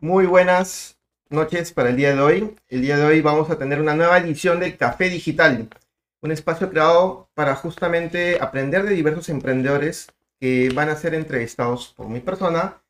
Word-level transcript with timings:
Muy 0.00 0.26
buenas 0.26 0.98
noches 1.30 1.72
para 1.72 1.88
el 1.88 1.96
día 1.96 2.14
de 2.14 2.20
hoy. 2.20 2.56
El 2.68 2.82
día 2.82 2.98
de 2.98 3.04
hoy 3.06 3.22
vamos 3.22 3.48
a 3.48 3.56
tener 3.56 3.80
una 3.80 3.94
nueva 3.94 4.18
edición 4.18 4.60
del 4.60 4.76
Café 4.76 5.08
Digital, 5.08 5.70
un 6.20 6.32
espacio 6.32 6.68
creado 6.68 7.30
para 7.32 7.54
justamente 7.54 8.36
aprender 8.38 8.82
de 8.82 8.94
diversos 8.94 9.30
emprendedores 9.30 10.08
que 10.38 10.68
van 10.74 10.90
a 10.90 10.96
ser 10.96 11.14
entrevistados 11.14 11.94
por 11.96 12.10
mi 12.10 12.20
persona, 12.20 12.82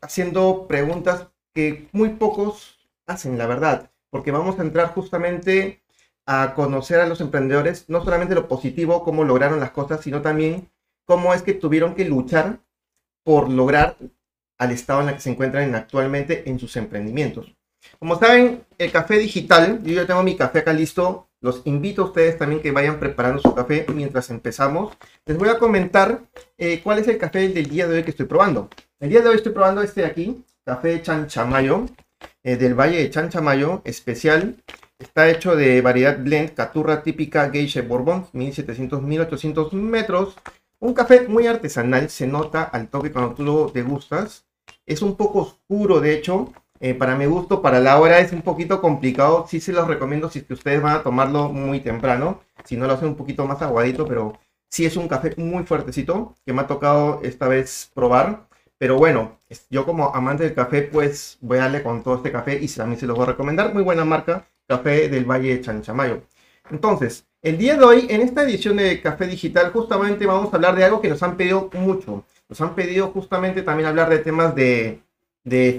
haciendo 0.00 0.68
preguntas 0.68 1.26
que 1.52 1.88
muy 1.90 2.10
pocos 2.10 2.78
hacen, 3.06 3.36
la 3.36 3.48
verdad, 3.48 3.90
porque 4.10 4.30
vamos 4.30 4.56
a 4.60 4.62
entrar 4.62 4.94
justamente 4.94 5.82
a 6.26 6.54
conocer 6.54 7.00
a 7.00 7.08
los 7.08 7.20
emprendedores, 7.20 7.88
no 7.88 8.04
solamente 8.04 8.36
lo 8.36 8.46
positivo, 8.46 9.02
cómo 9.02 9.24
lograron 9.24 9.58
las 9.58 9.72
cosas, 9.72 10.00
sino 10.02 10.22
también 10.22 10.70
cómo 11.06 11.34
es 11.34 11.42
que 11.42 11.54
tuvieron 11.54 11.96
que 11.96 12.04
luchar 12.04 12.60
por 13.24 13.50
lograr 13.50 13.96
al 14.58 14.70
estado 14.70 15.02
en 15.02 15.08
el 15.08 15.14
que 15.14 15.20
se 15.20 15.30
encuentran 15.30 15.74
actualmente 15.74 16.48
en 16.48 16.58
sus 16.58 16.76
emprendimientos. 16.76 17.54
Como 17.98 18.18
saben, 18.18 18.64
el 18.78 18.92
café 18.92 19.18
digital, 19.18 19.82
yo 19.82 19.94
ya 19.94 20.06
tengo 20.06 20.22
mi 20.22 20.36
café 20.36 20.60
acá 20.60 20.72
listo, 20.72 21.28
los 21.40 21.60
invito 21.66 22.02
a 22.02 22.04
ustedes 22.06 22.38
también 22.38 22.62
que 22.62 22.70
vayan 22.70 22.98
preparando 22.98 23.40
su 23.40 23.54
café 23.54 23.84
mientras 23.92 24.30
empezamos. 24.30 24.96
Les 25.26 25.36
voy 25.36 25.50
a 25.50 25.58
comentar 25.58 26.22
eh, 26.56 26.80
cuál 26.82 27.00
es 27.00 27.08
el 27.08 27.18
café 27.18 27.48
del 27.50 27.68
día 27.68 27.86
de 27.86 27.96
hoy 27.96 28.02
que 28.02 28.10
estoy 28.10 28.26
probando. 28.26 28.70
El 28.98 29.10
día 29.10 29.20
de 29.20 29.28
hoy 29.28 29.36
estoy 29.36 29.52
probando 29.52 29.82
este 29.82 30.00
de 30.00 30.06
aquí, 30.06 30.44
café 30.64 31.02
Chanchamayo, 31.02 31.84
eh, 32.42 32.56
del 32.56 32.74
Valle 32.74 32.96
de 32.96 33.10
Chanchamayo, 33.10 33.82
especial. 33.84 34.56
Está 34.98 35.28
hecho 35.28 35.54
de 35.54 35.82
variedad 35.82 36.18
blend, 36.18 36.54
caturra 36.54 37.02
típica 37.02 37.50
Geisha 37.50 37.82
Bourbon, 37.82 38.26
1700-1800 38.32 39.72
metros, 39.72 40.36
un 40.78 40.94
café 40.94 41.28
muy 41.28 41.46
artesanal, 41.46 42.10
se 42.10 42.26
nota 42.26 42.62
al 42.62 42.88
toque 42.88 43.12
cuando 43.12 43.34
tú 43.34 43.42
lo 43.42 43.68
degustas. 43.68 44.46
Es 44.86 45.02
un 45.02 45.16
poco 45.16 45.40
oscuro, 45.40 46.00
de 46.00 46.14
hecho. 46.14 46.52
Eh, 46.80 46.94
para 46.94 47.16
mi 47.16 47.24
gusto, 47.26 47.62
para 47.62 47.80
la 47.80 47.98
hora 47.98 48.18
es 48.18 48.32
un 48.32 48.42
poquito 48.42 48.80
complicado. 48.80 49.46
Sí 49.48 49.60
se 49.60 49.72
los 49.72 49.88
recomiendo 49.88 50.28
si 50.30 50.44
ustedes 50.50 50.82
van 50.82 50.96
a 50.96 51.02
tomarlo 51.02 51.48
muy 51.48 51.80
temprano. 51.80 52.40
Si 52.64 52.76
no 52.76 52.86
lo 52.86 52.94
hacen 52.94 53.08
un 53.08 53.16
poquito 53.16 53.46
más 53.46 53.62
aguadito, 53.62 54.06
pero 54.06 54.38
sí 54.70 54.84
es 54.84 54.96
un 54.96 55.08
café 55.08 55.34
muy 55.36 55.64
fuertecito 55.64 56.34
que 56.44 56.52
me 56.52 56.62
ha 56.62 56.66
tocado 56.66 57.20
esta 57.22 57.48
vez 57.48 57.90
probar. 57.94 58.46
Pero 58.78 58.96
bueno, 58.96 59.38
yo 59.70 59.86
como 59.86 60.14
amante 60.14 60.44
del 60.44 60.54
café, 60.54 60.82
pues 60.82 61.38
voy 61.40 61.58
a 61.58 61.62
darle 61.62 61.82
con 61.82 62.02
todo 62.02 62.16
este 62.16 62.32
café 62.32 62.58
y 62.60 62.68
también 62.68 63.00
se 63.00 63.06
los 63.06 63.16
voy 63.16 63.24
a 63.24 63.30
recomendar. 63.30 63.72
Muy 63.72 63.82
buena 63.82 64.04
marca, 64.04 64.46
café 64.66 65.08
del 65.08 65.24
Valle 65.24 65.56
de 65.56 65.60
Chanchamayo. 65.62 66.22
Entonces, 66.70 67.26
el 67.40 67.58
día 67.58 67.76
de 67.76 67.84
hoy, 67.84 68.06
en 68.08 68.22
esta 68.22 68.42
edición 68.42 68.78
de 68.78 69.00
Café 69.02 69.26
Digital, 69.26 69.70
justamente 69.70 70.26
vamos 70.26 70.52
a 70.52 70.56
hablar 70.56 70.74
de 70.74 70.84
algo 70.84 71.00
que 71.00 71.08
nos 71.08 71.22
han 71.22 71.36
pedido 71.36 71.70
mucho. 71.74 72.24
Nos 72.54 72.60
han 72.60 72.76
pedido 72.76 73.08
justamente 73.08 73.62
también 73.62 73.88
hablar 73.88 74.08
de 74.08 74.20
temas 74.20 74.54
de, 74.54 75.02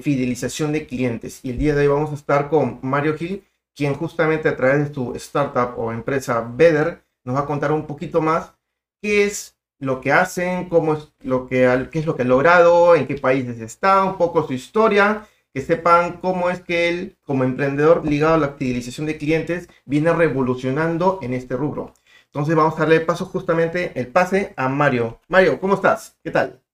fidelización 0.03 0.73
de 0.73 0.85
clientes. 0.85 1.39
Y 1.41 1.51
el 1.51 1.57
día 1.57 1.73
de 1.73 1.83
hoy 1.83 1.93
vamos 1.93 2.11
a 2.11 2.15
estar 2.15 2.49
con 2.49 2.79
Mario 2.81 3.15
Gil, 3.15 3.45
quien 3.73 3.93
justamente 3.93 4.49
a 4.49 4.57
través 4.57 4.89
de 4.89 4.93
su 4.93 5.15
startup 5.15 5.79
o 5.79 5.93
empresa 5.93 6.45
Better 6.53 7.01
nos 7.23 7.37
va 7.37 7.39
a 7.39 7.45
contar 7.45 7.71
un 7.71 7.87
poquito 7.87 8.19
más 8.19 8.55
qué 9.01 9.23
es 9.23 9.55
lo 9.79 10.01
que 10.01 10.11
hacen, 10.11 10.67
cómo 10.67 10.95
es 10.95 11.13
lo 11.21 11.47
que, 11.47 11.87
qué 11.93 11.99
es 11.99 12.05
lo 12.05 12.17
que 12.17 12.23
ha 12.23 12.25
logrado, 12.25 12.93
en 12.93 13.07
qué 13.07 13.15
países 13.15 13.61
está, 13.61 14.03
un 14.03 14.17
poco 14.17 14.45
su 14.45 14.51
historia 14.51 15.25
que 15.53 15.61
sepan 15.61 16.17
cómo 16.17 16.49
es 16.49 16.59
que 16.59 16.89
él, 16.89 17.17
como 17.23 17.45
emprendedor 17.45 18.05
ligado 18.05 18.33
a 18.33 18.37
la 18.37 18.55
fidelización 18.55 19.07
de 19.07 19.17
clientes, 19.17 19.69
viene 19.85 20.11
revolucionando 20.11 21.19
en 21.21 21.33
este 21.33 21.55
rubro. 21.55 21.93
Entonces 22.25 22.53
vamos 22.53 22.75
a 22.75 22.79
darle 22.79 22.99
paso 22.99 23.27
justamente 23.27 23.93
el 23.95 24.07
pase 24.07 24.53
a 24.57 24.67
Mario. 24.67 25.21
Mario, 25.29 25.57
¿cómo 25.61 25.75
estás? 25.75 26.17
¿Qué 26.21 26.31
tal? 26.31 26.64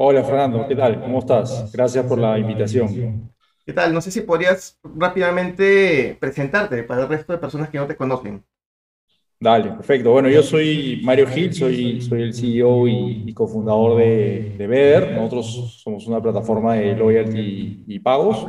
Hola 0.00 0.22
Fernando, 0.22 0.64
¿qué 0.68 0.76
tal? 0.76 1.00
¿Cómo 1.00 1.18
estás? 1.18 1.72
Gracias 1.72 2.06
por 2.06 2.20
la 2.20 2.38
invitación. 2.38 3.32
¿Qué 3.66 3.72
tal? 3.72 3.92
No 3.92 4.00
sé 4.00 4.12
si 4.12 4.20
podrías 4.20 4.78
rápidamente 4.84 6.16
presentarte 6.20 6.84
para 6.84 7.02
el 7.02 7.08
resto 7.08 7.32
de 7.32 7.40
personas 7.40 7.68
que 7.68 7.78
no 7.78 7.86
te 7.88 7.96
conocen. 7.96 8.44
Dale, 9.40 9.72
perfecto. 9.72 10.12
Bueno, 10.12 10.28
yo 10.28 10.40
soy 10.44 11.00
Mario 11.02 11.26
Gil, 11.26 11.52
soy, 11.52 12.00
soy 12.00 12.22
el 12.22 12.32
CEO 12.32 12.86
y, 12.86 13.34
cofundador 13.34 13.98
de, 13.98 14.54
de 14.56 14.66
Beder. 14.68 15.16
Nosotros 15.16 15.80
somos 15.82 16.06
una 16.06 16.22
plataforma 16.22 16.74
de 16.74 16.94
loyalty 16.94 17.82
y, 17.84 17.98
pagos. 17.98 18.46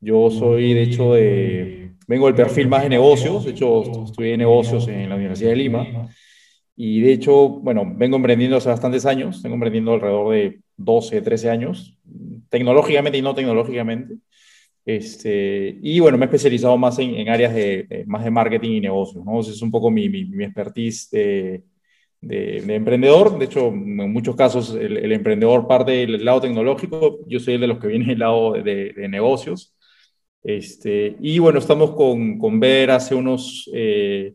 Yo 0.00 0.30
soy, 0.30 0.72
de 0.72 0.82
hecho, 0.84 1.12
de, 1.12 1.92
vengo 2.08 2.24
del 2.24 2.34
perfil 2.34 2.68
más 2.68 2.84
de 2.84 2.88
negocios. 2.88 3.44
De 3.44 3.50
hecho, 3.50 4.04
estudié 4.06 4.34
negocios 4.38 4.88
en 4.88 5.10
la 5.10 5.16
Universidad 5.16 5.50
de 5.50 5.56
Lima. 5.56 6.08
Y 6.82 7.02
de 7.02 7.12
hecho, 7.12 7.50
bueno, 7.50 7.84
vengo 7.94 8.16
emprendiendo 8.16 8.56
hace 8.56 8.70
bastantes 8.70 9.04
años. 9.04 9.42
Vengo 9.42 9.56
emprendiendo 9.56 9.92
alrededor 9.92 10.32
de 10.32 10.60
12, 10.78 11.20
13 11.20 11.50
años, 11.50 11.94
tecnológicamente 12.48 13.18
y 13.18 13.22
no 13.22 13.34
tecnológicamente. 13.34 14.14
Este, 14.86 15.78
y 15.82 16.00
bueno, 16.00 16.16
me 16.16 16.24
he 16.24 16.28
especializado 16.28 16.78
más 16.78 16.98
en, 16.98 17.28
áreas 17.28 17.52
de, 17.52 18.04
más 18.06 18.24
de 18.24 18.30
marketing 18.30 18.70
y 18.70 18.80
negocios, 18.80 19.22
¿no? 19.26 19.40
es 19.40 19.60
un 19.60 19.70
poco 19.70 19.90
mi, 19.90 20.08
mi, 20.08 20.42
expertise 20.42 21.10
de, 21.10 21.64
de, 22.22 22.74
emprendedor. 22.74 23.38
De 23.38 23.44
hecho, 23.44 23.68
en 23.68 24.10
muchos 24.10 24.34
casos 24.34 24.74
el, 24.74 25.12
emprendedor 25.12 25.68
parte 25.68 25.90
del 25.92 26.24
lado 26.24 26.40
tecnológico, 26.40 27.18
yo 27.26 27.40
soy 27.40 27.54
el 27.54 27.60
de 27.60 27.66
los 27.66 27.78
que 27.78 27.88
viene 27.88 28.06
del 28.06 28.20
lado 28.20 28.52
de, 28.54 28.94
negocios. 29.10 29.76
Este, 30.42 31.14
y 31.20 31.38
bueno, 31.40 31.58
estamos 31.58 31.90
con, 31.94 32.38
con 32.38 32.58
Ver 32.58 32.90
hace 32.90 33.14
unos 33.14 33.70
eh, 33.74 34.32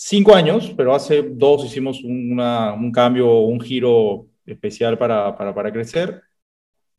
cinco 0.00 0.34
años, 0.34 0.72
pero 0.76 0.94
hace 0.94 1.22
dos 1.22 1.64
hicimos 1.64 2.02
un 2.04 2.92
cambio, 2.94 3.40
un 3.40 3.60
giro 3.60 4.26
especial 4.46 4.96
para, 4.96 5.36
para, 5.36 5.72
crecer. 5.72 6.22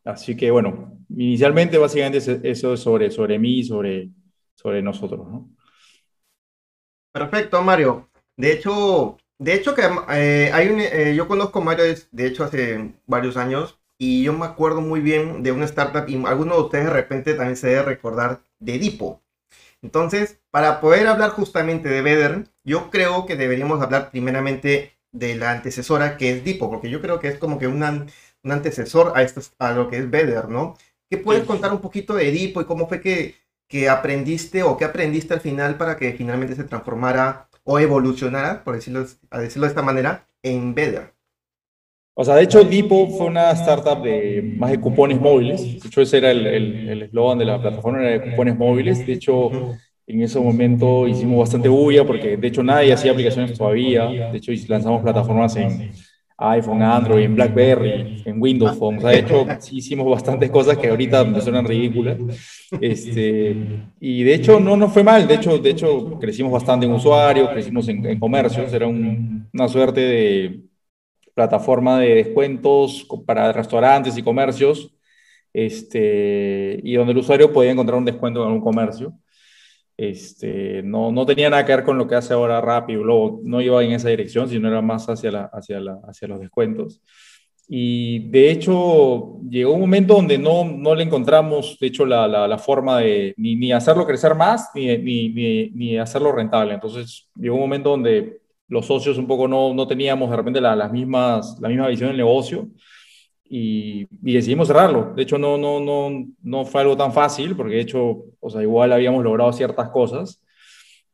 Así 0.03 0.35
que 0.35 0.51
bueno, 0.51 0.97
inicialmente 1.09 1.77
básicamente 1.77 2.17
eso 2.43 2.73
es 2.73 2.79
sobre, 2.79 3.09
sobre 3.09 3.39
mí 3.39 3.63
sobre, 3.63 4.09
sobre 4.55 4.81
nosotros, 4.81 5.27
¿no? 5.27 5.49
Perfecto, 7.11 7.61
Mario. 7.63 8.09
De 8.37 8.51
hecho, 8.53 9.17
de 9.37 9.53
hecho 9.53 9.73
que 9.73 9.83
eh, 10.11 10.51
hay 10.53 10.67
un, 10.67 10.79
eh, 10.79 11.13
yo 11.15 11.27
conozco 11.27 11.59
a 11.59 11.63
Mario 11.63 11.85
de 12.11 12.27
hecho 12.27 12.43
hace 12.43 12.93
varios 13.07 13.35
años 13.37 13.79
y 13.97 14.23
yo 14.23 14.33
me 14.33 14.45
acuerdo 14.45 14.81
muy 14.81 14.99
bien 14.99 15.41
de 15.41 15.51
una 15.51 15.65
startup 15.65 16.07
y 16.07 16.23
alguno 16.25 16.55
de 16.55 16.61
ustedes 16.61 16.85
de 16.85 16.93
repente 16.93 17.33
también 17.33 17.57
se 17.57 17.67
debe 17.67 17.83
recordar 17.83 18.41
de 18.59 18.77
Dipo. 18.77 19.21
Entonces, 19.81 20.39
para 20.51 20.81
poder 20.81 21.07
hablar 21.07 21.31
justamente 21.31 21.89
de 21.89 22.01
Beder, 22.01 22.45
yo 22.63 22.89
creo 22.89 23.25
que 23.25 23.35
deberíamos 23.35 23.81
hablar 23.81 24.11
primeramente 24.11 24.93
de 25.11 25.35
la 25.35 25.51
antecesora 25.51 26.17
que 26.17 26.31
es 26.31 26.43
Dipo, 26.43 26.69
porque 26.69 26.89
yo 26.89 27.01
creo 27.01 27.19
que 27.19 27.29
es 27.29 27.37
como 27.37 27.59
que 27.59 27.67
una 27.67 28.05
un 28.43 28.51
antecesor 28.51 29.13
a, 29.15 29.23
esto, 29.23 29.41
a 29.59 29.71
lo 29.73 29.89
que 29.89 29.97
es 29.97 30.09
Better, 30.09 30.49
¿no? 30.49 30.77
¿Qué 31.09 31.17
puedes 31.17 31.45
contar 31.45 31.73
un 31.73 31.81
poquito 31.81 32.13
de 32.15 32.29
Edipo 32.29 32.61
y 32.61 32.65
cómo 32.65 32.87
fue 32.87 33.01
que, 33.01 33.35
que 33.67 33.89
aprendiste 33.89 34.63
o 34.63 34.77
qué 34.77 34.85
aprendiste 34.85 35.33
al 35.33 35.41
final 35.41 35.77
para 35.77 35.97
que 35.97 36.13
finalmente 36.13 36.55
se 36.55 36.63
transformara 36.63 37.49
o 37.63 37.79
evolucionara, 37.79 38.63
por 38.63 38.75
decirlo, 38.75 39.05
a 39.31 39.39
decirlo 39.39 39.65
de 39.65 39.69
esta 39.69 39.81
manera, 39.81 40.27
en 40.43 40.75
Better? 40.75 41.13
O 42.21 42.25
sea, 42.25 42.35
de 42.35 42.43
hecho, 42.43 42.59
Edipo 42.59 43.07
fue 43.07 43.27
una 43.27 43.49
startup 43.51 44.03
de 44.03 44.55
más 44.57 44.71
de 44.71 44.81
cupones 44.81 45.21
móviles. 45.21 45.81
De 45.81 45.87
hecho, 45.87 46.01
ese 46.01 46.17
era 46.17 46.31
el 46.31 47.01
eslogan 47.01 47.39
el, 47.39 47.39
de 47.39 47.45
la 47.45 47.61
plataforma, 47.61 48.01
era 48.01 48.19
de 48.19 48.29
cupones 48.29 48.57
móviles. 48.57 49.07
De 49.07 49.13
hecho, 49.13 49.49
en 50.05 50.21
ese 50.21 50.37
momento 50.37 51.07
hicimos 51.07 51.39
bastante 51.39 51.69
bulla 51.69 52.05
porque, 52.05 52.35
de 52.35 52.47
hecho, 52.49 52.61
nadie 52.61 52.91
hacía 52.91 53.13
aplicaciones 53.13 53.57
todavía. 53.57 54.09
De 54.09 54.37
hecho, 54.37 54.51
lanzamos 54.67 55.01
plataformas 55.01 55.55
en 55.55 55.93
iPhone, 56.39 56.81
Android, 56.81 57.23
en 57.23 57.35
BlackBerry, 57.35 58.21
en 58.25 58.41
Windows 58.41 58.77
Phone. 58.77 58.97
O 58.97 58.99
sea, 58.99 59.11
de 59.11 59.19
hecho, 59.19 59.47
sí 59.59 59.77
hicimos 59.77 60.05
bastantes 60.11 60.49
cosas 60.49 60.77
que 60.77 60.89
ahorita 60.89 61.23
me 61.23 61.39
suenan 61.39 61.63
ridículas. 61.63 62.17
Este, 62.81 63.55
y 64.01 64.23
de 64.23 64.33
hecho, 64.33 64.59
no 64.59 64.75
nos 64.75 64.91
fue 64.91 65.05
mal. 65.05 65.25
De 65.25 65.35
hecho, 65.35 65.57
de 65.57 65.69
hecho 65.69 66.19
crecimos 66.19 66.51
bastante 66.51 66.85
en 66.85 66.91
usuarios, 66.91 67.47
crecimos 67.47 67.87
en, 67.87 68.19
comercios. 68.19 68.73
Era 68.73 68.87
una 68.87 69.69
suerte 69.69 70.01
de 70.01 70.68
plataforma 71.33 71.99
de 71.99 72.15
descuentos 72.15 73.07
para 73.25 73.51
restaurantes 73.51 74.17
y 74.17 74.23
comercios. 74.23 74.93
Este, 75.53 76.79
y 76.83 76.93
donde 76.93 77.11
el 77.11 77.17
usuario 77.17 77.51
podía 77.51 77.71
encontrar 77.71 77.97
un 77.97 78.05
descuento 78.05 78.45
en 78.45 78.51
un 78.51 78.61
comercio. 78.61 79.13
Este, 79.97 80.81
no, 80.83 81.11
no 81.11 81.25
tenía 81.25 81.49
nada 81.49 81.65
que 81.65 81.75
ver 81.75 81.83
con 81.83 81.97
lo 81.97 82.07
que 82.07 82.15
hace 82.15 82.33
ahora 82.33 82.61
Rappi 82.61 82.93
no 82.95 83.61
iba 83.61 83.83
en 83.83 83.91
esa 83.91 84.09
dirección, 84.09 84.47
sino 84.47 84.69
era 84.69 84.81
más 84.81 85.09
hacia, 85.09 85.31
la, 85.31 85.49
hacia, 85.51 85.79
la, 85.79 85.99
hacia 86.07 86.27
los 86.27 86.39
descuentos. 86.39 87.01
Y 87.71 88.29
de 88.29 88.49
hecho, 88.49 89.41
llegó 89.47 89.73
un 89.73 89.81
momento 89.81 90.15
donde 90.15 90.39
no, 90.39 90.63
no 90.63 90.95
le 90.95 91.03
encontramos, 91.03 91.77
de 91.79 91.87
hecho, 91.87 92.03
la, 92.03 92.27
la, 92.27 92.57
forma 92.57 92.99
de 92.99 93.35
ni, 93.37 93.55
ni, 93.55 93.71
hacerlo 93.71 94.07
crecer 94.07 94.33
más, 94.33 94.71
ni, 94.73 94.97
ni, 94.97 95.69
ni, 95.69 95.97
hacerlo 95.99 96.31
rentable. 96.31 96.73
Entonces, 96.73 97.29
llegó 97.35 97.55
un 97.55 97.61
momento 97.61 97.91
donde 97.91 98.38
los 98.69 98.85
socios 98.85 99.17
un 99.17 99.27
poco 99.27 99.47
no, 99.47 99.73
no 99.73 99.87
teníamos 99.87 100.29
de 100.29 100.37
repente 100.37 100.61
las 100.61 100.91
mismas, 100.91 101.57
la 101.59 101.69
misma 101.69 101.87
visión 101.87 102.09
del 102.09 102.17
negocio 102.17 102.69
y, 103.49 104.07
decidimos 104.11 104.67
cerrarlo. 104.67 105.13
De 105.15 105.23
hecho, 105.23 105.37
no, 105.37 105.57
no, 105.57 105.79
no, 105.79 106.25
no 106.43 106.65
fue 106.65 106.81
algo 106.81 106.95
tan 106.95 107.11
fácil, 107.11 107.55
porque 107.55 107.75
de 107.75 107.81
hecho, 107.81 108.25
o 108.39 108.49
sea, 108.49 108.61
igual 108.61 108.93
habíamos 108.93 109.23
logrado 109.23 109.51
ciertas 109.51 109.89
cosas, 109.89 110.41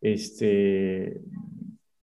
este, 0.02 1.22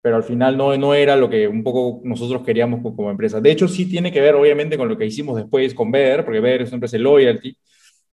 pero 0.01 0.17
al 0.17 0.23
final 0.23 0.57
no, 0.57 0.75
no 0.77 0.93
era 0.93 1.15
lo 1.15 1.29
que 1.29 1.47
un 1.47 1.63
poco 1.63 2.01
nosotros 2.03 2.43
queríamos 2.45 2.81
como 2.81 3.09
empresa. 3.09 3.39
De 3.39 3.51
hecho, 3.51 3.67
sí 3.67 3.87
tiene 3.89 4.11
que 4.11 4.21
ver, 4.21 4.35
obviamente, 4.35 4.77
con 4.77 4.89
lo 4.89 4.97
que 4.97 5.05
hicimos 5.05 5.37
después 5.37 5.73
con 5.73 5.91
Ver, 5.91 6.25
porque 6.25 6.41
Ver 6.41 6.61
es 6.61 6.69
una 6.69 6.75
empresa 6.75 6.97
de 6.97 7.03
loyalty, 7.03 7.57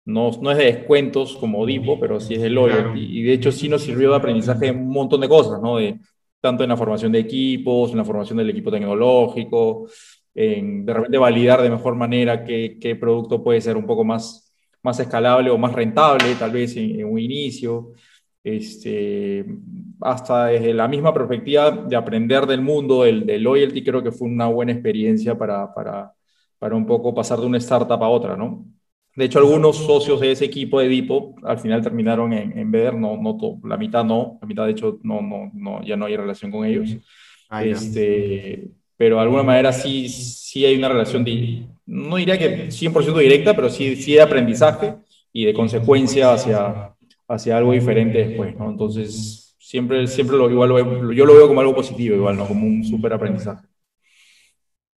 no, 0.05 0.31
no 0.43 0.50
es 0.50 0.59
de 0.59 0.65
descuentos 0.65 1.37
como 1.37 1.65
Dipo, 1.65 1.99
pero 1.99 2.21
sí 2.21 2.35
es 2.35 2.43
de 2.43 2.50
loyalty. 2.50 3.00
Y 3.00 3.23
de 3.23 3.32
hecho 3.32 3.50
sí 3.50 3.69
nos 3.71 3.82
sirvió 3.82 4.11
de 4.11 4.17
aprendizaje 4.17 4.71
un 4.71 4.88
montón 4.88 5.23
de 5.23 5.29
cosas, 5.29 5.61
¿no? 5.62 5.79
De, 5.79 5.99
tanto 6.44 6.62
en 6.62 6.69
la 6.69 6.76
formación 6.76 7.11
de 7.11 7.20
equipos, 7.20 7.91
en 7.91 7.96
la 7.96 8.05
formación 8.05 8.37
del 8.37 8.50
equipo 8.50 8.70
tecnológico, 8.70 9.88
en 10.35 10.85
de 10.85 10.93
repente 10.93 11.17
validar 11.17 11.62
de 11.62 11.70
mejor 11.70 11.94
manera 11.94 12.44
qué, 12.44 12.76
qué 12.79 12.96
producto 12.96 13.43
puede 13.43 13.62
ser 13.62 13.79
un 13.79 13.87
poco 13.87 14.05
más, 14.05 14.55
más 14.82 15.00
escalable 15.00 15.49
o 15.49 15.56
más 15.56 15.73
rentable, 15.73 16.35
tal 16.38 16.50
vez 16.52 16.76
en, 16.76 17.02
un 17.06 17.19
inicio. 17.19 17.93
Este, 18.43 19.46
hasta 20.02 20.46
desde 20.49 20.75
la 20.75 20.87
misma 20.87 21.14
perspectiva 21.14 21.70
de 21.70 21.96
aprender 21.96 22.44
del 22.47 22.61
mundo 22.61 23.05
del, 23.05 23.25
del 23.25 23.43
loyalty, 23.43 23.82
creo 23.82 24.02
que 24.02 24.12
fue 24.12 24.29
una 24.29 24.49
buena 24.49 24.73
experiencia 24.73 25.38
para, 25.38 25.73
para, 25.73 26.12
para 26.58 26.76
un 26.76 26.85
poco 26.85 27.14
pasar 27.14 27.38
de 27.40 27.47
una 27.47 27.56
startup 27.56 28.02
a 28.02 28.08
otra, 28.08 28.37
¿no? 28.37 28.67
De 29.16 29.26
hecho, 29.26 29.38
algunos 29.38 29.76
socios 29.76 30.20
de 30.20 30.32
ese 30.32 30.44
equipo 30.44 30.81
de 30.81 30.88
Dipo 30.88 31.37
al 31.44 31.58
final 31.58 31.82
terminaron 31.82 32.32
en, 32.32 32.58
en 32.58 32.70
Beder, 32.70 32.94
no, 32.94 33.16
no 33.16 33.61
la 33.64 33.76
mitad 33.76 34.05
no, 34.05 34.38
la 34.40 34.46
mitad 34.46 34.64
de 34.64 34.72
hecho 34.72 34.99
no, 35.02 35.22
no, 35.22 35.50
no, 35.55 35.84
ya 35.84 35.96
no 35.96 36.06
hay 36.06 36.16
relación 36.16 36.50
con 36.50 36.64
ellos. 36.64 36.96
Ah, 37.49 37.64
este, 37.64 38.70
pero 38.96 39.16
de 39.16 39.22
alguna 39.22 39.44
manera 39.44 39.72
sí, 39.72 40.08
sí 40.08 40.64
hay 40.64 40.76
una 40.76 40.88
relación, 40.88 41.25
de, 41.25 41.66
no 41.87 42.16
diría 42.16 42.38
que 42.38 42.70
100% 42.72 43.19
directa, 43.19 43.55
pero 43.55 43.70
sí, 43.70 43.94
sí 43.96 44.14
de 44.14 44.22
aprendizaje 44.22 44.96
y 45.32 45.44
de 45.44 45.55
consecuencia 45.55 46.32
hacia, 46.32 46.96
hacia 47.28 47.56
algo 47.56 47.72
diferente 47.72 48.19
después, 48.19 48.56
¿no? 48.56 48.70
Entonces, 48.70 49.55
siempre, 49.58 50.06
siempre 50.08 50.37
lo, 50.37 50.50
igual 50.50 50.70
yo 51.14 51.25
lo 51.25 51.34
veo 51.34 51.46
como 51.46 51.61
algo 51.61 51.75
positivo, 51.75 52.16
igual, 52.16 52.37
¿no? 52.37 52.49
Como 52.49 52.66
un 52.66 52.82
súper 52.82 53.12
aprendizaje. 53.12 53.66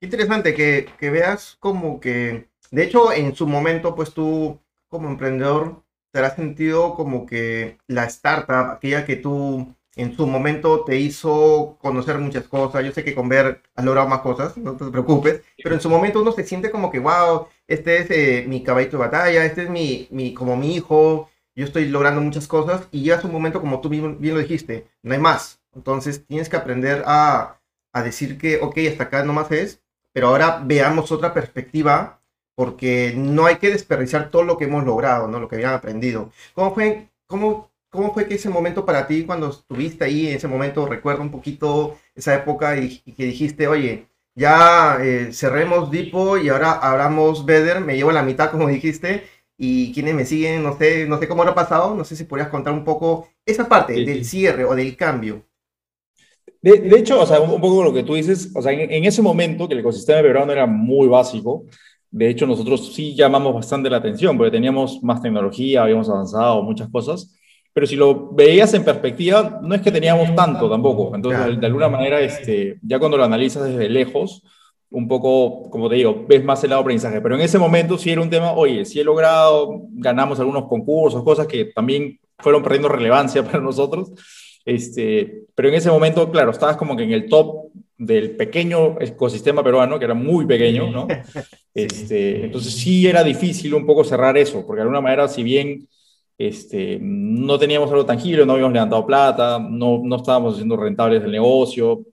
Interesante 0.01 0.55
que, 0.55 0.87
que 0.99 1.11
veas 1.11 1.57
como 1.59 1.99
que 1.99 2.49
de 2.75 2.85
hecho, 2.85 3.13
en 3.13 3.35
su 3.35 3.47
momento, 3.47 3.95
pues 3.95 4.13
tú 4.13 4.61
como 4.89 5.09
emprendedor 5.09 5.83
te 6.13 6.21
has 6.21 6.37
sentido 6.37 6.95
como 6.95 7.27
que 7.27 7.79
la 7.89 8.05
startup, 8.05 8.73
aquella 8.73 9.05
que 9.05 9.17
tú 9.17 9.75
en 9.97 10.17
su 10.17 10.27
momento 10.27 10.85
te 10.85 10.99
hizo 10.99 11.79
conocer 11.81 12.19
muchas 12.19 12.49
cosas. 12.49 12.85
Yo 12.85 12.93
sé 12.93 13.05
que 13.05 13.15
con 13.15 13.29
Ver 13.29 13.63
has 13.75 13.85
logrado 13.85 14.09
más 14.09 14.21
cosas, 14.21 14.57
no 14.57 14.77
te 14.77 14.87
preocupes, 14.87 15.43
pero 15.63 15.75
en 15.75 15.81
su 15.81 15.89
momento 15.91 16.23
uno 16.23 16.33
se 16.33 16.45
siente 16.45 16.71
como 16.71 16.91
que, 16.91 16.99
wow, 16.99 17.47
este 17.67 17.99
es 17.99 18.11
eh, 18.11 18.45
mi 18.49 18.63
caballito 18.63 18.97
de 18.97 19.05
batalla, 19.05 19.45
este 19.45 19.65
es 19.65 19.71
mi, 19.71 20.35
como 20.35 20.57
mi 20.57 20.75
hijo, 20.75 21.31
yo 21.55 21.65
estoy 21.65 21.87
logrando 21.89 22.21
muchas 22.21 22.49
cosas 22.49 22.89
y 22.91 23.03
llegas 23.03 23.25
un 23.25 23.33
momento 23.33 23.61
como 23.61 23.81
tú 23.81 23.89
bien, 23.89 24.19
lo 24.21 24.39
dijiste, 24.39 24.89
no 25.03 25.15
hay 25.15 25.21
más. 25.21 25.61
Entonces 25.75 26.27
tienes 26.27 26.49
que 26.49 26.57
aprender 26.57 27.03
a, 27.07 27.61
a 27.93 28.03
decir 28.03 28.39
que, 28.39 28.61
ok, 28.61 28.79
hasta 28.91 29.05
acá 29.05 29.25
nomás 29.25 29.51
es, 29.53 29.83
pero 30.13 30.29
ahora 30.29 30.61
veamos 30.65 31.13
otra 31.13 31.35
perspectiva 31.35 32.21
porque 32.55 33.15
no 33.17 33.47
hay 33.47 33.57
que 33.57 33.71
desperdiciar 33.71 34.31
todo 34.31 34.45
lo 34.45 34.57
que 34.57 34.65
hemos 34.65 34.85
logrado, 34.85 35.29
¿no? 35.29 35.41
Lo 35.41 35.49
que 35.49 35.57
habían 35.57 35.75
aprendido. 35.75 36.31
¿Cómo 36.55 36.75
fue, 36.75 37.09
cómo, 37.27 37.71
cómo 37.91 38.13
fue 38.15 38.27
que 38.27 38.35
ese 38.35 38.49
momento 38.49 38.85
para 38.85 39.07
ti, 39.07 39.25
cuando 39.25 39.51
estuviste 39.51 40.05
ahí, 40.05 40.29
en 40.29 40.37
ese 40.37 40.49
momento, 40.49 40.87
recuerda 40.87 41.23
un 41.23 41.31
poquito 41.31 41.97
esa 42.15 42.35
época 42.35 42.77
y, 42.79 43.01
que 43.01 43.25
dijiste, 43.27 43.67
oye, 43.69 44.09
ya 44.35 44.99
eh, 45.01 45.33
cerremos 45.33 45.91
Dipo 45.91 46.39
y 46.39 46.49
ahora 46.49 46.73
abramos 46.73 47.45
Beder, 47.45 47.81
me 47.81 47.97
llevo 47.97 48.13
la 48.13 48.23
mitad, 48.23 48.51
como 48.51 48.69
dijiste, 48.69 49.25
y 49.57 49.93
quienes 49.93 50.15
me 50.15 50.25
siguen, 50.25 50.63
no 50.63 50.77
sé, 50.77 51.07
no 51.07 51.19
sé 51.19 51.29
cómo 51.29 51.43
ha 51.43 51.55
pasado, 51.55 51.95
no 51.95 52.05
sé 52.05 52.17
si 52.17 52.25
podrías 52.25 52.49
contar 52.49 52.73
un 52.73 52.85
poco 52.85 53.29
esa 53.47 53.69
parte 53.69 53.93
del 54.05 54.25
cierre 54.25 54.65
o 54.65 54.75
del 54.75 54.97
cambio. 54.97 55.45
De, 56.61 56.79
de, 56.81 56.99
hecho, 56.99 57.21
o 57.21 57.27
sea, 57.27 57.41
un, 57.41 57.61
poco 57.61 57.85
lo 57.85 57.93
que 57.93 58.03
tú 58.03 58.15
dices, 58.15 58.51
o 58.55 58.63
sea, 58.63 58.73
en, 58.73 58.91
en 58.91 59.05
ese 59.05 59.21
momento 59.21 59.69
que 59.69 59.75
el 59.75 59.81
ecosistema 59.81 60.17
de 60.17 60.23
verano 60.29 60.51
era 60.51 60.67
muy 60.67 61.07
básico, 61.09 61.67
de 62.17 62.29
hecho, 62.29 62.47
nosotros 62.47 62.95
sí 62.95 63.13
llamamos 63.17 63.53
bastante 63.53 63.91
la 63.91 63.97
atención 63.97 64.39
porque 64.39 64.53
teníamos 64.53 65.03
más 65.03 65.21
tecnología, 65.21 65.83
habíamos 65.83 66.09
avanzado 66.09 66.63
muchas 66.63 66.89
cosas, 66.89 67.37
pero 67.73 67.89
si 67.89 67.97
lo 67.97 68.31
veías 68.31 68.73
en 68.73 68.85
perspectiva, 68.85 69.59
no 69.61 69.75
es 69.75 69.83
que 69.83 69.91
teníamos 69.91 70.33
tanto 70.37 70.71
tampoco. 70.71 71.13
Entonces, 71.13 71.59
de 71.59 71.67
alguna 71.67 71.89
manera, 71.89 72.21
este, 72.21 72.79
ya 72.83 73.01
cuando 73.01 73.17
lo 73.17 73.25
analizas 73.25 73.65
desde 73.65 73.89
lejos, 73.89 74.45
un 74.91 75.09
poco, 75.09 75.69
como 75.71 75.89
te 75.89 75.97
digo, 75.97 76.25
ves 76.29 76.45
más 76.45 76.63
el 76.63 76.71
lado 76.71 76.83
aprendizaje. 76.83 77.21
Pero 77.21 77.35
en 77.35 77.41
ese 77.41 77.59
momento 77.59 77.99
sí 77.99 78.11
era 78.11 78.21
un 78.21 78.31
tema, 78.31 78.53
oye, 78.53 78.85
sí 78.85 79.01
he 79.01 79.05
logrado, 79.05 79.81
ganamos 79.91 80.39
algunos 80.39 80.69
concursos, 80.69 81.25
cosas 81.25 81.49
que 81.49 81.65
también 81.65 82.21
fueron 82.39 82.63
perdiendo 82.63 82.89
relevancia 82.89 83.43
para 83.45 83.59
nosotros. 83.59 84.13
Este, 84.65 85.47
pero 85.57 85.69
en 85.69 85.75
ese 85.75 85.91
momento, 85.91 86.31
claro, 86.31 86.53
estabas 86.53 86.77
como 86.77 86.97
que 86.97 87.03
en 87.03 87.11
el 87.11 87.29
top 87.29 87.73
del 87.97 88.37
pequeño 88.37 89.01
ecosistema 89.01 89.63
peruano, 89.63 89.99
que 89.99 90.05
era 90.05 90.15
muy 90.15 90.47
pequeño, 90.47 90.91
¿no? 90.91 91.07
Este, 91.77 92.45
entonces 92.45 92.73
sí 92.73 93.05
era 93.05 93.25
difícil 93.25 93.75
un 93.75 93.85
poco 93.85 94.05
cerrar 94.05 94.39
eso, 94.39 94.65
porque 94.65 94.77
de 94.77 94.83
alguna 94.83 95.01
manera, 95.01 95.27
si 95.27 95.43
bien 95.43 95.89
este, 96.39 97.01
no 97.01 97.59
teníamos 97.59 97.91
algo 97.91 98.07
tangible, 98.07 98.47
no 98.47 98.53
habíamos 98.53 98.75
levantado 98.75 99.05
plata, 99.05 99.59
no, 99.59 100.01
no 100.05 100.17
estábamos 100.17 100.55
haciendo 100.55 100.77
rentables 100.77 101.25
el 101.25 101.33
negocio, 101.33 102.05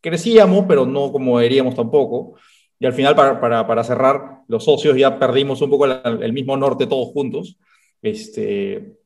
crecíamos, 0.00 0.64
pero 0.66 0.86
no 0.86 1.12
como 1.12 1.38
deberíamos 1.38 1.74
tampoco. 1.74 2.36
Y 2.78 2.86
al 2.86 2.94
final, 2.94 3.14
para, 3.14 3.38
para, 3.40 3.66
para 3.66 3.84
cerrar, 3.84 4.38
los 4.48 4.64
socios 4.64 4.96
ya 4.96 5.18
perdimos 5.18 5.60
un 5.60 5.68
poco 5.70 5.84
el, 5.84 6.22
el 6.22 6.32
mismo 6.32 6.56
norte 6.56 6.86
todos 6.86 7.08
juntos. 7.08 7.58
Este, 8.00 8.96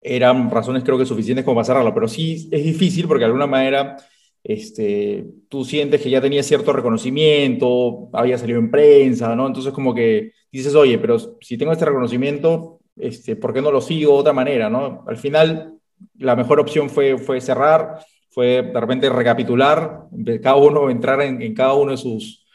eran 0.00 0.50
razones 0.50 0.84
creo 0.84 0.98
que 0.98 1.06
suficientes 1.06 1.44
como 1.44 1.56
para 1.56 1.64
cerrarlo, 1.66 1.94
pero 1.94 2.08
sí 2.08 2.48
es 2.50 2.64
difícil 2.64 3.06
porque 3.06 3.20
de 3.20 3.26
alguna 3.26 3.46
manera 3.46 3.96
este, 4.48 5.26
tú 5.50 5.62
sientes 5.62 6.00
que 6.00 6.08
ya 6.08 6.22
tenía 6.22 6.42
cierto 6.42 6.72
reconocimiento, 6.72 8.08
había 8.14 8.38
salido 8.38 8.58
en 8.58 8.70
prensa, 8.70 9.36
¿no? 9.36 9.46
Entonces 9.46 9.74
como 9.74 9.94
que 9.94 10.32
dices, 10.50 10.74
oye, 10.74 10.98
pero 10.98 11.18
si 11.42 11.58
tengo 11.58 11.70
este 11.70 11.84
reconocimiento, 11.84 12.80
este, 12.96 13.36
¿por 13.36 13.52
qué 13.52 13.60
no 13.60 13.70
lo 13.70 13.82
sigo 13.82 14.14
de 14.14 14.20
otra 14.20 14.32
manera, 14.32 14.70
¿no? 14.70 15.04
Al 15.06 15.18
final, 15.18 15.74
la 16.16 16.34
mejor 16.34 16.60
opción 16.60 16.88
fue, 16.88 17.18
fue 17.18 17.42
cerrar, 17.42 17.98
fue 18.30 18.62
de 18.62 18.80
repente 18.80 19.10
recapitular, 19.10 20.04
cada 20.42 20.56
uno 20.56 20.88
entrar 20.88 21.20
en, 21.20 21.54
cada 21.54 21.74
uno 21.74 21.90
de 21.90 21.98
sus, 21.98 22.46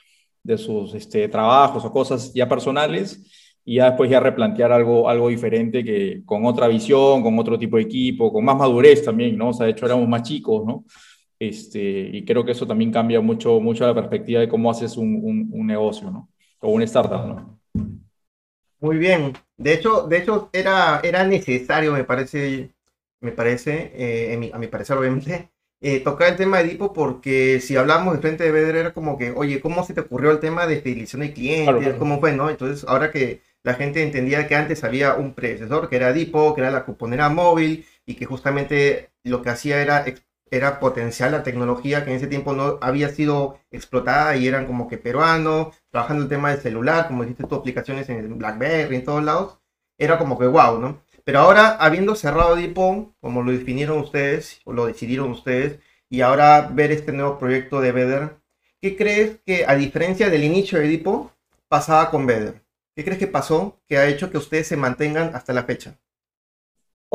de 0.41 0.57
sus 0.57 0.95
este, 0.95 1.27
trabajos 1.29 1.85
o 1.85 1.91
cosas 1.91 2.33
ya 2.33 2.49
personales 2.49 3.21
y 3.63 3.75
ya 3.75 3.89
después 3.89 4.09
ya 4.09 4.19
replantear 4.19 4.71
algo, 4.71 5.07
algo 5.07 5.29
diferente 5.29 5.83
que 5.83 6.23
con 6.25 6.43
otra 6.47 6.67
visión, 6.67 7.21
con 7.21 7.37
otro 7.37 7.59
tipo 7.59 7.77
de 7.77 7.83
equipo, 7.83 8.33
con 8.33 8.43
más 8.43 8.57
madurez 8.57 9.05
también, 9.05 9.37
¿no? 9.37 9.49
O 9.49 9.53
sea, 9.53 9.67
de 9.67 9.73
hecho 9.73 9.85
éramos 9.85 10.09
más 10.09 10.23
chicos, 10.23 10.65
¿no? 10.65 10.85
Este, 11.49 11.79
y 11.79 12.23
creo 12.25 12.45
que 12.45 12.53
eso 12.53 12.65
también 12.65 12.91
cambia 12.91 13.19
mucho, 13.19 13.59
mucho 13.59 13.85
la 13.85 13.93
perspectiva 13.93 14.39
de 14.39 14.47
cómo 14.47 14.71
haces 14.71 14.95
un, 14.95 15.49
un, 15.51 15.67
negocio, 15.67 16.09
¿no? 16.09 16.29
O 16.59 16.71
un 16.71 16.81
startup, 16.83 17.25
¿no? 17.25 17.59
Muy 18.79 18.97
bien. 18.97 19.33
De 19.57 19.73
hecho, 19.73 20.07
de 20.07 20.17
hecho 20.19 20.49
era, 20.53 21.01
era 21.03 21.25
necesario, 21.25 21.91
me 21.93 22.03
parece, 22.03 22.71
me 23.19 23.31
parece 23.31 23.91
eh, 23.95 24.51
a 24.53 24.57
mi 24.57 24.67
parecer 24.67 24.97
obviamente, 24.97 25.49
eh, 25.81 25.99
tocar 25.99 26.29
el 26.29 26.37
tema 26.37 26.57
de 26.59 26.69
Edipo 26.69 26.93
porque 26.93 27.59
si 27.59 27.75
hablamos 27.75 28.13
de 28.13 28.21
frente 28.21 28.43
de 28.45 28.51
Bedre 28.51 28.79
era 28.79 28.93
como 28.93 29.17
que, 29.17 29.31
oye, 29.31 29.59
¿cómo 29.59 29.83
se 29.83 29.93
te 29.93 30.01
ocurrió 30.01 30.31
el 30.31 30.39
tema 30.39 30.65
de 30.65 30.81
fidelización 30.81 31.21
de 31.21 31.33
clientes? 31.33 31.95
¿Cómo 31.95 32.19
fue, 32.19 32.31
no? 32.33 32.49
Entonces, 32.49 32.85
ahora 32.87 33.11
que 33.11 33.41
la 33.63 33.73
gente 33.73 34.01
entendía 34.01 34.47
que 34.47 34.55
antes 34.55 34.83
había 34.83 35.15
un 35.15 35.33
predecesor, 35.33 35.89
que 35.89 35.95
era 35.97 36.09
Edipo, 36.09 36.53
que 36.55 36.61
era 36.61 36.71
la 36.71 36.85
cuponera 36.85 37.29
móvil, 37.29 37.85
y 38.05 38.15
que 38.15 38.25
justamente 38.25 39.09
lo 39.23 39.41
que 39.41 39.49
hacía 39.49 39.81
era 39.81 40.05
era 40.55 40.79
potencial 40.79 41.31
la 41.31 41.41
tecnología 41.41 42.03
que 42.03 42.11
en 42.11 42.17
ese 42.17 42.27
tiempo 42.27 42.53
no 42.53 42.77
había 42.79 43.09
sido 43.09 43.59
explotada 43.71 44.35
y 44.35 44.47
eran 44.47 44.67
como 44.67 44.87
que 44.87 44.99
peruanos, 44.99 45.75
trabajando 45.89 46.23
el 46.23 46.29
tema 46.29 46.51
del 46.51 46.61
celular, 46.61 47.07
como 47.07 47.23
dijiste 47.23 47.45
tú, 47.45 47.55
aplicaciones 47.55 48.07
en 48.09 48.37
BlackBerry, 48.37 48.97
en 48.97 49.03
todos 49.03 49.23
lados, 49.23 49.57
era 49.97 50.19
como 50.19 50.37
que 50.37 50.45
wow, 50.45 50.79
¿no? 50.79 51.01
Pero 51.23 51.39
ahora, 51.39 51.77
habiendo 51.79 52.13
cerrado 52.15 52.55
Dipon, 52.55 53.15
como 53.19 53.41
lo 53.41 53.51
definieron 53.51 53.97
ustedes, 53.97 54.61
o 54.65 54.73
lo 54.73 54.85
decidieron 54.85 55.31
ustedes, 55.31 55.79
y 56.07 56.21
ahora 56.21 56.69
ver 56.71 56.91
este 56.91 57.13
nuevo 57.13 57.39
proyecto 57.39 57.81
de 57.81 57.91
Beder, 57.91 58.37
¿qué 58.79 58.95
crees 58.95 59.39
que, 59.45 59.65
a 59.67 59.73
diferencia 59.75 60.29
del 60.29 60.43
inicio 60.43 60.77
de 60.77 60.87
Dipon, 60.87 61.31
pasaba 61.67 62.11
con 62.11 62.27
Beder? 62.27 62.61
¿Qué 62.95 63.03
crees 63.03 63.17
que 63.17 63.27
pasó 63.27 63.79
que 63.87 63.97
ha 63.97 64.07
hecho 64.07 64.29
que 64.29 64.37
ustedes 64.37 64.67
se 64.67 64.77
mantengan 64.77 65.31
hasta 65.33 65.53
la 65.53 65.63
fecha? 65.63 65.97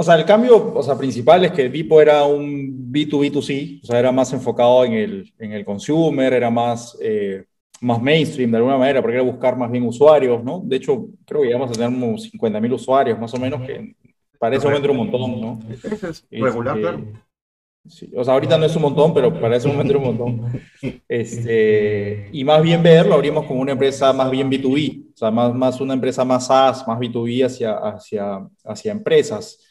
O 0.01 0.03
sea, 0.05 0.15
el 0.15 0.25
cambio 0.25 0.75
o 0.77 0.81
sea, 0.81 0.97
principal 0.97 1.45
es 1.45 1.51
que 1.51 1.69
Vipo 1.69 2.01
era 2.01 2.23
un 2.23 2.93
B2B2C, 2.93 3.83
o 3.83 3.87
sea, 3.87 3.99
era 3.99 4.13
más 4.13 4.33
enfocado 4.33 4.85
en 4.85 4.93
el, 4.93 5.35
en 5.41 5.53
el 5.53 5.65
consumer, 5.65 6.33
era 6.35 6.51
más, 6.51 6.97
eh, 7.03 7.45
más 7.81 8.01
mainstream 8.01 8.53
de 8.53 8.59
alguna 8.59 8.79
manera, 8.79 9.03
porque 9.03 9.17
era 9.17 9.25
buscar 9.25 9.57
más 9.57 9.69
bien 9.69 9.85
usuarios, 9.85 10.45
¿no? 10.45 10.63
De 10.65 10.77
hecho, 10.77 11.09
creo 11.27 11.43
que 11.43 11.49
íbamos 11.49 11.71
a 11.71 11.73
tener 11.73 11.89
unos 11.89 12.31
50.000 12.33 12.75
usuarios 12.75 13.19
más 13.19 13.35
o 13.35 13.39
menos, 13.39 13.61
que 13.63 13.97
para 14.39 14.55
ese 14.55 14.67
momento 14.69 14.85
era 14.85 14.93
un 14.93 14.99
montón, 14.99 15.41
¿no? 15.41 15.59
es 15.69 15.83
regular, 16.31 16.77
este, 16.77 16.81
claro. 16.81 17.05
Sí, 17.89 18.13
o 18.17 18.23
sea, 18.23 18.35
ahorita 18.35 18.57
no 18.57 18.67
es 18.67 18.77
un 18.77 18.83
montón, 18.83 19.13
pero 19.13 19.41
para 19.41 19.57
ese 19.57 19.67
momento 19.67 19.95
era 19.95 19.99
un 19.99 20.17
montón. 20.17 20.63
Este, 21.09 22.29
y 22.31 22.45
más 22.45 22.63
bien 22.63 22.85
ver, 22.85 23.05
lo 23.05 23.15
abrimos 23.15 23.47
como 23.47 23.63
una 23.63 23.73
empresa 23.73 24.13
más 24.13 24.31
bien 24.31 24.49
B2B, 24.49 25.13
o 25.13 25.17
sea, 25.17 25.33
más, 25.33 25.53
más 25.53 25.81
una 25.81 25.95
empresa 25.95 26.25
más 26.25 26.47
SaaS, 26.47 26.87
más 26.87 27.01
B2B 27.01 27.45
hacia, 27.45 27.79
hacia, 27.79 28.49
hacia 28.65 28.93
empresas. 28.93 29.65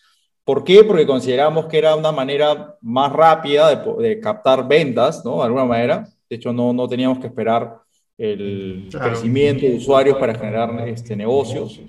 ¿Por 0.47 0.63
qué? 0.63 0.81
Porque 0.85 1.05
consideramos 1.05 1.65
que 1.65 1.77
era 1.77 1.93
una 1.93 2.13
manera 2.13 2.77
más 2.79 3.11
rápida 3.11 3.83
de, 3.99 4.19
captar 4.21 4.65
ventas, 4.65 5.25
¿no? 5.25 5.39
De 5.39 5.43
alguna 5.43 5.65
manera. 5.65 6.07
De 6.29 6.37
hecho, 6.37 6.53
no, 6.53 6.71
no 6.71 6.87
teníamos 6.87 7.19
que 7.19 7.27
esperar 7.27 7.81
el 8.17 8.87
crecimiento 8.89 9.65
de 9.65 9.75
usuarios 9.75 10.17
para 10.17 10.33
generar 10.35 10.87
este, 10.87 11.17
negocios. 11.17 11.81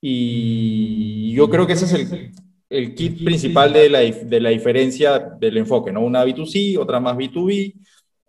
Y 0.00 1.32
yo 1.32 1.50
creo 1.50 1.66
que 1.66 1.72
ese 1.72 1.86
es 1.86 1.92
el, 1.94 2.30
el 2.70 2.94
kit 2.94 3.24
principal 3.24 3.72
de 3.72 3.90
la, 3.90 3.98
de 3.98 4.40
la 4.40 4.50
diferencia 4.50 5.18
del 5.18 5.56
enfoque, 5.56 5.90
¿no? 5.90 6.02
Una 6.02 6.24
B2C, 6.24 6.78
otra 6.78 7.00
más 7.00 7.16
B2B, 7.16 7.74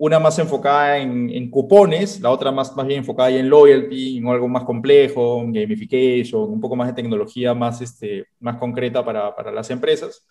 una 0.04 0.20
más 0.20 0.38
enfocada 0.38 0.98
en, 0.98 1.30
en, 1.30 1.50
cupones, 1.50 2.20
la 2.20 2.30
otra 2.30 2.52
más, 2.52 2.76
más 2.76 2.86
bien 2.86 3.00
enfocada 3.00 3.30
en 3.30 3.50
loyalty, 3.50 4.18
en 4.18 4.28
algo 4.28 4.50
más 4.50 4.66
complejo, 4.66 5.40
en 5.42 5.54
gamification, 5.54 6.42
un 6.52 6.60
poco 6.60 6.76
más 6.76 6.90
de 6.90 6.94
tecnología 6.94 7.54
más, 7.54 7.80
este, 7.82 8.26
más 8.42 8.58
concreta 8.58 9.06
para, 9.06 9.34
para 9.34 9.50
las 9.50 9.70
empresas. 9.70 10.26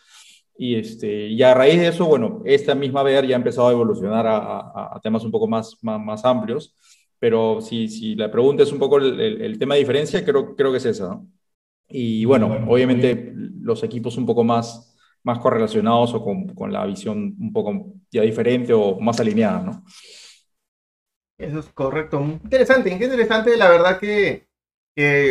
Y, 0.58 0.74
este, 0.74 1.28
y 1.28 1.42
a 1.42 1.54
raíz 1.54 1.80
de 1.80 1.88
eso, 1.88 2.04
bueno, 2.04 2.42
esta 2.44 2.74
misma 2.74 3.02
VR 3.02 3.26
ya 3.26 3.34
ha 3.34 3.38
empezado 3.38 3.68
a 3.68 3.72
evolucionar 3.72 4.26
a, 4.26 4.36
a, 4.36 4.96
a 4.96 5.00
temas 5.00 5.24
un 5.24 5.30
poco 5.30 5.48
más, 5.48 5.78
más, 5.80 5.98
más, 5.98 6.22
amplios. 6.26 6.76
Pero 7.18 7.62
si, 7.62 7.88
si 7.88 8.14
la 8.14 8.30
pregunta 8.30 8.64
es 8.64 8.72
un 8.72 8.78
poco 8.78 8.98
el, 8.98 9.18
el, 9.18 9.40
el, 9.40 9.58
tema 9.58 9.74
de 9.74 9.80
diferencia, 9.80 10.22
creo, 10.22 10.54
creo 10.54 10.70
que 10.70 10.78
es 10.78 10.84
esa. 10.84 11.08
¿no? 11.08 11.26
Y 11.88 12.26
bueno, 12.26 12.66
obviamente 12.68 13.32
los 13.34 13.82
equipos 13.82 14.18
un 14.18 14.26
poco 14.26 14.44
más, 14.44 14.91
más 15.24 15.38
correlacionados 15.38 16.14
o 16.14 16.22
con, 16.24 16.48
con 16.54 16.72
la 16.72 16.84
visión 16.86 17.36
un 17.38 17.52
poco 17.52 17.94
ya 18.10 18.22
diferente 18.22 18.72
o 18.72 18.98
más 19.00 19.20
alineada, 19.20 19.60
¿no? 19.62 19.84
Eso 21.38 21.58
es 21.58 21.66
correcto. 21.70 22.20
Interesante, 22.20 22.90
interesante, 22.90 23.56
la 23.56 23.68
verdad 23.68 23.98
que, 23.98 24.48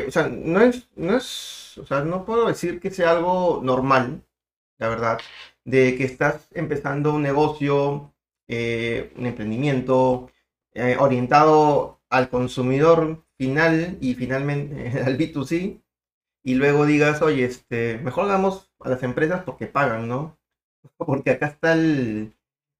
o 0.07 0.11
sea, 0.11 0.27
no 0.27 0.61
es, 0.61 0.89
no 0.95 1.15
es, 1.17 1.77
o 1.77 1.85
sea, 1.85 2.01
no 2.03 2.25
puedo 2.25 2.47
decir 2.47 2.79
que 2.79 2.91
sea 2.91 3.11
algo 3.11 3.61
normal, 3.63 4.25
la 4.79 4.89
verdad, 4.89 5.19
de 5.63 5.95
que 5.97 6.05
estás 6.05 6.47
empezando 6.53 7.13
un 7.13 7.21
negocio, 7.23 8.13
eh, 8.47 9.13
un 9.17 9.25
emprendimiento 9.27 10.31
eh, 10.73 10.97
orientado 10.99 12.01
al 12.09 12.29
consumidor 12.29 13.25
final 13.37 13.97
y 14.01 14.15
finalmente 14.15 15.01
al 15.05 15.17
B2C, 15.17 15.81
y 16.43 16.55
luego 16.55 16.85
digas, 16.85 17.21
oye, 17.21 17.45
este, 17.45 17.99
mejor 17.99 18.27
damos 18.27 18.70
a 18.83 18.89
las 18.89 19.03
empresas 19.03 19.43
porque 19.43 19.67
pagan, 19.67 20.07
¿no? 20.07 20.37
Porque 20.97 21.31
acá 21.31 21.47
está 21.47 21.73
el... 21.73 22.33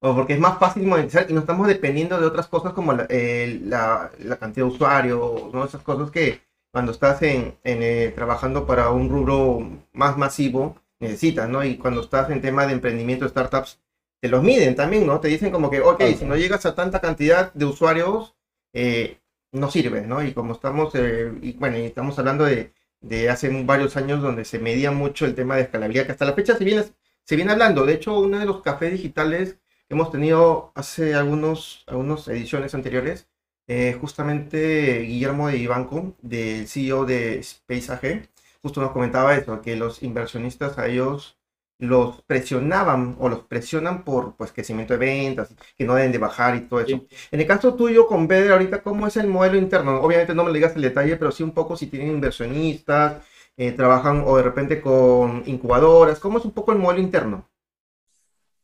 O 0.04 0.16
porque 0.16 0.34
es 0.34 0.40
más 0.40 0.58
fácil 0.58 0.88
monetizar 0.88 1.30
y 1.30 1.34
no 1.34 1.42
estamos 1.42 1.68
dependiendo 1.68 2.20
de 2.20 2.26
otras 2.26 2.48
cosas 2.48 2.74
como 2.74 2.92
la, 2.92 3.06
eh, 3.10 3.60
la, 3.64 4.10
la 4.18 4.38
cantidad 4.38 4.66
de 4.66 4.72
usuarios, 4.72 5.54
¿no? 5.54 5.64
Esas 5.64 5.84
cosas 5.84 6.10
que 6.10 6.42
cuando 6.72 6.92
estás 6.92 7.22
en, 7.22 7.56
en 7.64 7.84
eh, 7.84 8.12
trabajando 8.16 8.66
para 8.66 8.90
un 8.90 9.10
rubro 9.10 9.60
más 9.94 10.18
masivo 10.18 10.78
necesitas, 11.00 11.50
¿no? 11.50 11.64
Y 11.64 11.78
cuando 11.78 12.02
estás 12.02 12.30
en 12.32 12.42
tema 12.42 12.66
de 12.66 12.74
emprendimiento, 12.74 13.28
startups, 13.28 13.80
te 14.22 14.30
los 14.30 14.44
miden 14.44 14.76
también, 14.76 15.06
¿no? 15.06 15.20
Te 15.20 15.28
dicen 15.28 15.52
como 15.52 15.70
que, 15.70 15.82
ok, 15.82 16.02
si 16.18 16.26
no 16.26 16.36
llegas 16.36 16.66
a 16.66 16.76
tanta 16.76 17.02
cantidad 17.02 17.52
de 17.54 17.66
usuarios, 17.66 18.36
eh, 18.74 19.20
no 19.52 19.70
sirve, 19.70 20.02
¿no? 20.02 20.24
Y 20.24 20.34
como 20.34 20.54
estamos, 20.54 20.94
eh, 20.96 21.32
y 21.42 21.54
bueno, 21.54 21.78
y 21.78 21.82
estamos 21.82 22.18
hablando 22.20 22.46
de 22.46 22.72
de 23.02 23.30
hace 23.30 23.50
varios 23.64 23.98
años 23.98 24.22
donde 24.22 24.46
se 24.46 24.60
medía 24.60 24.92
mucho 24.92 25.26
el 25.26 25.36
tema 25.36 25.56
de 25.56 25.64
escalabilidad, 25.64 26.06
que 26.06 26.12
hasta 26.14 26.26
la 26.26 26.34
fecha 26.34 26.58
se 26.58 26.64
viene, 26.64 26.86
se 27.24 27.36
viene 27.36 27.52
hablando. 27.52 27.86
De 27.86 27.94
hecho, 27.94 28.20
uno 28.20 28.40
de 28.40 28.46
los 28.46 28.62
cafés 28.62 28.92
digitales 28.94 29.58
hemos 29.90 30.12
tenido 30.12 30.72
hace 30.76 31.16
algunos, 31.16 31.84
algunas 31.88 32.28
ediciones 32.28 32.74
anteriores, 32.76 33.28
eh, 33.68 33.98
justamente 34.00 35.00
Guillermo 35.02 35.48
de 35.48 35.58
Ibanco, 35.58 36.16
del 36.22 36.68
CEO 36.68 37.06
de 37.06 37.40
Space 37.40 38.28
justo 38.62 38.82
nos 38.82 38.92
comentaba 38.92 39.36
eso, 39.36 39.62
que 39.62 39.76
los 39.76 40.04
inversionistas 40.04 40.78
a 40.78 40.88
ellos 40.88 41.38
los 41.82 42.22
presionaban 42.22 43.16
o 43.20 43.28
los 43.28 43.40
presionan 43.40 44.04
por 44.04 44.36
pues 44.36 44.52
crecimiento 44.52 44.94
de 44.94 45.00
ventas, 45.00 45.54
que 45.76 45.84
no 45.84 45.96
deben 45.96 46.12
de 46.12 46.20
bajar 46.20 46.56
y 46.56 46.62
todo 46.62 46.80
eso. 46.80 46.98
Sí. 47.10 47.18
En 47.32 47.42
el 47.42 47.48
caso 47.48 47.74
tuyo 47.74 48.06
con 48.06 48.28
Beder 48.28 48.52
ahorita, 48.52 48.84
¿cómo 48.84 49.08
es 49.08 49.18
el 49.18 49.28
modelo 49.28 49.58
interno? 49.58 50.00
Obviamente 50.00 50.36
no 50.36 50.44
me 50.44 50.54
digas 50.54 50.76
el 50.76 50.84
detalle, 50.84 51.18
pero 51.18 51.32
sí 51.32 51.42
un 51.42 51.52
poco 51.52 51.76
si 51.76 51.88
tienen 51.88 52.12
inversionistas, 52.12 53.24
eh, 53.58 53.72
trabajan 53.72 54.24
o 54.28 54.38
de 54.38 54.44
repente 54.44 54.80
con 54.80 55.42
incubadoras, 55.48 56.20
¿cómo 56.20 56.38
es 56.38 56.46
un 56.46 56.52
poco 56.52 56.72
el 56.72 56.78
modelo 56.78 57.02
interno? 57.02 57.50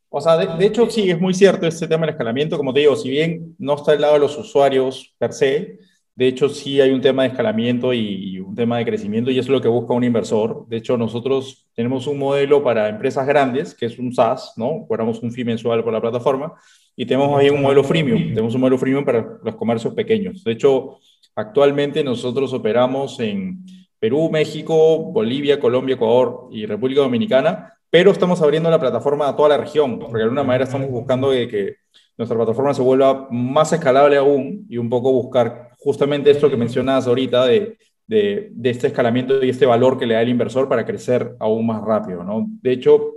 O 0.09 0.21
sea, 0.21 0.37
de, 0.37 0.55
de, 0.55 0.65
hecho 0.67 0.87
sí, 0.87 1.09
es 1.09 1.19
muy 1.19 1.33
cierto 1.33 1.65
este 1.65 1.87
tema 1.87 2.05
del 2.05 2.13
escalamiento, 2.13 2.55
como 2.55 2.71
te 2.71 2.81
digo, 2.81 2.95
si 2.95 3.09
bien 3.09 3.55
no 3.57 3.75
está 3.75 3.93
al 3.93 4.01
lado 4.01 4.13
de 4.13 4.19
los 4.19 4.37
usuarios 4.37 5.15
per 5.17 5.33
se, 5.33 5.79
de 6.17 6.27
hecho, 6.27 6.49
sí 6.49 6.81
hay 6.81 6.89
un 6.89 6.99
tema 6.99 7.21
de 7.21 7.29
escalamiento 7.29 7.93
y 7.93 8.39
un 8.39 8.55
tema 8.55 8.79
de 8.79 8.85
crecimiento 8.85 9.29
y 9.29 9.37
es 9.37 9.47
lo 9.47 9.61
que 9.61 9.67
busca 9.67 9.93
un 9.93 10.03
inversor. 10.03 10.65
De 10.67 10.77
hecho, 10.77 10.97
nosotros 10.97 11.69
tenemos 11.75 12.07
un 12.07 12.17
modelo 12.17 12.63
para 12.63 12.89
empresas 12.89 13.27
grandes, 13.27 13.75
que 13.75 13.85
es 13.85 13.99
un 13.99 14.11
SaaS, 14.11 14.53
¿no? 14.57 14.87
Cobramos 14.87 15.21
un 15.21 15.31
fee 15.31 15.45
mensual 15.45 15.83
por 15.83 15.93
la 15.93 16.01
plataforma 16.01 16.55
y 16.95 17.05
tenemos 17.05 17.39
ahí 17.39 17.51
un 17.51 17.61
modelo 17.61 17.83
freemium. 17.83 18.29
Tenemos 18.29 18.55
un 18.55 18.61
modelo 18.61 18.79
freemium 18.79 19.05
para 19.05 19.37
los 19.43 19.55
comercios 19.57 19.93
pequeños. 19.93 20.43
De 20.43 20.53
hecho, 20.53 20.97
actualmente 21.35 22.03
nosotros 22.03 22.51
operamos 22.51 23.19
en 23.19 23.63
Perú, 23.99 24.31
México, 24.31 24.97
Bolivia, 25.11 25.59
Colombia, 25.59 25.93
Ecuador 25.93 26.49
y 26.51 26.65
República 26.65 27.01
Dominicana, 27.01 27.73
pero 27.91 28.09
estamos 28.09 28.41
abriendo 28.41 28.71
la 28.71 28.79
plataforma 28.79 29.29
a 29.29 29.35
toda 29.35 29.49
la 29.49 29.57
región, 29.57 29.99
porque 29.99 30.17
de 30.17 30.23
alguna 30.23 30.43
manera 30.43 30.63
estamos 30.63 30.89
buscando 30.89 31.29
que 31.29 31.75
nuestra 32.17 32.35
plataforma 32.35 32.73
se 32.73 32.81
vuelva 32.81 33.27
más 33.29 33.71
escalable 33.71 34.17
aún 34.17 34.65
y 34.67 34.79
un 34.79 34.89
poco 34.89 35.11
buscar 35.11 35.67
justamente 35.87 36.31
esto 36.31 36.49
que 36.49 36.57
mencionas 36.57 37.07
ahorita 37.07 37.45
de, 37.45 37.77
de, 38.05 38.49
de, 38.51 38.69
este 38.69 38.87
escalamiento 38.87 39.41
y 39.41 39.47
este 39.47 39.65
valor 39.65 39.97
que 39.97 40.05
le 40.05 40.15
da 40.15 40.21
el 40.21 40.27
inversor 40.27 40.67
para 40.67 40.85
crecer 40.85 41.37
aún 41.39 41.65
más 41.65 41.81
rápido. 41.81 42.25
¿no? 42.25 42.45
De 42.61 42.73
hecho, 42.73 43.13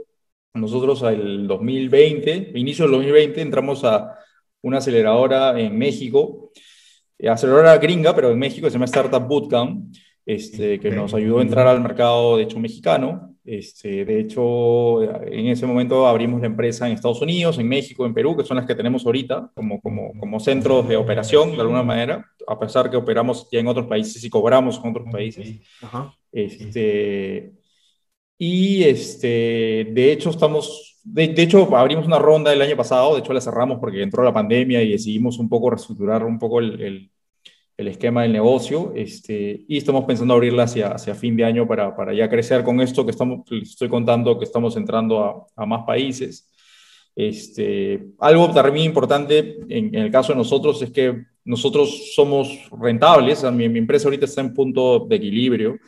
nosotros 0.54 1.02
el 1.02 1.48
2020, 1.48 2.52
inicio 2.54 2.84
del 2.84 2.92
2020, 2.92 3.40
entramos 3.40 3.82
a 3.82 4.16
una 4.62 4.78
aceleradora 4.78 5.58
en 5.58 5.76
México, 5.76 6.52
aceleradora 7.28 7.76
gringa, 7.78 8.14
pero 8.14 8.30
en 8.30 8.38
México 8.38 8.68
se 8.68 8.74
llama 8.74 8.84
Startup 8.84 9.26
Bootcamp, 9.26 9.92
este, 10.24 10.78
que 10.78 10.92
nos 10.92 11.12
ayudó 11.12 11.40
a 11.40 11.42
entrar 11.42 11.66
al 11.66 11.80
mercado, 11.80 12.36
de 12.36 12.44
hecho, 12.44 12.60
mexicano. 12.60 13.34
Este, 13.44 14.04
de 14.04 14.20
hecho, 14.20 15.02
en 15.02 15.48
ese 15.48 15.66
momento 15.66 16.06
abrimos 16.06 16.40
la 16.40 16.46
empresa 16.46 16.86
en 16.86 16.92
Estados 16.92 17.20
Unidos, 17.20 17.58
en 17.58 17.66
México, 17.66 18.06
en 18.06 18.14
Perú, 18.14 18.36
que 18.36 18.44
son 18.44 18.58
las 18.58 18.66
que 18.66 18.76
tenemos 18.76 19.04
ahorita 19.04 19.50
como, 19.54 19.80
como, 19.80 20.12
como 20.20 20.38
centros 20.38 20.86
de 20.88 20.96
operación, 20.96 21.56
de 21.56 21.60
alguna 21.60 21.82
manera, 21.82 22.24
a 22.50 22.58
pesar 22.58 22.90
que 22.90 22.96
operamos 22.96 23.48
ya 23.50 23.60
en 23.60 23.68
otros 23.68 23.86
países 23.86 24.22
y 24.24 24.30
cobramos 24.30 24.80
en 24.82 24.90
otros 24.90 25.06
países. 25.10 25.60
Ajá. 25.82 26.14
Este, 26.32 27.52
y 28.38 28.82
este, 28.84 29.88
de 29.92 30.12
hecho, 30.12 30.30
estamos, 30.30 31.00
de, 31.04 31.28
de, 31.28 31.42
hecho, 31.42 31.76
abrimos 31.76 32.06
una 32.06 32.18
ronda 32.18 32.52
el 32.52 32.62
año 32.62 32.76
pasado, 32.76 33.14
de 33.14 33.20
hecho 33.20 33.32
la 33.32 33.40
cerramos 33.40 33.78
porque 33.78 34.02
entró 34.02 34.22
la 34.22 34.32
pandemia 34.32 34.82
y 34.82 34.92
decidimos 34.92 35.38
un 35.38 35.48
poco 35.48 35.70
reestructurar 35.70 36.24
un 36.24 36.38
poco 36.38 36.60
el, 36.60 36.80
el 36.80 37.10
el 37.80 37.88
esquema 37.88 38.22
del 38.22 38.32
negocio 38.32 38.92
este, 38.94 39.64
y 39.66 39.78
estamos 39.78 40.04
pensando 40.04 40.34
abrirla 40.34 40.64
hacia, 40.64 40.88
hacia 40.88 41.14
fin 41.14 41.34
de 41.34 41.46
año 41.46 41.66
para, 41.66 41.96
para 41.96 42.12
ya 42.12 42.28
crecer 42.28 42.62
con 42.62 42.78
esto 42.82 43.06
que 43.06 43.10
estamos, 43.10 43.50
les 43.50 43.70
estoy 43.70 43.88
contando 43.88 44.38
que 44.38 44.44
estamos 44.44 44.76
entrando 44.76 45.24
a, 45.24 45.46
a 45.56 45.64
más 45.64 45.84
países. 45.86 46.52
Este, 47.16 48.08
algo 48.18 48.50
también 48.52 48.84
importante 48.84 49.60
en, 49.70 49.94
en, 49.94 50.02
el 50.02 50.10
caso 50.10 50.32
de 50.32 50.36
nosotros 50.36 50.82
es 50.82 50.90
que 50.90 51.24
nosotros 51.44 52.12
somos 52.14 52.48
rentables, 52.80 53.42
mi, 53.52 53.68
mi 53.68 53.78
empresa 53.78 54.08
ahorita 54.08 54.26
está 54.26 54.40
en 54.40 54.54
punto 54.54 55.06
de 55.08 55.16
equilibrio 55.16 55.78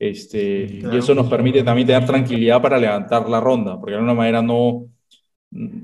este, 0.00 0.78
claro. 0.80 0.96
y 0.96 0.98
eso 0.98 1.14
nos 1.14 1.28
permite 1.28 1.62
también 1.62 1.86
tener 1.86 2.06
tranquilidad 2.06 2.62
para 2.62 2.78
levantar 2.78 3.28
la 3.28 3.38
ronda, 3.38 3.78
porque 3.78 3.90
de 3.90 3.96
alguna 3.98 4.14
manera 4.14 4.40
no, 4.40 4.86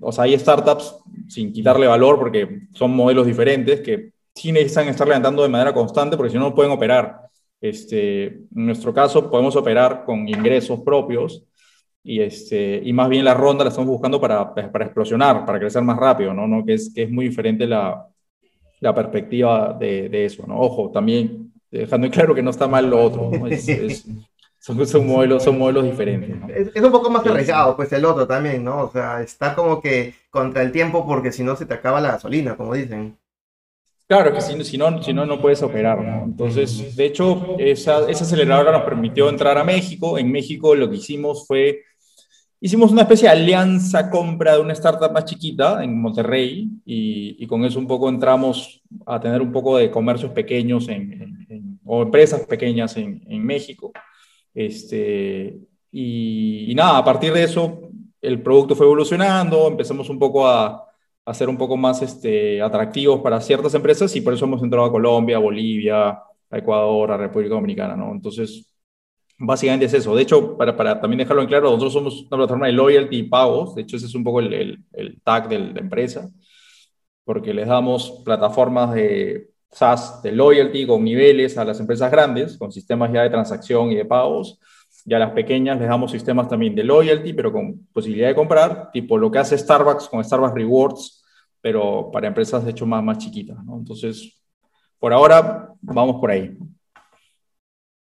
o 0.00 0.11
sea, 0.11 0.25
hay 0.25 0.38
startups 0.38 0.97
sin 1.28 1.52
quitarle 1.52 1.87
valor 1.87 2.18
porque 2.18 2.62
son 2.73 2.97
modelos 2.97 3.26
diferentes 3.26 3.83
que 3.83 4.12
sí 4.35 4.52
necesitan 4.52 4.88
estar 4.88 5.06
levantando 5.06 5.42
de 5.42 5.50
manera 5.50 5.75
constante 5.75 6.16
porque 6.16 6.30
si 6.30 6.38
no, 6.38 6.45
no 6.45 6.54
pueden 6.54 6.73
operar. 6.73 7.21
Este, 7.61 8.26
en 8.26 8.47
nuestro 8.66 8.95
caso, 8.95 9.30
podemos 9.30 9.54
operar 9.54 10.04
con 10.06 10.26
ingresos 10.26 10.80
propios 10.80 11.45
y, 12.02 12.21
este, 12.21 12.80
y 12.85 12.92
más 12.95 13.11
bien 13.11 13.25
la 13.25 13.35
ronda 13.35 13.64
la 13.64 13.71
estamos 13.71 13.90
buscando 13.90 14.18
para, 14.18 14.54
para 14.54 14.85
explosionar, 14.85 15.45
para 15.45 15.59
crecer 15.59 15.83
más 15.83 15.99
rápido, 15.99 16.33
¿no? 16.33 16.47
¿No? 16.47 16.64
Que, 16.64 16.75
es, 16.75 16.92
que 16.95 17.02
es 17.02 17.11
muy 17.11 17.28
diferente 17.28 17.66
la, 17.66 18.06
la 18.87 18.95
perspectiva 18.95 19.76
de, 19.78 20.09
de, 20.09 20.25
eso, 20.25 20.45
¿no? 20.47 20.59
Ojo, 20.61 20.90
también 20.90 21.52
dejando 21.71 22.09
claro 22.11 22.35
que 22.35 22.43
no 22.43 22.50
está 22.50 22.69
mal 22.69 22.88
lo 22.88 23.02
otro, 23.02 23.31
¿no? 23.31 23.47
es, 23.49 23.69
es, 23.69 24.07
son, 24.59 24.87
son, 24.87 25.07
modelos, 25.07 25.43
son 25.43 25.59
modelos 25.59 25.85
diferentes. 25.85 26.37
¿no? 26.37 26.49
Es, 26.49 26.71
es, 26.75 26.83
un 26.83 26.93
poco 26.93 27.11
más 27.11 27.26
arriesgado, 27.26 27.76
pues 27.76 27.93
el 27.93 28.05
otro 28.05 28.26
también, 28.26 28.64
¿no? 28.64 28.85
O 28.85 28.90
sea, 28.90 29.21
está 29.23 29.55
como 29.55 29.81
que 29.81 30.14
contra 30.31 30.62
el 30.62 30.73
tiempo 30.73 31.05
porque 31.07 31.33
si 31.33 31.43
no 31.43 31.57
se 31.57 31.66
te 31.66 31.75
acaba 31.75 32.00
la 32.00 32.12
gasolina, 32.12 32.57
como 32.57 32.75
dicen. 32.75 33.19
Claro, 34.09 34.33
que 34.33 34.40
si, 34.40 34.64
si, 34.64 34.78
no, 34.78 35.02
si 35.02 35.12
no, 35.12 35.26
no 35.26 35.40
puedes 35.40 35.62
operar. 35.64 36.00
¿no? 36.00 36.25
Entonces, 36.25 36.95
de 36.95 37.07
hecho, 37.07 37.57
esa, 37.59 38.09
esa 38.09 38.23
aceleradora 38.23 38.71
nos 38.71 38.83
permitió 38.83 39.28
entrar 39.28 39.59
a 39.59 39.64
México. 39.64 40.16
En 40.16 40.31
México 40.31 40.76
lo 40.76 40.88
que 40.88 40.97
hicimos 40.97 41.45
fue, 41.45 41.83
hicimos 42.67 42.93
una 42.93 43.03
especie 43.03 43.29
de 43.29 43.35
alianza 43.35 44.11
compra 44.11 44.55
de 44.55 44.61
una 44.61 44.73
startup 44.73 45.13
más 45.13 45.25
chiquita 45.25 45.83
en 45.83 46.01
Monterrey 46.01 46.69
y, 46.85 47.47
con 47.47 47.65
eso 47.65 47.79
un 47.79 47.87
poco 47.87 48.09
entramos 48.09 48.83
a 49.07 49.21
tener 49.21 49.41
un 49.41 49.53
poco 49.53 49.79
de 49.79 49.91
comercios 49.91 50.33
pequeños 50.33 50.89
en, 50.89 51.79
o 51.85 52.03
empresas 52.03 52.41
pequeñas 52.47 52.97
en, 52.97 53.45
México. 53.45 53.93
Este, 54.55 55.59
y, 55.93 56.71
y 56.71 56.75
nada, 56.75 56.99
a 56.99 57.05
partir 57.05 57.33
de 57.33 57.45
eso 57.45 57.81
el 58.21 58.43
producto 58.43 58.75
fue 58.75 58.87
evolucionando, 58.87 59.69
empezamos 59.69 60.09
un 60.11 60.19
poco 60.19 60.47
a 60.47 60.87
a 61.27 61.35
ser 61.35 61.49
un 61.49 61.59
poco 61.59 61.77
más 61.77 62.01
este, 62.03 62.63
atractivos 62.63 63.21
para 63.21 63.41
ciertas 63.41 63.75
empresas 63.75 64.15
y 64.15 64.21
por 64.21 64.33
eso 64.33 64.45
hemos 64.45 64.63
entrado 64.63 64.87
a 64.87 64.93
Colombia, 64.93 65.39
Bolivia, 65.39 66.23
Ecuador, 66.49 67.11
a 67.11 67.17
República 67.17 67.57
Dominicana, 67.57 67.97
¿no? 67.97 68.13
Entonces, 68.13 68.75
Básicamente 69.38 69.87
es 69.87 69.95
eso. 69.95 70.14
De 70.14 70.23
hecho, 70.23 70.57
para, 70.57 70.76
para, 70.76 71.00
también 71.00 71.19
dejarlo 71.19 71.43
en 71.43 71.49
claro, 71.49 71.66
nosotros 71.66 71.93
somos 71.93 72.21
una 72.23 72.38
plataforma 72.38 72.66
de 72.66 72.73
loyalty 72.73 73.19
y 73.19 73.23
pagos. 73.25 73.75
De 73.75 73.83
hecho, 73.83 73.97
ese 73.97 74.07
es 74.07 74.14
un 74.14 74.25
poco 74.25 74.40
el, 74.40 74.52
el, 74.52 74.85
el 74.93 75.21
tag 75.23 75.49
de 75.49 75.59
la 75.59 75.81
empresa, 75.81 76.31
porque 77.25 77.52
les 77.52 77.66
damos 77.69 78.23
plataformas 78.25 78.95
de 78.95 79.50
SaaS 79.71 80.23
de 80.23 80.33
loyalty 80.33 80.87
con 80.87 81.05
niveles 81.05 81.59
a 81.59 81.64
las 81.64 81.81
empresas 81.81 82.11
grandes, 82.11 82.57
con 82.57 82.73
sistemas 82.73 83.12
ya 83.12 83.23
de 83.23 83.31
transacción 83.31 83.93
y 83.93 83.97
de 83.97 84.05
pagos. 84.07 84.59
Y 85.05 85.14
a 85.14 85.19
las 85.19 85.33
pequeñas 85.33 85.78
les 85.78 85.88
damos 85.88 86.11
sistemas 86.11 86.49
también 86.49 86.75
de 86.75 86.83
loyalty, 86.83 87.33
pero 87.33 87.52
con 87.52 87.87
posibilidad 87.93 88.28
de 88.28 88.35
comprar, 88.35 88.90
tipo 88.90 89.19
lo 89.19 89.31
que 89.31 89.38
hace 89.38 89.57
Starbucks 89.57 90.09
con 90.09 90.25
Starbucks 90.25 90.55
Rewards, 90.55 91.25
pero 91.61 92.11
para 92.11 92.26
empresas 92.26 92.64
de 92.64 92.71
hecho 92.71 92.87
más, 92.87 93.05
más 93.05 93.19
chiquitas. 93.19 93.62
¿no? 93.64 93.76
Entonces, 93.76 94.40
por 94.99 95.12
ahora, 95.12 95.73
vamos 95.81 96.16
por 96.21 96.31
ahí. 96.31 96.57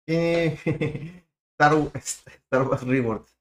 Eh, 0.08 0.58
Starbucks 1.56 2.84
Rewards. 2.88 3.36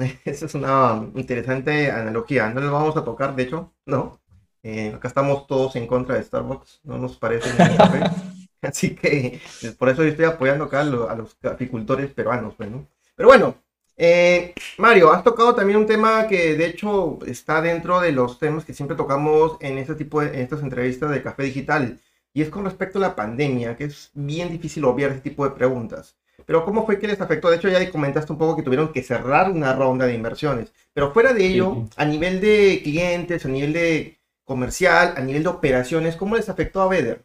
Esa 0.24 0.46
es 0.46 0.54
una 0.54 1.10
interesante 1.14 1.90
analogía. 1.90 2.48
No 2.50 2.60
lo 2.60 2.72
vamos 2.72 2.96
a 2.96 3.04
tocar, 3.04 3.34
de 3.36 3.42
hecho, 3.44 3.72
no. 3.86 4.20
Eh, 4.62 4.92
acá 4.94 5.08
estamos 5.08 5.46
todos 5.46 5.76
en 5.76 5.86
contra 5.86 6.16
de 6.16 6.22
Starbucks, 6.22 6.80
no 6.84 6.98
nos 6.98 7.16
parece 7.16 7.56
café. 7.56 8.00
Así 8.62 8.94
que 8.94 9.40
eh, 9.62 9.72
por 9.78 9.88
eso 9.88 10.02
yo 10.02 10.10
estoy 10.10 10.26
apoyando 10.26 10.64
acá 10.64 10.80
a, 10.80 10.84
los 10.84 11.36
apicultores 11.42 12.12
peruanos. 12.12 12.54
Pues, 12.56 12.68
Pero 13.14 13.28
bueno, 13.28 13.54
eh, 13.96 14.54
Mario, 14.76 15.12
has 15.12 15.24
tocado 15.24 15.54
también 15.54 15.78
un 15.78 15.86
tema 15.86 16.26
que 16.26 16.56
de 16.56 16.66
hecho 16.66 17.18
está 17.26 17.62
dentro 17.62 18.00
de 18.00 18.12
los 18.12 18.38
temas 18.38 18.64
que 18.64 18.74
siempre 18.74 18.96
tocamos 18.96 19.56
en 19.60 19.78
este 19.78 19.94
tipo 19.94 20.20
de 20.20 20.28
en 20.28 20.40
estas 20.40 20.62
entrevistas 20.62 21.10
de 21.10 21.22
Café 21.22 21.44
Digital. 21.44 21.98
Y 22.32 22.42
es 22.42 22.50
con 22.50 22.64
respecto 22.64 22.98
a 22.98 23.02
la 23.02 23.16
pandemia, 23.16 23.76
que 23.76 23.84
es 23.84 24.10
bien 24.14 24.50
difícil 24.50 24.84
obviar 24.84 25.10
ese 25.10 25.20
tipo 25.20 25.44
de 25.44 25.54
preguntas. 25.54 26.16
Pero 26.46 26.64
¿cómo 26.64 26.86
fue 26.86 26.98
que 26.98 27.06
les 27.06 27.20
afectó? 27.20 27.50
De 27.50 27.56
hecho, 27.56 27.68
ya 27.68 27.90
comentaste 27.90 28.32
un 28.32 28.38
poco 28.38 28.56
que 28.56 28.62
tuvieron 28.62 28.92
que 28.92 29.02
cerrar 29.02 29.50
una 29.50 29.74
ronda 29.74 30.06
de 30.06 30.14
inversiones. 30.14 30.72
Pero 30.92 31.12
fuera 31.12 31.32
de 31.32 31.46
ello, 31.46 31.86
a 31.96 32.04
nivel 32.04 32.40
de 32.40 32.80
clientes, 32.82 33.44
a 33.44 33.48
nivel 33.48 33.72
de 33.72 34.18
comercial, 34.44 35.14
a 35.16 35.20
nivel 35.20 35.42
de 35.42 35.48
operaciones, 35.48 36.16
¿cómo 36.16 36.36
les 36.36 36.48
afectó 36.48 36.82
a 36.82 36.88
Beder? 36.88 37.24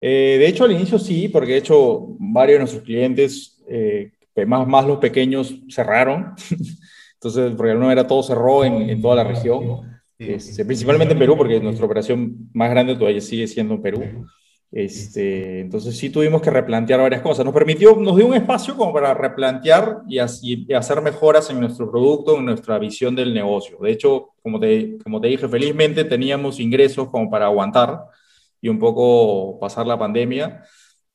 Eh, 0.00 0.36
de 0.38 0.46
hecho, 0.46 0.64
al 0.64 0.72
inicio 0.72 0.98
sí, 0.98 1.28
porque 1.28 1.52
de 1.52 1.58
hecho 1.58 2.16
varios 2.18 2.54
de 2.54 2.58
nuestros 2.60 2.82
clientes, 2.84 3.62
eh, 3.68 4.12
más, 4.46 4.66
más 4.66 4.86
los 4.86 4.98
pequeños, 4.98 5.54
cerraron. 5.68 6.34
Entonces, 7.14 7.52
porque 7.54 7.74
no 7.74 7.90
era 7.92 8.06
todo 8.06 8.22
cerró 8.22 8.64
en, 8.64 8.88
en 8.88 9.02
toda 9.02 9.16
la 9.16 9.24
región, 9.24 9.90
este, 10.18 10.64
principalmente 10.64 11.12
en 11.12 11.18
Perú, 11.18 11.36
porque 11.36 11.60
nuestra 11.60 11.84
operación 11.84 12.48
más 12.54 12.70
grande 12.70 12.94
todavía 12.94 13.20
sigue 13.20 13.46
siendo 13.46 13.74
en 13.74 13.82
Perú. 13.82 14.26
Este, 14.72 15.60
entonces 15.60 15.96
sí 15.96 16.10
tuvimos 16.10 16.40
que 16.40 16.50
replantear 16.50 17.00
varias 17.00 17.22
cosas. 17.22 17.44
Nos 17.44 17.54
permitió, 17.54 17.96
nos 17.96 18.16
dio 18.16 18.26
un 18.26 18.34
espacio 18.34 18.76
como 18.76 18.92
para 18.92 19.14
replantear 19.14 20.02
y, 20.08 20.18
hacer 20.18 21.00
mejoras 21.02 21.50
en 21.50 21.60
nuestro 21.60 21.90
producto, 21.90 22.38
en 22.38 22.44
nuestra 22.44 22.78
visión 22.78 23.16
del 23.16 23.34
negocio. 23.34 23.78
De 23.80 23.90
hecho, 23.90 24.30
como 24.42 24.60
te, 24.60 24.98
como 25.02 25.20
te 25.20 25.28
dije, 25.28 25.48
felizmente 25.48 26.04
teníamos 26.04 26.60
ingresos 26.60 27.08
como 27.08 27.28
para 27.28 27.46
aguantar 27.46 28.00
y 28.60 28.68
un 28.68 28.78
poco 28.78 29.58
pasar 29.58 29.86
la 29.86 29.98
pandemia. 29.98 30.62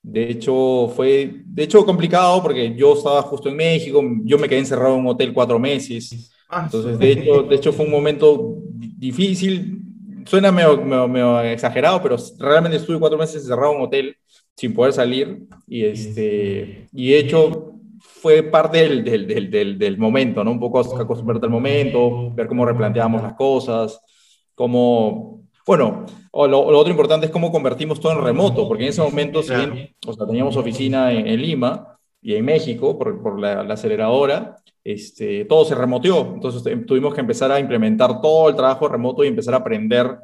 De 0.01 0.29
hecho, 0.29 0.91
fue 0.95 1.41
de 1.45 1.63
hecho 1.63 1.85
complicado 1.85 2.41
porque 2.43 2.75
yo 2.75 2.93
estaba 2.93 3.21
justo 3.23 3.49
en 3.49 3.55
México, 3.55 4.03
yo 4.23 4.37
me 4.37 4.49
quedé 4.49 4.59
encerrado 4.59 4.95
en 4.95 4.99
un 4.99 5.07
hotel 5.07 5.33
cuatro 5.33 5.57
meses. 5.57 6.31
Ah, 6.49 6.63
entonces, 6.65 6.99
de 6.99 7.11
hecho, 7.11 7.43
de 7.43 7.55
hecho 7.55 7.73
fue 7.73 7.85
un 7.85 7.91
momento 7.91 8.57
difícil 8.69 9.84
suena 10.25 10.51
medio, 10.51 11.41
exagerado, 11.41 12.01
pero 12.01 12.17
realmente 12.39 12.77
estuve 12.77 12.99
cuatro 12.99 13.17
meses 13.17 13.43
encerrado 13.43 13.71
en 13.71 13.77
un 13.77 13.83
hotel 13.85 14.17
sin 14.55 14.73
poder 14.73 14.93
salir 14.93 15.43
y, 15.67 15.85
este, 15.85 16.87
y 16.93 17.11
de 17.11 17.19
hecho 17.19 17.73
fue 17.99 18.43
parte 18.43 18.79
del, 18.79 19.03
del, 19.03 19.51
del, 19.51 19.77
del, 19.77 19.97
momento, 19.97 20.43
¿no? 20.43 20.51
Un 20.51 20.59
poco 20.59 20.79
acostumbrarte 20.79 21.45
al 21.45 21.51
momento, 21.51 22.31
ver 22.33 22.47
cómo 22.47 22.65
replanteamos 22.65 23.21
las 23.21 23.33
cosas, 23.33 24.01
cómo... 24.53 25.43
Bueno, 25.65 26.05
lo, 26.31 26.59
otro 26.61 26.91
importante 26.91 27.25
es 27.25 27.31
cómo 27.31 27.51
convertimos 27.51 27.99
todo 27.99 28.11
en 28.11 28.23
remoto, 28.23 28.67
porque 28.67 28.83
en 28.83 28.89
ese 28.89 29.01
momento, 29.01 29.41
si 29.41 29.55
bien 29.55 29.95
o 30.05 30.13
sea, 30.13 30.27
teníamos 30.27 30.55
oficina 30.55 31.11
en, 31.11 31.41
Lima 31.41 31.97
y 32.25 32.33
en 32.33 32.43
México 32.43 32.97
por, 32.97 33.21
por 33.21 33.39
la, 33.39 33.61
la 33.61 33.75
aceleradora, 33.75 34.55
este, 34.83 35.45
todo 35.45 35.63
se 35.63 35.75
remoteó. 35.75 36.33
Entonces 36.33 36.63
tuvimos 36.87 37.13
que 37.13 37.21
empezar 37.21 37.51
a 37.51 37.59
implementar 37.59 38.19
todo 38.19 38.49
el 38.49 38.55
trabajo 38.55 38.87
remoto 38.87 39.23
y 39.23 39.27
empezar 39.27 39.53
a 39.53 39.57
aprender. 39.57 40.17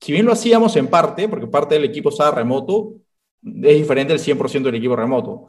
Si 0.00 0.12
bien 0.12 0.26
lo 0.26 0.32
hacíamos 0.32 0.76
en 0.76 0.86
parte, 0.86 1.28
porque 1.28 1.48
parte 1.48 1.74
del 1.74 1.86
equipo 1.86 2.10
estaba 2.10 2.30
remoto, 2.30 2.92
es 3.42 3.76
diferente 3.76 4.12
del 4.12 4.22
100% 4.22 4.62
del 4.62 4.76
equipo 4.76 4.94
remoto. 4.94 5.46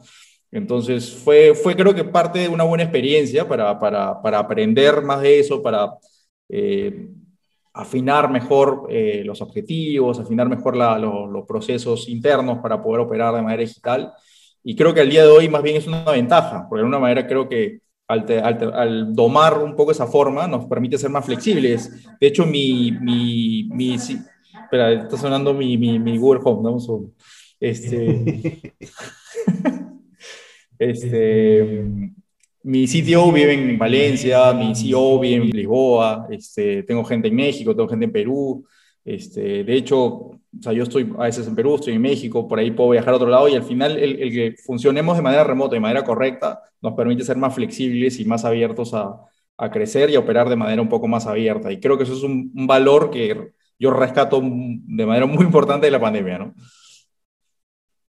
Entonces 0.50 1.08
fue, 1.08 1.54
fue 1.54 1.76
creo 1.76 1.94
que 1.94 2.02
parte 2.02 2.40
de 2.40 2.48
una 2.48 2.64
buena 2.64 2.82
experiencia 2.82 3.46
para, 3.46 3.78
para, 3.78 4.20
para 4.20 4.40
aprender 4.40 5.02
más 5.02 5.20
de 5.22 5.38
eso, 5.38 5.62
para 5.62 5.94
eh, 6.48 7.10
afinar 7.72 8.28
mejor 8.28 8.88
eh, 8.90 9.22
los 9.24 9.40
objetivos, 9.40 10.18
afinar 10.18 10.48
mejor 10.48 10.76
los 10.76 11.46
procesos 11.46 12.08
internos 12.08 12.58
para 12.58 12.82
poder 12.82 13.02
operar 13.02 13.36
de 13.36 13.42
manera 13.42 13.62
digital. 13.62 14.12
Y 14.64 14.76
creo 14.76 14.94
que 14.94 15.00
al 15.00 15.10
día 15.10 15.24
de 15.24 15.30
hoy 15.30 15.48
más 15.48 15.62
bien 15.62 15.76
es 15.76 15.86
una 15.86 16.04
ventaja, 16.04 16.66
porque 16.68 16.80
de 16.80 16.86
alguna 16.86 17.00
manera 17.00 17.26
creo 17.26 17.48
que 17.48 17.80
al, 18.06 19.14
domar 19.14 19.58
un 19.62 19.74
poco 19.74 19.92
esa 19.92 20.06
forma, 20.06 20.46
nos 20.46 20.66
permite 20.66 20.98
ser 20.98 21.10
más 21.10 21.24
flexibles. 21.24 21.90
De 22.20 22.26
hecho, 22.26 22.46
mi, 22.46 22.92
mi, 22.92 23.68
mi 23.70 23.94
espera, 23.94 24.92
está 24.92 25.16
sonando 25.16 25.54
mi, 25.54 25.76
mi, 25.76 25.98
mi 25.98 26.18
Google 26.18 26.40
Home, 26.44 26.68
a 26.68 26.98
Este, 27.60 28.72
este, 30.78 31.84
mi 32.62 32.86
CTO 32.86 33.32
vive 33.32 33.54
en 33.54 33.78
Valencia, 33.78 34.52
mi 34.52 34.74
CEO 34.74 35.18
vive 35.20 35.36
en 35.36 35.50
Lisboa, 35.50 36.26
este, 36.30 36.82
tengo 36.82 37.04
gente 37.04 37.28
en 37.28 37.34
México, 37.34 37.74
tengo 37.74 37.88
gente 37.88 38.06
en 38.06 38.12
Perú. 38.12 38.64
Este, 39.04 39.64
de 39.64 39.74
hecho, 39.74 40.30
yo 40.52 40.82
estoy 40.82 41.12
a 41.18 41.24
veces 41.24 41.46
en 41.46 41.54
Perú, 41.54 41.74
estoy 41.74 41.94
en 41.94 42.02
México, 42.02 42.46
por 42.46 42.58
ahí 42.58 42.70
puedo 42.70 42.90
viajar 42.90 43.14
a 43.14 43.16
otro 43.16 43.28
lado 43.28 43.48
y 43.48 43.54
al 43.54 43.64
final 43.64 43.98
el, 43.98 44.16
que 44.30 44.54
funcionemos 44.64 45.16
de 45.16 45.22
manera 45.22 45.44
remota, 45.44 45.74
de 45.74 45.80
manera 45.80 46.04
correcta, 46.04 46.62
nos 46.80 46.94
permite 46.94 47.24
ser 47.24 47.36
más 47.36 47.54
flexibles 47.54 48.20
y 48.20 48.24
más 48.24 48.44
abiertos 48.44 48.94
a, 48.94 49.18
a, 49.56 49.70
crecer 49.70 50.10
y 50.10 50.14
a 50.14 50.20
operar 50.20 50.48
de 50.48 50.56
manera 50.56 50.82
un 50.82 50.88
poco 50.88 51.08
más 51.08 51.26
abierta. 51.26 51.72
Y 51.72 51.80
creo 51.80 51.96
que 51.96 52.04
eso 52.04 52.14
es 52.14 52.22
un, 52.22 52.52
valor 52.66 53.10
que 53.10 53.52
yo 53.78 53.90
rescato 53.90 54.40
de 54.42 55.06
manera 55.06 55.26
muy 55.26 55.44
importante 55.44 55.86
de 55.86 55.92
la 55.92 56.00
pandemia, 56.00 56.38
¿no? 56.38 56.54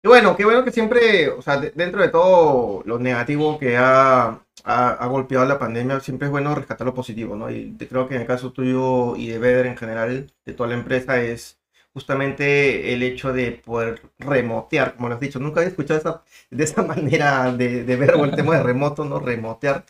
Bueno, 0.05 0.37
qué 0.37 0.45
bueno 0.45 0.65
que 0.65 0.73
siempre, 0.73 1.29
o 1.29 1.41
sea, 1.43 1.61
dentro 1.61 2.03
de 2.03 2.09
todo 2.09 2.83
lo 2.85 2.99
negativo 2.99 3.57
que 3.57 3.77
ha, 3.77 4.43
ha, 4.65 5.07
golpeado 5.07 5.45
la 5.47 5.59
pandemia, 5.59 6.01
siempre 6.01 6.27
es 6.27 6.31
bueno 6.33 6.55
rescatar 6.55 6.87
lo 6.87 6.95
positivo, 6.95 7.37
¿no? 7.37 7.51
Y 7.51 7.77
creo 7.77 8.09
que 8.09 8.15
en 8.15 8.23
el 8.23 8.27
caso 8.27 8.53
tuyo 8.53 9.17
y 9.17 9.29
de 9.29 9.39
Beder 9.39 9.67
en 9.67 9.77
general, 9.77 10.33
de 10.45 10.55
toda 10.55 10.69
la 10.71 10.77
empresa, 10.77 11.21
es 11.21 11.61
justamente 11.93 12.93
el 12.95 13.03
hecho 13.03 13.33
de 13.33 13.53
poder 13.53 14.03
remotear, 14.19 14.95
como 14.97 15.09
lo 15.09 15.15
has 15.15 15.21
dicho. 15.21 15.39
Nunca 15.39 15.61
había 15.61 15.71
escuchado 15.71 16.01
esa, 16.01 16.25
de 16.51 16.65
esa 16.65 16.83
manera 16.87 17.53
de, 17.53 17.85
ver 17.85 18.15
el 18.15 18.35
tema 18.37 18.57
de 18.57 18.63
remoto, 18.63 19.05
¿no? 19.05 19.19
Remotear 19.21 19.85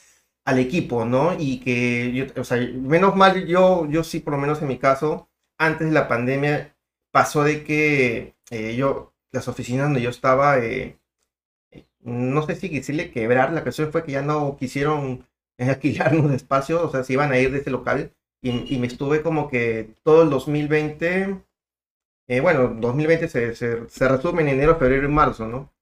al 0.44 0.58
equipo, 0.58 1.04
¿no? 1.04 1.34
Y 1.38 1.60
que, 1.60 2.12
yo, 2.12 2.40
o 2.40 2.44
sea, 2.44 2.58
menos 2.58 3.16
mal, 3.16 3.46
yo, 3.46 3.86
yo 3.88 4.04
sí, 4.04 4.20
por 4.20 4.34
lo 4.34 4.38
menos 4.40 4.60
en 4.62 4.68
mi 4.68 4.78
caso, 4.78 5.28
antes 5.58 5.88
de 5.88 5.94
la 5.94 6.08
pandemia, 6.08 6.76
pasó 7.12 7.44
de 7.44 7.64
que 7.64 8.34
eh, 8.50 8.76
yo, 8.76 9.14
las 9.32 9.48
oficinas 9.48 9.86
donde 9.86 10.02
yo 10.02 10.10
estaba, 10.10 10.58
eh, 10.58 10.98
no 12.02 12.42
sé 12.46 12.56
si 12.56 12.70
quisiera 12.70 13.10
quebrar, 13.10 13.52
la 13.52 13.62
cuestión 13.62 13.92
fue 13.92 14.04
que 14.04 14.12
ya 14.12 14.22
no 14.22 14.56
quisieron 14.56 15.26
alquilar 15.58 16.16
un 16.16 16.32
espacio, 16.32 16.86
o 16.86 16.90
sea, 16.90 17.04
se 17.04 17.14
iban 17.14 17.32
a 17.32 17.38
ir 17.38 17.52
de 17.52 17.58
ese 17.58 17.70
local. 17.70 18.12
Y, 18.42 18.74
y 18.74 18.78
me 18.78 18.88
estuve 18.88 19.22
como 19.22 19.48
que 19.48 19.94
todo 20.02 20.22
el 20.24 20.30
2020 20.30 21.42
eh, 22.28 22.40
bueno, 22.40 22.68
2020 22.68 23.28
se, 23.28 23.54
se, 23.54 24.08
resume 24.08 24.42
en 24.42 24.48
enero, 24.48 24.78
febrero 24.78 25.06
y 25.06 25.10
marzo, 25.10 25.46
¿no? 25.46 25.72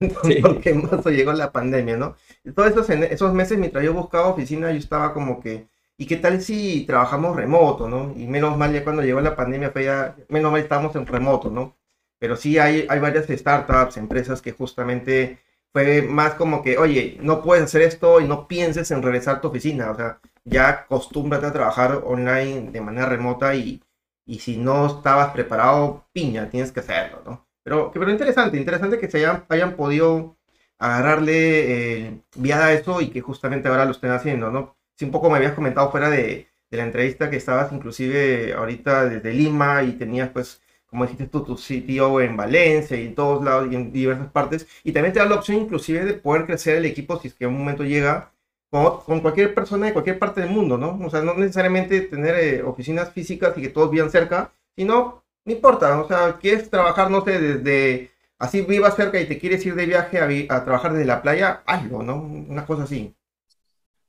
Porque 0.42 0.70
en 0.70 0.82
marzo 0.82 1.10
llegó 1.10 1.32
la 1.32 1.52
pandemia, 1.52 1.96
¿no? 1.96 2.16
todos 2.54 2.70
esos, 2.70 2.90
esos 2.90 3.34
meses, 3.34 3.58
mientras 3.58 3.84
yo 3.84 3.92
buscaba 3.92 4.28
oficina, 4.28 4.72
yo 4.72 4.78
estaba 4.78 5.12
como 5.14 5.40
que, 5.40 5.68
¿y 5.98 6.06
qué 6.06 6.16
tal 6.16 6.40
si 6.42 6.84
trabajamos 6.86 7.36
remoto, 7.36 7.88
¿no? 7.88 8.14
Y 8.16 8.26
menos 8.26 8.56
mal 8.56 8.72
ya 8.72 8.82
cuando 8.82 9.02
llegó 9.02 9.20
la 9.20 9.36
pandemia, 9.36 9.70
fue 9.70 9.84
ya, 9.84 10.16
menos 10.28 10.50
mal 10.50 10.60
estábamos 10.62 10.96
en 10.96 11.06
remoto, 11.06 11.50
¿no? 11.50 11.76
Pero 12.18 12.36
sí 12.36 12.58
hay, 12.58 12.86
hay 12.88 12.98
varias 12.98 13.26
startups, 13.28 13.96
empresas 13.96 14.42
que 14.42 14.52
justamente 14.52 15.38
fue 15.72 16.02
más 16.02 16.34
como 16.34 16.62
que, 16.62 16.78
oye, 16.78 17.18
no 17.20 17.42
puedes 17.42 17.64
hacer 17.64 17.82
esto 17.82 18.20
y 18.20 18.26
no 18.28 18.48
pienses 18.48 18.90
en 18.90 19.02
regresar 19.02 19.36
a 19.36 19.40
tu 19.40 19.48
oficina, 19.48 19.90
o 19.90 19.96
sea, 19.96 20.20
ya 20.44 20.68
acostúmbrate 20.70 21.46
a 21.46 21.52
trabajar 21.52 22.02
online 22.04 22.70
de 22.72 22.80
manera 22.80 23.06
remota 23.06 23.54
y, 23.54 23.82
y 24.26 24.40
si 24.40 24.56
no 24.56 24.86
estabas 24.86 25.32
preparado, 25.32 26.06
piña, 26.12 26.50
tienes 26.50 26.72
que 26.72 26.80
hacerlo, 26.80 27.22
¿no? 27.24 27.46
Pero, 27.62 27.90
pero 27.92 28.10
interesante, 28.10 28.56
interesante 28.56 28.98
que 28.98 29.10
se 29.10 29.18
hayan, 29.18 29.44
hayan 29.48 29.76
podido 29.76 30.36
agarrarle 30.78 32.06
eh, 32.06 32.22
viada 32.36 32.66
a 32.66 32.72
eso 32.72 33.00
y 33.00 33.10
que 33.10 33.20
justamente 33.20 33.68
ahora 33.68 33.84
lo 33.84 33.92
estén 33.92 34.10
haciendo, 34.10 34.50
¿no? 34.50 34.76
Si 34.96 35.04
un 35.04 35.10
poco 35.10 35.30
me 35.30 35.36
habías 35.36 35.52
comentado 35.54 35.90
fuera 35.90 36.10
de, 36.10 36.48
de 36.70 36.76
la 36.76 36.84
entrevista 36.84 37.30
que 37.30 37.36
estabas 37.36 37.72
inclusive 37.72 38.54
ahorita 38.54 39.06
desde 39.08 39.32
Lima 39.34 39.82
y 39.82 39.92
tenías 39.92 40.30
pues 40.30 40.62
como 40.90 41.04
dijiste 41.04 41.26
tú, 41.28 41.44
tu 41.44 41.56
sitio 41.56 42.20
en 42.20 42.36
Valencia 42.36 42.96
y 42.96 43.06
en 43.06 43.14
todos 43.14 43.44
lados 43.44 43.68
y 43.70 43.76
en 43.76 43.92
diversas 43.92 44.28
partes. 44.32 44.66
Y 44.84 44.92
también 44.92 45.12
te 45.12 45.20
da 45.20 45.26
la 45.26 45.36
opción 45.36 45.58
inclusive 45.58 46.04
de 46.04 46.14
poder 46.14 46.46
crecer 46.46 46.76
el 46.76 46.84
equipo 46.86 47.18
si 47.18 47.28
es 47.28 47.34
que 47.34 47.44
en 47.44 47.50
un 47.50 47.58
momento 47.58 47.84
llega 47.84 48.32
con, 48.70 49.20
cualquier 49.20 49.54
persona 49.54 49.86
de 49.86 49.92
cualquier 49.92 50.18
parte 50.18 50.40
del 50.40 50.50
mundo, 50.50 50.78
¿no? 50.78 50.98
O 51.04 51.10
sea, 51.10 51.22
no 51.22 51.34
necesariamente 51.34 52.00
tener 52.02 52.34
eh, 52.36 52.62
oficinas 52.62 53.12
físicas 53.12 53.56
y 53.56 53.62
que 53.62 53.68
todos 53.68 53.90
vivan 53.90 54.10
cerca, 54.10 54.52
sino, 54.76 55.24
no 55.44 55.52
importa, 55.52 56.00
o 56.00 56.06
sea, 56.08 56.38
quieres 56.38 56.70
trabajar, 56.70 57.10
no 57.10 57.24
sé, 57.24 57.40
desde, 57.40 58.10
así 58.38 58.62
vivas 58.62 58.96
cerca 58.96 59.20
y 59.20 59.26
te 59.26 59.38
quieres 59.38 59.64
ir 59.66 59.74
de 59.74 59.86
viaje 59.86 60.18
a, 60.18 60.54
a 60.56 60.64
trabajar 60.64 60.92
desde 60.92 61.06
la 61.06 61.22
playa, 61.22 61.62
hazlo, 61.66 62.02
¿no? 62.02 62.16
Una 62.16 62.66
cosa 62.66 62.84
así. 62.84 63.14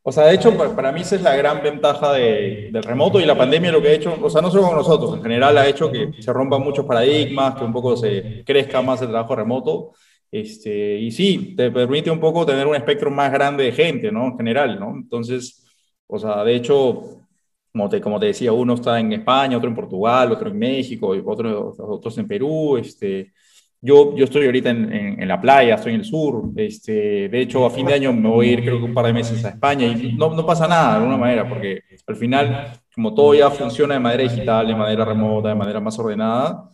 O 0.03 0.11
sea, 0.11 0.25
de 0.25 0.35
hecho, 0.35 0.57
para 0.75 0.91
mí 0.91 1.01
esa 1.01 1.15
es 1.15 1.21
la 1.21 1.35
gran 1.35 1.61
ventaja 1.61 2.13
de, 2.13 2.69
del 2.71 2.83
remoto 2.83 3.19
y 3.19 3.25
la 3.25 3.37
pandemia 3.37 3.71
lo 3.71 3.81
que 3.81 3.89
ha 3.89 3.93
hecho, 3.93 4.17
o 4.19 4.29
sea, 4.31 4.41
no 4.41 4.49
solo 4.49 4.67
con 4.67 4.75
nosotros, 4.75 5.15
en 5.15 5.21
general 5.21 5.55
ha 5.57 5.67
hecho 5.67 5.91
que 5.91 6.11
se 6.19 6.33
rompan 6.33 6.63
muchos 6.63 6.85
paradigmas, 6.85 7.55
que 7.55 7.63
un 7.63 7.71
poco 7.71 7.95
se 7.95 8.43
crezca 8.43 8.81
más 8.81 9.01
el 9.01 9.09
trabajo 9.09 9.35
remoto. 9.35 9.91
Este, 10.31 10.97
y 10.97 11.11
sí, 11.11 11.55
te 11.57 11.69
permite 11.71 12.09
un 12.09 12.19
poco 12.19 12.45
tener 12.45 12.65
un 12.65 12.75
espectro 12.75 13.11
más 13.11 13.31
grande 13.31 13.65
de 13.65 13.71
gente, 13.73 14.11
¿no? 14.11 14.27
En 14.27 14.37
general, 14.37 14.79
¿no? 14.79 14.91
Entonces, 14.95 15.65
o 16.07 16.17
sea, 16.17 16.43
de 16.43 16.55
hecho, 16.55 17.27
como 17.71 17.89
te, 17.89 18.01
como 18.01 18.19
te 18.19 18.27
decía, 18.27 18.53
uno 18.53 18.75
está 18.75 18.99
en 18.99 19.13
España, 19.13 19.57
otro 19.57 19.69
en 19.69 19.75
Portugal, 19.75 20.31
otro 20.31 20.49
en 20.49 20.57
México, 20.57 21.09
otro, 21.25 21.75
otros 21.77 22.17
en 22.17 22.27
Perú, 22.27 22.77
este, 22.77 23.33
yo, 23.81 24.15
yo 24.15 24.25
estoy 24.25 24.45
ahorita 24.45 24.69
en, 24.69 24.93
en, 24.93 25.27
la 25.27 25.41
playa, 25.41 25.75
estoy 25.75 25.95
en 25.95 26.01
el 26.01 26.05
sur. 26.05 26.51
Este, 26.55 27.29
de 27.29 27.41
hecho, 27.41 27.65
a 27.65 27.71
fin 27.71 27.87
de 27.87 27.95
año 27.95 28.13
me 28.13 28.29
voy 28.29 28.49
a 28.49 28.51
ir 28.51 28.61
creo 28.61 28.77
que 28.77 28.85
un 28.85 28.93
par 28.93 29.07
de 29.07 29.13
meses 29.13 29.43
a 29.43 29.49
España 29.49 29.87
y 29.87 30.13
no, 30.13 30.35
no 30.35 30.45
pasa 30.45 30.67
nada 30.67 30.91
de 30.91 30.97
alguna 30.97 31.17
manera, 31.17 31.49
porque 31.49 31.81
al 32.05 32.15
final, 32.15 32.73
como 32.93 33.13
todo 33.15 33.33
ya 33.33 33.49
funciona 33.49 33.95
de 33.95 33.99
manera 33.99 34.23
digital, 34.23 34.67
de 34.67 34.75
manera 34.75 35.03
remota, 35.03 35.49
de 35.49 35.55
manera 35.55 35.79
más 35.79 35.97
ordenada, 35.97 36.69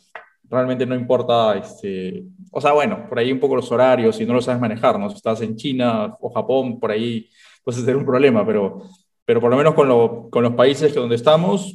realmente 0.49 0.85
no 0.85 0.95
importa, 0.95 1.57
este, 1.57 2.25
o 2.51 2.59
sea, 2.59 2.73
bueno, 2.73 3.07
por 3.07 3.19
ahí 3.19 3.31
un 3.31 3.39
poco 3.39 3.55
los 3.55 3.71
horarios, 3.71 4.17
si 4.17 4.25
no 4.25 4.33
lo 4.33 4.41
sabes 4.41 4.59
manejar, 4.59 4.99
¿no? 4.99 5.09
Si 5.09 5.15
estás 5.15 5.41
en 5.41 5.55
China 5.55 6.13
o 6.19 6.29
Japón, 6.29 6.77
por 6.79 6.91
ahí 6.91 7.29
puede 7.63 7.79
ser 7.79 7.95
un 7.95 8.05
problema, 8.05 8.45
pero, 8.45 8.81
pero 9.23 9.39
por 9.39 9.49
lo 9.49 9.57
menos 9.57 9.73
con, 9.73 9.87
lo, 9.87 10.29
con 10.29 10.43
los 10.43 10.53
países 10.55 10.93
donde 10.93 11.15
estamos, 11.15 11.73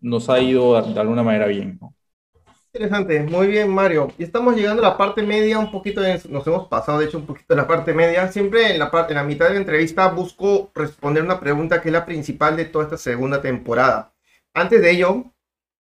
nos 0.00 0.28
ha 0.28 0.40
ido 0.40 0.80
de 0.82 1.00
alguna 1.00 1.22
manera 1.22 1.46
bien, 1.46 1.78
¿no? 1.80 1.94
Interesante, 2.72 3.20
muy 3.20 3.46
bien 3.46 3.70
Mario. 3.70 4.12
Y 4.18 4.24
estamos 4.24 4.54
llegando 4.54 4.82
a 4.84 4.90
la 4.90 4.96
parte 4.98 5.22
media, 5.22 5.58
un 5.58 5.70
poquito, 5.72 6.02
nos 6.28 6.46
hemos 6.46 6.68
pasado 6.68 6.98
de 6.98 7.06
hecho 7.06 7.18
un 7.18 7.26
poquito 7.26 7.54
de 7.54 7.56
la 7.56 7.66
parte 7.66 7.94
media. 7.94 8.30
Siempre 8.30 8.72
en 8.72 8.78
la, 8.78 8.90
parte, 8.90 9.12
en 9.12 9.16
la 9.16 9.24
mitad 9.24 9.46
de 9.46 9.54
la 9.54 9.60
entrevista 9.60 10.08
busco 10.08 10.70
responder 10.74 11.22
una 11.22 11.40
pregunta 11.40 11.80
que 11.80 11.88
es 11.88 11.92
la 11.92 12.04
principal 12.04 12.56
de 12.56 12.66
toda 12.66 12.84
esta 12.84 12.98
segunda 12.98 13.40
temporada. 13.40 14.12
Antes 14.54 14.82
de 14.82 14.90
ello, 14.90 15.24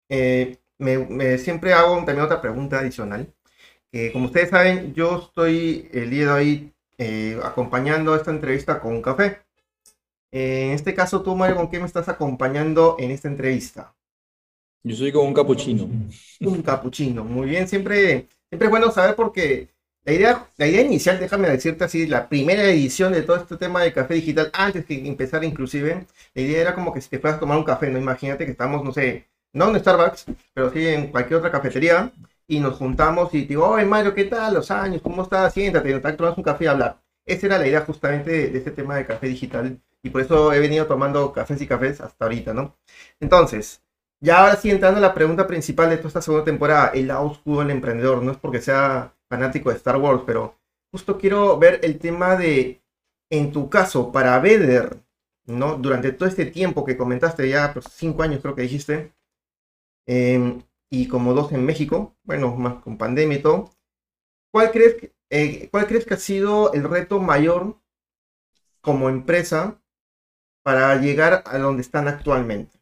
eh, 0.08 0.58
me, 0.78 1.38
siempre 1.38 1.74
hago 1.74 1.96
también 1.96 2.22
otra 2.22 2.40
pregunta 2.40 2.78
adicional. 2.80 3.32
como 4.12 4.26
ustedes 4.26 4.50
saben, 4.50 4.94
yo 4.94 5.18
estoy 5.18 5.88
el 5.92 6.10
día 6.10 6.26
de 6.26 6.32
hoy 6.32 6.74
eh, 6.98 7.40
acompañando 7.44 8.14
esta 8.16 8.30
entrevista 8.30 8.80
con 8.80 8.92
un 8.94 9.02
café. 9.02 9.42
en 10.32 10.72
este 10.72 10.94
caso, 10.94 11.22
tú 11.22 11.36
Mario, 11.36 11.56
¿con 11.56 11.70
qué 11.70 11.78
me 11.78 11.86
estás 11.86 12.08
acompañando 12.08 12.96
en 12.98 13.10
esta 13.10 13.28
entrevista? 13.28 13.94
Yo 14.82 14.96
soy 14.96 15.12
como 15.12 15.28
un 15.28 15.34
capuchino. 15.34 15.88
Un 16.40 16.62
capuchino, 16.62 17.24
muy 17.24 17.48
bien. 17.48 17.68
Siempre, 17.68 18.28
siempre 18.48 18.66
es 18.66 18.70
bueno 18.70 18.90
saber 18.90 19.14
porque 19.14 19.68
la 20.04 20.12
idea, 20.12 20.48
la 20.56 20.66
idea 20.66 20.80
inicial, 20.82 21.20
déjame 21.20 21.50
decirte 21.50 21.84
así, 21.84 22.06
la 22.06 22.28
primera 22.28 22.64
edición 22.64 23.12
de 23.12 23.22
todo 23.22 23.36
este 23.36 23.56
tema 23.58 23.82
de 23.82 23.92
café 23.92 24.14
digital, 24.14 24.50
antes 24.54 24.86
que 24.86 25.06
empezar 25.06 25.44
inclusive, 25.44 26.06
la 26.34 26.42
idea 26.42 26.60
era 26.62 26.74
como 26.74 26.92
que 26.94 27.00
si 27.02 27.10
te 27.10 27.18
fueras 27.18 27.36
a 27.36 27.40
tomar 27.40 27.58
un 27.58 27.64
café, 27.64 27.90
¿no? 27.90 27.98
Imagínate 27.98 28.46
que 28.46 28.52
estamos, 28.52 28.82
no 28.82 28.92
sé, 28.92 29.28
no 29.52 29.68
en 29.68 29.78
Starbucks, 29.80 30.26
pero 30.54 30.70
sí 30.72 30.86
en 30.88 31.08
cualquier 31.08 31.38
otra 31.38 31.50
cafetería, 31.52 32.10
y 32.48 32.58
nos 32.60 32.76
juntamos 32.78 33.32
y 33.34 33.42
te 33.42 33.48
digo, 33.48 33.68
oye 33.68 33.84
Mario, 33.84 34.14
¿qué 34.14 34.24
tal? 34.24 34.54
Los 34.54 34.70
años, 34.70 35.02
¿cómo 35.02 35.22
estás? 35.22 35.52
Siéntate, 35.52 36.00
tomamos 36.00 36.38
un 36.38 36.44
café 36.44 36.64
y 36.64 36.66
hablar. 36.68 37.00
Esa 37.26 37.46
era 37.46 37.58
la 37.58 37.66
idea 37.68 37.82
justamente 37.82 38.30
de, 38.30 38.48
de 38.48 38.58
este 38.58 38.70
tema 38.70 38.96
de 38.96 39.06
café 39.06 39.28
digital, 39.28 39.78
y 40.02 40.08
por 40.10 40.22
eso 40.22 40.52
he 40.54 40.58
venido 40.60 40.86
tomando 40.86 41.32
cafés 41.32 41.60
y 41.60 41.66
cafés 41.66 42.00
hasta 42.00 42.24
ahorita, 42.24 42.54
¿no? 42.54 42.76
Entonces, 43.20 43.82
ya 44.22 44.40
ahora 44.40 44.56
sí, 44.56 44.70
entrando 44.70 44.98
a 44.98 45.00
la 45.00 45.14
pregunta 45.14 45.46
principal 45.46 45.88
de 45.90 45.96
toda 45.96 46.08
esta 46.08 46.22
segunda 46.22 46.44
temporada, 46.44 46.88
el 46.88 47.08
lado 47.08 47.26
oscuro 47.26 47.60
del 47.60 47.70
emprendedor. 47.70 48.22
No 48.22 48.32
es 48.32 48.38
porque 48.38 48.60
sea 48.60 49.14
fanático 49.28 49.70
de 49.70 49.76
Star 49.76 49.96
Wars, 49.96 50.22
pero 50.26 50.56
justo 50.92 51.18
quiero 51.18 51.58
ver 51.58 51.80
el 51.82 51.98
tema 51.98 52.36
de, 52.36 52.82
en 53.30 53.52
tu 53.52 53.70
caso, 53.70 54.12
para 54.12 54.38
Vader, 54.38 55.02
¿no? 55.46 55.76
Durante 55.76 56.12
todo 56.12 56.28
este 56.28 56.46
tiempo 56.46 56.84
que 56.84 56.96
comentaste, 56.96 57.48
ya 57.48 57.72
pues, 57.72 57.86
cinco 57.90 58.22
años 58.22 58.40
creo 58.42 58.54
que 58.54 58.62
dijiste, 58.62 59.14
em, 60.06 60.62
y 60.90 61.08
como 61.08 61.34
dos 61.34 61.52
en 61.52 61.64
México, 61.64 62.16
bueno, 62.24 62.54
más 62.56 62.82
con 62.82 62.98
pandemia 62.98 63.38
y 63.38 63.42
todo, 63.42 63.70
¿cuál 64.52 64.70
crees, 64.72 64.96
eh, 65.30 65.68
¿cuál 65.70 65.86
crees 65.86 66.04
que 66.06 66.14
ha 66.14 66.16
sido 66.18 66.72
el 66.74 66.84
reto 66.84 67.20
mayor 67.20 67.80
como 68.82 69.08
empresa 69.08 69.80
para 70.62 70.96
llegar 70.96 71.42
a 71.46 71.58
donde 71.58 71.82
están 71.82 72.08
actualmente? 72.08 72.79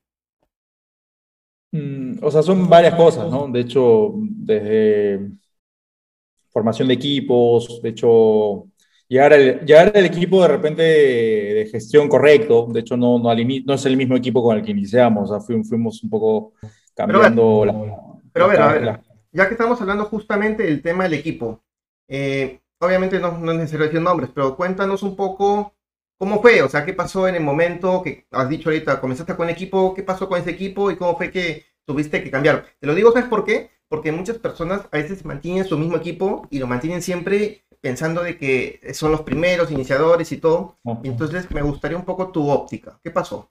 Mm, 1.73 2.19
o 2.23 2.31
sea, 2.31 2.43
son 2.43 2.69
varias 2.69 2.95
cosas, 2.95 3.31
¿no? 3.31 3.49
De 3.49 3.61
hecho, 3.61 4.13
desde 4.17 5.31
formación 6.51 6.89
de 6.89 6.95
equipos, 6.95 7.81
de 7.83 7.91
hecho, 7.91 8.69
llegar 9.07 9.33
al, 9.33 9.65
llegar 9.65 9.93
al 9.95 10.07
equipo 10.07 10.43
de 10.43 10.49
repente 10.49 10.83
de, 10.83 11.69
gestión 11.71 12.09
correcto, 12.09 12.67
de 12.71 12.81
hecho, 12.81 12.97
no, 12.97 13.19
no, 13.19 13.35
no, 13.35 13.75
es 13.75 13.87
el 13.87 13.97
mismo 13.97 14.17
equipo 14.17 14.43
con 14.43 14.57
el 14.57 14.65
que 14.65 14.71
iniciamos, 14.71 15.31
o 15.31 15.39
sea, 15.39 15.41
fuimos, 15.41 16.03
un 16.03 16.11
poco 16.11 16.55
cambiando 16.95 17.61
pero, 17.61 17.65
la... 17.65 18.21
Pero 18.33 18.45
a 18.45 18.49
ver, 18.49 18.63
a 18.63 18.73
ver, 18.73 19.01
ya 19.33 19.47
que 19.47 19.55
estamos 19.55 19.81
hablando 19.81 20.07
justamente 20.07 20.63
del 20.63 20.83
tema 20.83 21.05
del 21.05 21.15
equipo, 21.15 21.63
eh, 22.09 22.61
obviamente 22.81 23.21
no, 23.21 23.37
no 23.39 23.53
es 23.53 23.59
necesario 23.59 23.87
decir 23.87 24.01
nombres, 24.01 24.31
pero 24.35 24.57
cuéntanos 24.57 25.03
un 25.03 25.15
poco 25.15 25.75
¿Cómo 26.19 26.43
fue? 26.43 26.63
O 26.63 26.69
sea, 26.69 26.85
¿qué 26.85 26.95
pasó 26.95 27.29
en 27.29 27.37
el 27.37 27.43
momento 27.43 28.03
que 28.03 28.27
has 28.33 28.49
dicho 28.49 28.69
ahorita, 28.71 29.01
comenzaste 29.01 29.37
con 29.37 29.49
equipo, 29.51 29.95
qué 29.95 30.03
pasó 30.03 30.29
con 30.29 30.41
ese 30.41 30.51
equipo 30.51 30.91
y 30.91 30.97
cómo 30.97 31.17
fue 31.17 31.31
que 31.31 31.65
tuviste 31.87 32.23
que 32.23 32.31
cambiar? 32.31 32.67
Te 32.81 32.87
lo 32.87 32.95
digo, 32.95 33.13
¿sabes 33.13 33.29
por 33.29 33.45
qué? 33.45 33.71
Porque 33.89 34.11
muchas 34.13 34.39
personas 34.39 34.83
a 34.91 34.97
veces 34.97 35.25
mantienen 35.25 35.65
su 35.65 35.79
mismo 35.79 35.97
equipo 35.97 36.47
y 36.51 36.59
lo 36.59 36.67
mantienen 36.67 37.03
siempre 37.03 37.65
pensando 37.81 38.23
de 38.23 38.37
que 38.37 38.81
son 38.95 39.13
los 39.13 39.23
primeros 39.23 39.71
iniciadores 39.71 40.33
y 40.33 40.39
todo. 40.39 40.79
Y 41.05 41.09
entonces 41.09 41.51
me 41.53 41.63
gustaría 41.63 41.97
un 41.97 42.05
poco 42.05 42.33
tu 42.33 42.51
óptica. 42.51 42.99
¿Qué 43.03 43.11
pasó? 43.13 43.51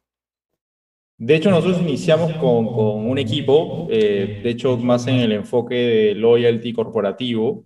De 1.20 1.36
hecho, 1.36 1.50
nosotros 1.50 1.82
iniciamos 1.82 2.34
con, 2.34 2.68
con 2.68 3.10
un 3.10 3.18
equipo, 3.18 3.88
eh, 3.90 4.40
de 4.44 4.50
hecho, 4.52 4.78
más 4.78 5.08
en 5.08 5.16
el 5.16 5.32
enfoque 5.32 5.74
de 5.76 6.14
loyalty 6.16 6.74
corporativo, 6.74 7.66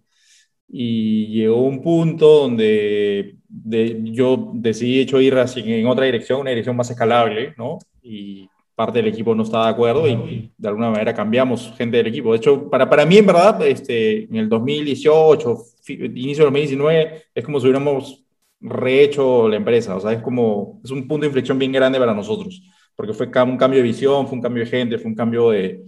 y 0.73 1.27
llegó 1.27 1.63
un 1.63 1.81
punto 1.81 2.43
donde 2.43 3.35
yo 4.03 4.51
decidí, 4.53 4.95
de 4.95 5.01
hecho, 5.01 5.19
ir 5.19 5.35
en 5.37 5.87
otra 5.87 6.05
dirección, 6.05 6.39
una 6.39 6.51
dirección 6.51 6.77
más 6.77 6.89
escalable, 6.89 7.53
¿no? 7.57 7.77
Y 8.01 8.47
parte 8.73 8.99
del 8.99 9.09
equipo 9.09 9.35
no 9.35 9.43
estaba 9.43 9.65
de 9.65 9.71
acuerdo 9.71 10.07
y 10.07 10.49
de 10.57 10.67
alguna 10.69 10.89
manera 10.89 11.13
cambiamos 11.13 11.73
gente 11.77 11.97
del 11.97 12.07
equipo. 12.07 12.31
De 12.31 12.37
hecho, 12.37 12.69
para, 12.69 12.89
para 12.89 13.05
mí, 13.05 13.17
en 13.17 13.25
verdad, 13.25 13.61
este, 13.67 14.23
en 14.23 14.37
el 14.37 14.47
2018, 14.47 15.57
inicio 15.89 16.45
del 16.45 16.53
2019, 16.53 17.23
es 17.35 17.43
como 17.43 17.59
si 17.59 17.65
hubiéramos 17.65 18.23
rehecho 18.61 19.49
la 19.49 19.57
empresa. 19.57 19.97
O 19.97 19.99
sea, 19.99 20.13
es 20.13 20.21
como, 20.21 20.79
es 20.85 20.91
un 20.91 21.05
punto 21.05 21.21
de 21.21 21.27
inflexión 21.27 21.59
bien 21.59 21.73
grande 21.73 21.99
para 21.99 22.13
nosotros, 22.13 22.63
porque 22.95 23.13
fue 23.13 23.27
un 23.27 23.57
cambio 23.57 23.79
de 23.79 23.83
visión, 23.83 24.25
fue 24.25 24.37
un 24.37 24.41
cambio 24.41 24.63
de 24.63 24.69
gente, 24.69 24.97
fue 24.97 25.11
un 25.11 25.15
cambio 25.15 25.49
de, 25.49 25.83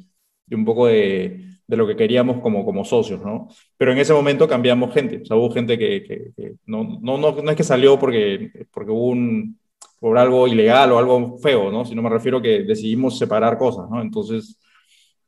de 0.45 0.55
un 0.57 0.65
poco 0.65 0.87
de, 0.87 1.52
de 1.73 1.77
lo 1.77 1.87
que 1.87 1.95
queríamos 1.95 2.39
como, 2.39 2.63
como 2.63 2.85
socios, 2.85 3.19
¿no? 3.21 3.47
Pero 3.77 3.91
en 3.91 3.97
ese 3.97 4.13
momento 4.13 4.47
cambiamos 4.47 4.93
gente, 4.93 5.21
o 5.23 5.25
sea, 5.25 5.35
hubo 5.35 5.49
gente 5.49 5.75
que, 5.75 6.03
que, 6.03 6.53
no, 6.67 6.99
no, 7.01 7.17
no, 7.17 7.31
no, 7.41 7.49
es 7.49 7.57
que 7.57 7.63
salió 7.63 7.97
porque, 7.97 8.67
porque 8.71 8.91
hubo 8.91 9.07
un, 9.07 9.57
por 9.99 10.15
algo 10.19 10.47
ilegal 10.47 10.91
o 10.91 10.99
algo 10.99 11.39
feo, 11.39 11.71
¿no? 11.71 11.83
Sino 11.83 12.03
me 12.03 12.09
refiero 12.11 12.39
que 12.39 12.61
decidimos 12.63 13.17
separar 13.17 13.57
cosas, 13.57 13.89
¿no? 13.89 14.03
Entonces, 14.03 14.59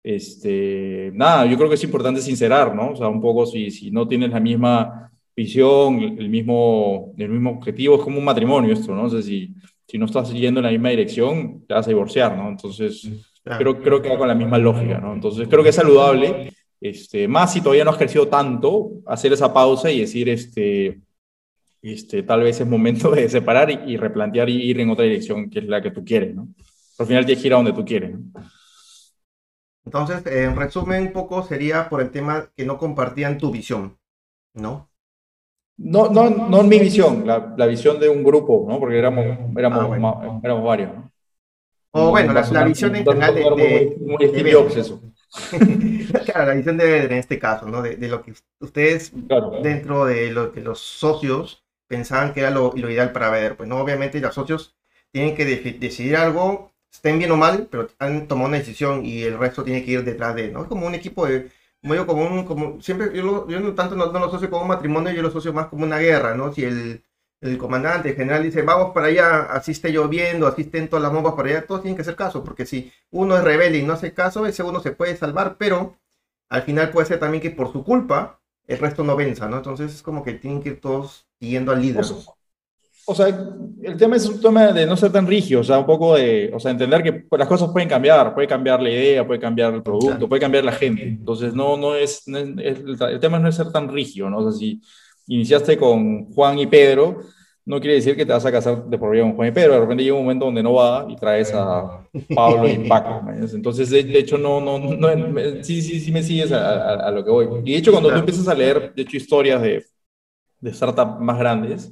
este, 0.04 1.12
nada, 1.16 1.48
yo 1.48 1.58
creo 1.58 1.68
que 1.68 1.76
es 1.76 1.84
importante 1.84 2.22
sincerar, 2.22 2.76
¿no? 2.76 2.92
O 2.92 2.96
sea, 2.96 3.08
un 3.08 3.22
poco 3.22 3.48
si, 3.48 3.72
si 3.72 3.90
no 3.90 4.08
tienes 4.08 4.30
la 4.30 4.40
misma 4.40 5.12
visión, 5.36 6.00
el 6.20 6.30
mismo, 6.30 7.12
el 7.18 7.30
mismo 7.30 7.52
objetivo, 7.54 7.96
es 7.96 8.04
como 8.04 8.20
un 8.20 8.26
matrimonio 8.26 8.72
esto, 8.72 8.94
¿no? 8.94 9.06
O 9.06 9.10
sea, 9.10 9.24
si, 9.24 9.56
si 9.88 9.98
no 9.98 10.06
estás 10.06 10.30
siguiendo 10.30 10.60
en 10.60 10.66
la 10.66 10.72
misma 10.72 10.90
dirección, 10.90 11.66
te 11.68 11.74
vas 11.74 11.88
a 11.88 11.90
divorciar, 11.90 12.38
¿no? 12.38 12.50
Entonces 12.50 13.10
Creo, 13.46 13.80
creo 13.80 14.02
que 14.02 14.10
va 14.10 14.18
con 14.18 14.28
la 14.28 14.34
misma 14.34 14.58
lógica, 14.58 14.98
¿no? 14.98 15.14
Entonces 15.14 15.48
creo 15.48 15.62
que 15.62 15.70
es 15.70 15.76
saludable, 15.76 16.52
este, 16.82 17.28
más 17.28 17.54
si 17.54 17.62
todavía 17.62 17.86
no 17.86 17.92
has 17.92 17.98
crecido 17.98 18.28
tanto, 18.28 18.94
hacer 19.06 19.34
esa 19.34 19.54
pausa 19.54 19.92
y 19.92 20.00
decir, 20.00 20.28
este, 20.30 21.00
este, 21.84 22.24
tal 22.24 22.42
vez 22.42 22.60
es 22.60 22.68
momento 22.68 23.12
de 23.12 23.30
separar 23.30 23.70
y, 23.70 23.98
replantear 23.98 24.50
y 24.50 24.64
ir 24.64 24.80
en 24.80 24.90
otra 24.90 25.06
dirección 25.06 25.50
que 25.50 25.60
es 25.60 25.66
la 25.66 25.82
que 25.82 25.92
tú 25.92 26.04
quieres, 26.04 26.36
¿no? 26.36 26.48
Al 26.98 27.06
final 27.06 27.26
tienes 27.26 27.42
que 27.42 27.48
ir 27.48 27.54
a 27.54 27.58
donde 27.58 27.74
tú 27.74 27.86
quieres, 27.86 28.18
¿no? 28.20 28.32
Entonces, 29.86 30.26
en 30.26 30.56
resumen, 30.56 31.04
un 31.04 31.14
poco 31.14 31.44
sería 31.44 31.88
por 31.88 32.02
el 32.02 32.10
tema 32.10 32.50
que 32.56 32.66
no 32.66 32.80
compartían 32.80 33.38
tu 33.38 33.52
visión, 33.52 34.00
¿no? 34.56 34.90
No, 35.78 36.10
no, 36.10 36.30
no 36.30 36.64
mi 36.64 36.80
visión, 36.80 37.28
la, 37.28 37.54
la 37.56 37.68
visión 37.68 38.00
de 38.00 38.10
un 38.10 38.24
grupo, 38.24 38.66
¿no? 38.68 38.80
Porque 38.80 38.98
éramos, 38.98 39.24
éramos, 39.56 39.80
ah, 40.04 40.40
éramos 40.44 40.64
varios, 40.64 40.96
¿no? 40.96 41.12
O 41.98 42.10
bueno, 42.10 42.34
la, 42.34 42.66
visión 42.66 42.94
en 42.94 43.06
general 43.06 43.34
de, 43.34 43.96
muy, 44.02 44.76
eso. 44.76 45.02
claro, 46.26 46.48
la 46.48 46.54
visión 46.54 46.76
de 46.76 47.06
en 47.06 47.14
este 47.14 47.40
caso, 47.40 47.68
¿no? 47.68 47.82
De, 47.82 47.96
lo 48.10 48.22
que 48.22 48.34
ustedes 48.60 49.14
dentro 49.64 50.04
de 50.04 50.30
lo 50.30 50.52
que 50.52 50.60
los 50.60 50.82
socios 50.82 51.64
pensaban 51.88 52.34
que 52.34 52.42
era 52.42 52.50
lo, 52.50 52.74
ideal 52.76 53.14
para 53.14 53.30
ver. 53.30 53.56
Pues 53.56 53.70
no, 53.70 53.78
obviamente 53.78 54.20
los 54.20 54.36
socios 54.36 54.76
tienen 55.12 55.36
que 55.36 55.46
decidir 55.46 56.18
algo, 56.18 56.74
estén 56.92 57.18
bien 57.18 57.32
o 57.32 57.38
mal, 57.38 57.70
pero 57.72 57.88
han 58.00 58.28
tomado 58.28 58.50
una 58.50 58.58
decisión 58.58 59.06
y 59.06 59.24
el 59.24 59.40
resto 59.40 59.64
tiene 59.64 59.86
que 59.86 59.92
ir 59.92 60.04
detrás 60.04 60.36
de, 60.36 60.52
¿no? 60.52 60.64
Es 60.64 60.68
como 60.68 60.88
un 60.88 60.96
equipo 60.96 61.26
de, 61.26 61.50
medio 61.82 62.06
como 62.06 62.24
un, 62.26 62.44
como, 62.44 62.82
siempre, 62.82 63.16
yo, 63.16 63.48
yo 63.48 63.60
no 63.62 63.74
tanto 63.74 63.96
no, 63.96 64.08
lo 64.08 64.26
asocio 64.26 64.50
como 64.50 64.64
un 64.64 64.68
matrimonio, 64.68 65.14
yo 65.14 65.22
lo 65.22 65.30
asocio 65.30 65.54
más 65.54 65.68
como 65.68 65.86
una 65.86 66.00
guerra, 66.00 66.36
¿no? 66.36 66.52
Si 66.52 66.66
el, 66.66 67.06
el 67.42 67.58
comandante, 67.58 68.10
el 68.10 68.16
general 68.16 68.44
dice, 68.44 68.62
vamos 68.62 68.92
para 68.94 69.08
allá, 69.08 69.44
así 69.52 69.72
esté 69.72 69.92
lloviendo, 69.92 70.48
así 70.48 70.64
estén 70.64 70.88
todas 70.88 71.04
las 71.04 71.12
bombas 71.12 71.34
para 71.34 71.50
allá, 71.50 71.66
todos 71.66 71.82
tienen 71.82 71.96
que 71.96 72.02
hacer 72.02 72.16
caso, 72.16 72.44
porque 72.44 72.66
si 72.66 72.92
uno 73.12 73.38
es 73.38 73.44
rebelde 73.44 73.80
y 73.80 73.84
no 73.84 73.94
hace 73.94 74.14
caso, 74.14 74.46
ese 74.46 74.64
uno 74.64 74.80
se 74.80 74.92
puede 74.92 75.16
salvar, 75.16 75.58
pero 75.58 75.98
al 76.50 76.64
final 76.64 76.90
puede 76.90 77.08
ser 77.08 77.20
también 77.20 77.42
que 77.42 77.52
por 77.52 77.72
su 77.72 77.84
culpa 77.84 78.40
el 78.68 78.80
resto 78.80 79.04
no 79.04 79.16
venza, 79.16 79.48
¿no? 79.48 79.58
Entonces 79.58 79.94
es 79.94 80.02
como 80.02 80.24
que 80.24 80.34
tienen 80.34 80.62
que 80.62 80.70
ir 80.70 80.82
todos 80.82 81.28
siguiendo 81.40 81.72
al 81.72 81.82
líder. 81.82 82.06
O 83.08 83.14
sea, 83.14 83.28
el 83.28 83.98
tema 83.98 84.16
es 84.16 84.26
un 84.26 84.42
tema 84.42 84.72
de 84.74 84.88
no 84.88 84.98
ser 84.98 85.12
tan 85.12 85.28
rígido, 85.28 85.62
o 85.62 85.64
sea, 85.64 85.78
un 85.78 85.86
poco 85.86 86.16
de, 86.16 86.52
o 86.52 86.60
sea, 86.60 86.72
entender 86.72 87.04
que 87.04 87.26
las 87.38 87.48
cosas 87.48 87.70
pueden 87.70 87.88
cambiar, 87.88 88.34
puede 88.34 88.48
cambiar 88.48 88.82
la 88.82 88.90
idea, 88.90 89.28
puede 89.28 89.40
cambiar 89.40 89.76
el 89.76 89.84
producto, 89.84 90.28
puede 90.28 90.42
cambiar 90.42 90.64
la 90.64 90.72
gente. 90.72 91.04
Entonces, 91.04 91.54
no, 91.54 91.78
no 91.78 91.94
es, 91.94 92.28
el 92.28 93.20
tema 93.20 93.38
no 93.38 93.48
es 93.48 93.56
ser 93.56 93.72
tan 93.72 93.90
rígido, 93.90 94.32
¿no? 94.32 94.40
O 94.40 94.50
sea, 94.50 94.60
si 94.60 94.82
iniciaste 95.28 95.78
con 95.78 96.32
Juan 96.34 96.60
y 96.60 96.68
Pedro, 96.68 97.22
no 97.66 97.80
quiere 97.80 97.96
decir 97.96 98.16
que 98.16 98.26
te 98.26 98.32
vas 98.32 98.46
a 98.46 98.52
casar 98.52 98.86
de 98.86 98.98
por 98.98 99.12
vida 99.12 99.24
con 99.24 99.36
Juan 99.36 99.50
y 99.50 99.52
Pedro, 99.52 99.74
de 99.74 99.80
repente 99.80 100.04
llega 100.04 100.16
un 100.16 100.24
momento 100.24 100.46
donde 100.46 100.62
no 100.62 100.74
va 100.74 101.08
y 101.10 101.16
traes 101.16 101.52
a 101.54 102.08
Pablo 102.36 102.70
y 102.70 102.88
Paco. 102.88 103.22
Entonces, 103.54 103.90
de, 103.90 104.20
hecho, 104.20 104.38
no, 104.38 104.62
no, 104.62 104.78
no, 104.78 105.64
sí, 105.64 105.82
sí, 105.82 106.00
sí 106.00 106.12
me 106.12 106.22
sigues 106.22 106.52
a, 106.52 107.10
lo 107.10 107.24
que 107.24 107.32
voy. 107.32 107.48
Y 107.66 107.72
de 107.74 107.78
hecho, 107.78 107.92
cuando 107.92 108.10
tú 108.10 108.20
empiezas 108.20 108.48
a 108.48 108.54
leer, 108.54 108.94
de 108.94 109.02
hecho, 109.02 109.18
historias 109.18 109.62
de, 109.62 109.84
de 110.60 110.74
startups 110.74 111.20
más 111.20 111.40
grandes, 111.40 111.92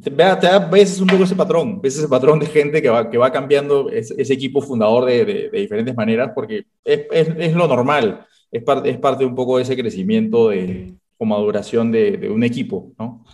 te, 0.00 0.10
ves 0.10 1.00
un 1.00 1.08
poco 1.08 1.24
ese 1.24 1.34
patrón, 1.34 1.80
ves 1.80 1.98
ese 1.98 2.08
patrón 2.08 2.38
de 2.38 2.46
gente 2.46 2.80
que 2.80 2.88
va, 2.88 3.10
que 3.10 3.18
va 3.18 3.32
cambiando 3.32 3.90
ese, 3.90 4.32
equipo 4.32 4.62
fundador 4.62 5.06
de, 5.06 5.24
de, 5.24 5.60
diferentes 5.60 5.94
maneras, 5.96 6.30
porque 6.34 6.66
es, 6.84 7.06
es, 7.10 7.28
es 7.36 7.54
lo 7.54 7.66
normal, 7.66 8.24
es 8.50 8.62
parte, 8.62 8.90
es 8.90 8.98
parte 8.98 9.24
un 9.24 9.34
poco 9.34 9.56
de 9.56 9.64
ese 9.64 9.76
crecimiento 9.76 10.50
de, 10.50 10.94
o 11.24 11.26
maduración 11.26 11.90
de, 11.92 12.16
de 12.18 12.30
un 12.30 12.44
equipo, 12.44 12.94
¿no? 12.98 13.24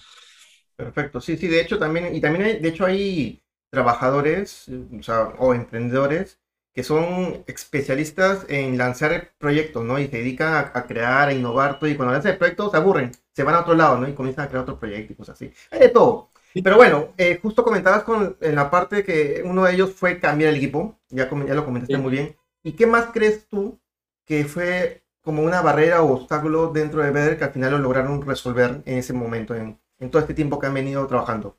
Perfecto, 0.76 1.20
sí, 1.20 1.37
sí, 1.37 1.46
de 1.48 1.61
hecho 1.61 1.79
también, 1.79 2.14
y 2.14 2.20
también 2.22 2.44
hay, 2.44 2.59
de 2.59 2.68
hecho 2.68 2.87
hay 2.87 3.42
trabajadores, 3.70 4.66
o, 4.98 5.03
sea, 5.03 5.35
o 5.38 5.55
emprendedores 5.55 6.40
que 6.72 6.83
son 6.83 7.44
especialistas 7.46 8.46
en 8.48 8.79
lanzar 8.79 9.33
proyectos, 9.38 9.85
¿no? 9.85 9.98
Y 9.98 10.09
se 10.09 10.18
dedican 10.18 10.70
a, 10.72 10.87
crear, 10.87 11.29
a 11.29 11.33
innovar 11.35 11.79
todo, 11.79 11.90
y 11.90 11.96
cuando 11.96 12.14
lanzan 12.14 12.33
el 12.33 12.38
proyecto 12.38 12.70
se 12.70 12.76
aburren, 12.79 13.12
se 13.35 13.42
van 13.42 13.57
a 13.57 13.61
otro 13.61 13.74
lado, 13.74 13.98
¿no? 13.98 14.09
Y 14.09 14.14
comienzan 14.14 14.46
a 14.46 14.48
crear 14.48 14.62
otro 14.62 14.79
proyecto 14.79 15.12
y 15.12 15.16
cosas 15.16 15.35
así. 15.35 15.53
Hay 15.70 15.81
de 15.81 15.88
todo. 15.90 16.31
Pero 16.64 16.76
bueno, 16.76 17.12
eh, 17.16 17.38
justo 17.40 17.62
comentabas 17.62 18.03
con, 18.05 18.37
en 18.40 18.55
la 18.55 18.70
parte 18.70 19.05
que 19.05 19.42
uno 19.44 19.64
de 19.64 19.74
ellos 19.74 19.92
fue 19.92 20.18
cambiar 20.18 20.50
el 20.50 20.57
equipo, 20.57 20.98
ya, 21.11 21.29
ya 21.29 21.55
lo 21.55 21.64
comentaste 21.64 21.98
muy 21.98 22.12
bien. 22.12 22.37
¿Y 22.62 22.72
qué 22.72 22.87
más 22.87 23.07
crees 23.12 23.46
tú 23.48 23.79
que 24.24 24.44
fue 24.44 25.05
como 25.31 25.45
una 25.45 25.62
barrera 25.62 26.03
o 26.03 26.14
obstáculo 26.14 26.73
dentro 26.73 27.05
de 27.05 27.12
Beder 27.12 27.38
que 27.38 27.45
al 27.45 27.53
final 27.53 27.71
lo 27.71 27.79
lograron 27.79 28.21
resolver 28.21 28.83
en 28.85 28.99
ese 28.99 29.12
momento, 29.12 29.55
en, 29.55 29.79
en 30.01 30.11
todo 30.11 30.21
este 30.21 30.35
tiempo 30.35 30.59
que 30.59 30.66
han 30.66 30.75
venido 30.75 31.07
trabajando? 31.07 31.57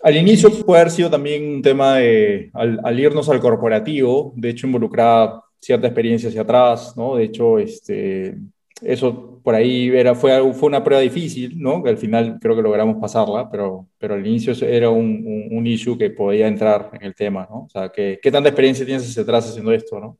Al 0.00 0.16
inicio 0.16 0.48
puede 0.64 0.82
haber 0.82 0.92
sido 0.92 1.10
también 1.10 1.56
un 1.56 1.60
tema 1.60 1.96
de, 1.96 2.52
al, 2.54 3.00
irnos 3.00 3.28
al 3.28 3.40
corporativo, 3.40 4.32
de 4.36 4.50
hecho 4.50 4.68
involucraba 4.68 5.44
cierta 5.58 5.88
experiencia 5.88 6.28
hacia 6.28 6.42
atrás, 6.42 6.96
¿no? 6.96 7.16
De 7.16 7.24
hecho, 7.24 7.58
este, 7.58 8.38
eso 8.80 9.40
por 9.42 9.56
ahí 9.56 9.88
era, 9.88 10.14
fue, 10.14 10.54
fue 10.54 10.68
una 10.68 10.84
prueba 10.84 11.02
difícil, 11.02 11.60
¿no? 11.60 11.82
Que 11.82 11.90
al 11.90 11.98
final 11.98 12.38
creo 12.40 12.54
que 12.54 12.62
logramos 12.62 12.98
pasarla, 13.00 13.50
pero, 13.50 13.88
pero 13.98 14.14
al 14.14 14.24
inicio 14.24 14.54
era 14.64 14.88
un, 14.88 15.24
un, 15.26 15.58
un 15.58 15.66
issue 15.66 15.98
que 15.98 16.10
podía 16.10 16.46
entrar 16.46 16.90
en 16.92 17.02
el 17.02 17.14
tema, 17.16 17.48
¿no? 17.50 17.64
O 17.64 17.68
sea, 17.68 17.90
¿qué, 17.90 18.20
qué 18.22 18.30
tanta 18.30 18.50
experiencia 18.50 18.86
tienes 18.86 19.08
hacia 19.08 19.24
atrás 19.24 19.48
haciendo 19.48 19.72
esto, 19.72 19.98
¿no? 19.98 20.18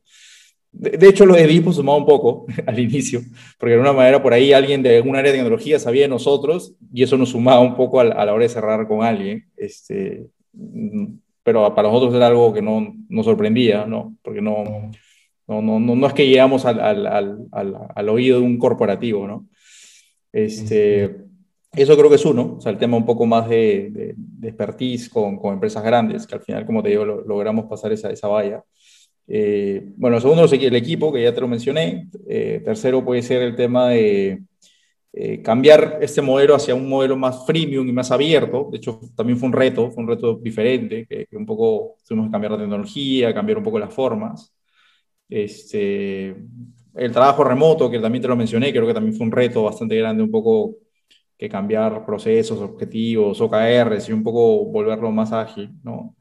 De, 0.73 1.07
hecho, 1.07 1.27
lo 1.27 1.35
de 1.35 1.43
Edipo 1.43 1.71
sumaba 1.71 1.99
un 1.99 2.05
poco 2.05 2.47
al 2.65 2.79
inicio, 2.79 3.21
porque 3.59 3.71
de 3.71 3.75
alguna 3.75 3.93
manera 3.93 4.21
por 4.21 4.33
ahí 4.33 4.53
alguien 4.53 4.81
de 4.81 4.97
algún 4.97 5.15
área 5.15 5.31
de 5.31 5.37
tecnología 5.37 5.79
sabía 5.79 6.01
de 6.03 6.07
nosotros 6.07 6.73
y 6.91 7.03
eso 7.03 7.15
nos 7.15 7.29
sumaba 7.29 7.61
un 7.61 7.75
poco 7.75 7.99
a, 7.99 8.03
la 8.03 8.33
hora 8.33 8.43
de 8.43 8.49
cerrar 8.49 8.87
con 8.87 9.03
alguien. 9.03 9.45
Este, 9.55 10.25
pero 11.43 11.73
para 11.75 11.89
nosotros 11.89 12.15
era 12.15 12.27
algo 12.27 12.53
que 12.53 12.61
no 12.61 12.95
nos 13.07 13.25
sorprendía, 13.25 13.85
¿no? 13.85 14.15
Porque 14.23 14.41
no, 14.41 14.91
no, 15.47 15.61
no, 15.61 15.79
no, 15.79 16.07
es 16.07 16.13
que 16.13 16.27
llegamos 16.27 16.65
al, 16.65 16.79
al, 16.79 17.05
al, 17.51 17.77
al, 17.93 18.09
oído 18.09 18.39
de 18.39 18.45
un 18.45 18.57
corporativo, 18.57 19.27
¿no? 19.27 19.47
Este, 20.31 21.17
eso 21.73 21.95
creo 21.95 22.09
que 22.09 22.15
es 22.15 22.25
uno, 22.25 22.55
o 22.57 22.61
sea, 22.61 22.71
el 22.71 22.77
tema 22.79 22.97
un 22.97 23.05
poco 23.05 23.25
más 23.25 23.47
de, 23.47 24.15
de, 24.15 24.47
expertise 24.47 25.09
con, 25.09 25.37
con, 25.37 25.53
empresas 25.53 25.83
grandes, 25.83 26.25
que 26.25 26.35
al 26.35 26.41
final, 26.41 26.65
como 26.65 26.81
te 26.81 26.89
digo, 26.89 27.05
logramos 27.05 27.65
pasar 27.65 27.91
esa, 27.91 28.09
esa 28.09 28.27
valla. 28.27 28.63
Eh, 29.27 29.93
bueno, 29.97 30.19
segundo, 30.19 30.45
el 30.45 30.75
equipo, 30.75 31.11
que 31.11 31.23
ya 31.23 31.33
te 31.33 31.41
lo 31.41 31.47
mencioné. 31.47 32.09
Eh, 32.27 32.61
tercero, 32.63 33.03
puede 33.03 33.21
ser 33.21 33.41
el 33.41 33.55
tema 33.55 33.89
de 33.89 34.43
eh, 35.13 35.41
cambiar 35.41 35.99
este 36.01 36.21
modelo 36.21 36.55
hacia 36.55 36.75
un 36.75 36.89
modelo 36.89 37.15
más 37.15 37.45
freemium 37.45 37.87
y 37.87 37.91
más 37.93 38.11
abierto. 38.11 38.69
De 38.71 38.77
hecho, 38.77 38.99
también 39.15 39.37
fue 39.37 39.47
un 39.47 39.53
reto, 39.53 39.91
fue 39.91 40.03
un 40.03 40.09
reto 40.09 40.35
diferente, 40.35 41.05
que, 41.07 41.27
un 41.33 41.45
poco 41.45 41.97
tuvimos 42.07 42.27
que 42.27 42.31
cambiar 42.31 42.53
la 42.53 42.59
tecnología, 42.59 43.33
cambiar 43.33 43.57
un 43.59 43.63
poco 43.63 43.79
las 43.79 43.93
formas. 43.93 44.53
Este, 45.29 46.35
el 46.95 47.11
trabajo 47.11 47.43
remoto, 47.43 47.89
que 47.89 47.99
también 47.99 48.21
te 48.21 48.27
lo 48.27 48.35
mencioné, 48.35 48.71
creo 48.71 48.87
que 48.87 48.93
también 48.93 49.15
fue 49.15 49.25
un 49.25 49.31
reto 49.31 49.63
bastante 49.63 49.95
grande, 49.97 50.23
un 50.23 50.31
poco 50.31 50.77
que 51.37 51.49
cambiar 51.49 52.05
procesos, 52.05 52.59
objetivos, 52.59 53.41
OKRs 53.41 54.09
y 54.09 54.13
un 54.13 54.23
poco 54.23 54.65
volverlo 54.65 55.11
más 55.11 55.31
ágil, 55.31 55.71
¿no? 55.83 56.15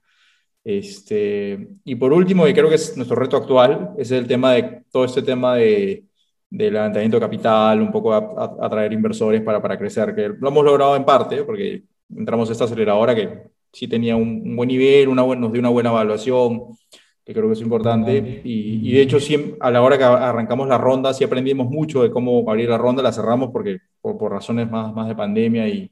Este, 0.64 1.68
y 1.84 1.94
por 1.96 2.12
último, 2.12 2.46
y 2.46 2.54
creo 2.54 2.68
que 2.68 2.76
es 2.76 2.96
nuestro 2.96 3.16
reto 3.16 3.36
actual, 3.36 3.94
es 3.98 4.10
el 4.12 4.26
tema 4.26 4.52
de 4.52 4.82
todo 4.90 5.04
este 5.04 5.22
tema 5.22 5.56
de, 5.56 6.04
de 6.50 6.70
levantamiento 6.70 7.16
de 7.16 7.20
capital, 7.20 7.80
un 7.80 7.90
poco 7.90 8.14
atraer 8.14 8.92
inversores 8.92 9.42
para, 9.42 9.60
para 9.60 9.78
crecer, 9.78 10.14
que 10.14 10.28
lo 10.28 10.48
hemos 10.48 10.64
logrado 10.64 10.94
en 10.96 11.04
parte, 11.04 11.42
porque 11.44 11.82
entramos 12.14 12.48
a 12.48 12.52
esta 12.52 12.64
aceleradora 12.64 13.14
que 13.14 13.50
sí 13.72 13.88
tenía 13.88 14.16
un, 14.16 14.54
buen 14.54 14.68
nivel, 14.68 15.08
una 15.08 15.22
nos 15.34 15.50
dio 15.52 15.60
una 15.60 15.70
buena 15.70 15.90
evaluación, 15.90 16.76
que 17.24 17.32
creo 17.32 17.46
que 17.46 17.54
es 17.54 17.60
importante. 17.60 18.42
Y, 18.44 18.88
y 18.88 18.92
de 18.92 19.02
hecho, 19.02 19.18
sí, 19.18 19.54
a 19.60 19.70
la 19.70 19.82
hora 19.82 19.98
que 19.98 20.04
arrancamos 20.04 20.68
la 20.68 20.78
ronda, 20.78 21.14
sí 21.14 21.24
aprendimos 21.24 21.68
mucho 21.68 22.02
de 22.02 22.10
cómo 22.10 22.48
abrir 22.48 22.68
la 22.68 22.78
ronda, 22.78 23.02
la 23.02 23.12
cerramos 23.12 23.50
porque 23.50 23.78
por, 24.00 24.18
por 24.18 24.32
razones 24.32 24.70
más, 24.70 24.92
más 24.94 25.08
de 25.08 25.14
pandemia 25.16 25.68
y, 25.68 25.90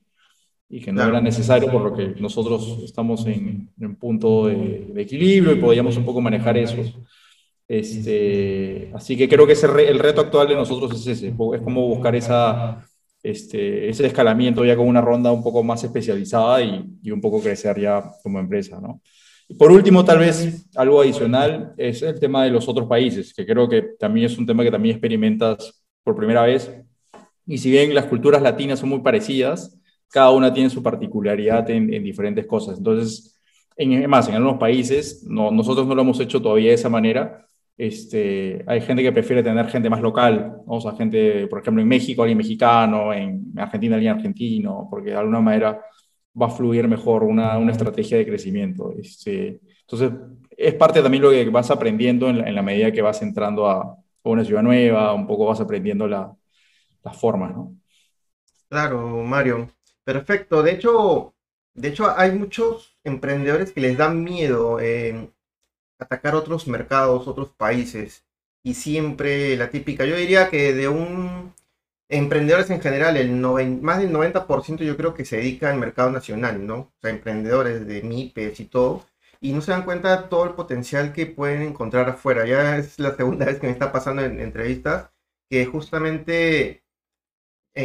y 0.73 0.81
que 0.81 0.93
no 0.93 1.03
era 1.03 1.21
necesario 1.21 1.71
por 1.71 1.83
lo 1.83 1.93
que 1.93 2.15
nosotros 2.21 2.79
estamos 2.85 3.27
en 3.27 3.69
un 3.81 3.97
punto 3.97 4.47
de, 4.47 4.93
equilibrio 4.97 5.53
y 5.53 5.61
podíamos 5.61 5.97
un 5.97 6.05
poco 6.05 6.21
manejar 6.21 6.57
eso. 6.57 6.77
Este, 7.67 8.91
así 8.95 9.17
que 9.17 9.29
creo 9.29 9.47
que 9.47 9.55
ese 9.55 9.67
el 9.67 9.99
reto 9.99 10.21
actual 10.21 10.49
de 10.49 10.55
nosotros 10.55 10.93
es 10.93 11.07
ese, 11.07 11.29
es 11.29 11.61
como 11.63 11.89
buscar 11.89 12.15
esa, 12.15 12.87
este, 13.21 13.89
ese 13.89 14.07
escalamiento 14.07 14.65
ya 14.65 14.77
con 14.77 14.87
una 14.87 15.01
ronda 15.01 15.33
un 15.33 15.43
poco 15.43 15.65
más 15.65 15.83
especializada 15.83 16.63
y, 16.63 16.85
y 17.03 17.11
un 17.11 17.21
poco 17.21 17.41
crecer 17.41 17.81
ya 17.81 18.05
como 18.23 18.39
empresa, 18.39 18.81
¿no? 18.81 19.01
Y 19.49 19.55
por 19.55 19.73
último, 19.73 20.05
tal 20.05 20.21
vez 20.21 20.69
algo 20.77 21.01
adicional 21.01 21.75
es 21.77 22.03
el 22.03 22.21
tema 22.21 22.45
de 22.45 22.51
los 22.51 22.69
otros 22.69 22.87
países, 22.87 23.35
que 23.35 23.45
creo 23.45 23.69
que 23.69 23.83
también 23.99 24.27
es 24.27 24.39
un 24.39 24.47
tema 24.47 24.63
que 24.63 24.71
también 24.71 24.95
experimentas 24.95 25.83
por 26.05 26.15
primera 26.15 26.43
vez. 26.43 26.71
Y 27.45 27.59
si 27.59 27.69
bien 27.73 27.93
las 27.93 28.05
culturas 28.05 28.41
latinas 28.43 28.79
son 28.79 28.91
muy 28.91 29.01
parecidas, 29.01 29.80
cada 30.11 30.31
una 30.31 30.53
tiene 30.53 30.71
su 30.71 30.83
particularidad 30.83 31.69
en, 31.71 31.89
diferentes 32.03 32.47
cosas. 32.47 32.79
Entonces, 32.79 33.41
en, 33.77 34.09
más, 34.09 34.29
en 34.29 34.35
algunos 34.35 34.59
países, 34.59 35.25
no, 35.29 35.51
nosotros 35.51 35.87
no 35.87 35.95
lo 35.95 36.03
hemos 36.03 36.21
hecho 36.21 36.43
todavía 36.43 36.71
de 36.71 36.75
esa 36.75 36.89
manera. 36.89 37.47
Este, 37.77 38.63
hay 38.67 38.81
gente 38.83 39.03
que 39.03 39.13
prefiere 39.13 39.43
tener 39.43 39.67
gente 39.69 39.89
más 39.89 40.03
local, 40.03 40.59
o 40.67 40.81
sea, 40.81 40.93
gente, 40.93 41.47
por 41.47 41.61
ejemplo, 41.61 41.83
en 41.83 41.89
México, 41.89 42.23
alguien 42.23 42.37
mexicano, 42.39 43.13
en 43.15 43.53
Argentina, 43.57 43.97
alguien 43.97 44.17
argentino, 44.17 44.87
porque 44.91 45.11
de 45.11 45.17
alguna 45.17 45.41
manera 45.41 45.81
va 46.41 46.47
a 46.47 46.51
fluir 46.51 46.87
mejor 46.89 47.25
una, 47.25 47.57
una 47.59 47.73
estrategia 47.73 48.19
de 48.19 48.27
crecimiento. 48.27 48.93
Este, 48.99 49.61
entonces, 49.81 50.13
es 50.57 50.75
parte 50.75 51.03
también 51.03 51.23
lo 51.23 51.31
que 51.31 51.49
vas 51.49 51.71
aprendiendo 51.71 52.29
en 52.29 52.55
la, 52.55 52.63
medida 52.63 52.93
que 52.93 53.03
vas 53.03 53.23
entrando 53.23 53.67
a, 53.69 53.97
una 54.23 54.45
ciudad 54.45 54.63
nueva, 54.63 55.15
un 55.15 55.27
poco 55.27 55.47
vas 55.47 55.61
aprendiendo 55.61 56.07
la, 56.07 56.31
las 57.03 57.17
formas, 57.17 57.53
¿no? 57.53 57.75
Claro, 58.69 59.25
Mario. 59.25 59.71
Perfecto. 60.05 60.63
De 60.63 60.73
hecho, 60.73 61.35
de 61.75 61.89
hecho, 61.89 62.11
hay 62.19 62.33
muchos 62.33 62.99
emprendedores 63.05 63.73
que 63.73 63.81
les 63.81 63.97
dan 63.97 64.23
miedo 64.25 64.79
eh, 64.81 65.31
atacar 65.99 66.35
otros 66.35 66.69
mercados, 66.69 67.29
otros 67.29 67.51
países. 67.53 68.25
Y 68.65 68.75
siempre 68.75 69.57
la 69.57 69.71
típica, 69.71 70.05
yo 70.07 70.17
diría 70.17 70.51
que 70.51 70.75
de 70.75 70.89
un 70.89 71.55
emprendedores 72.11 72.71
en 72.71 72.81
general, 72.83 73.17
el 73.17 73.33
más 73.83 73.99
del 74.01 74.13
90% 74.13 74.85
yo 74.85 74.97
creo 74.97 75.15
que 75.15 75.25
se 75.27 75.39
dedica 75.39 75.71
al 75.71 75.79
mercado 75.81 76.11
nacional, 76.11 76.67
¿no? 76.67 76.77
O 76.79 76.93
sea, 77.03 77.11
emprendedores 77.11 77.87
de 77.87 78.03
MIPES 78.03 78.61
y 78.61 78.67
todo. 78.67 79.07
y 79.41 79.53
no 79.53 79.61
se 79.63 79.73
dan 79.73 79.85
cuenta 79.85 80.17
de 80.23 80.29
todo 80.29 80.45
el 80.45 80.55
potencial 80.55 81.13
que 81.13 81.27
pueden 81.27 81.63
encontrar 81.63 82.09
afuera. 82.11 82.47
Ya 82.47 82.77
es 82.79 82.99
la 82.99 83.15
segunda 83.17 83.47
vez 83.49 83.59
que 83.61 83.67
me 83.69 83.73
está 83.73 83.93
pasando 83.93 84.23
en 84.25 84.41
entrevistas 84.41 85.11
que 85.51 85.67
justamente 85.67 86.85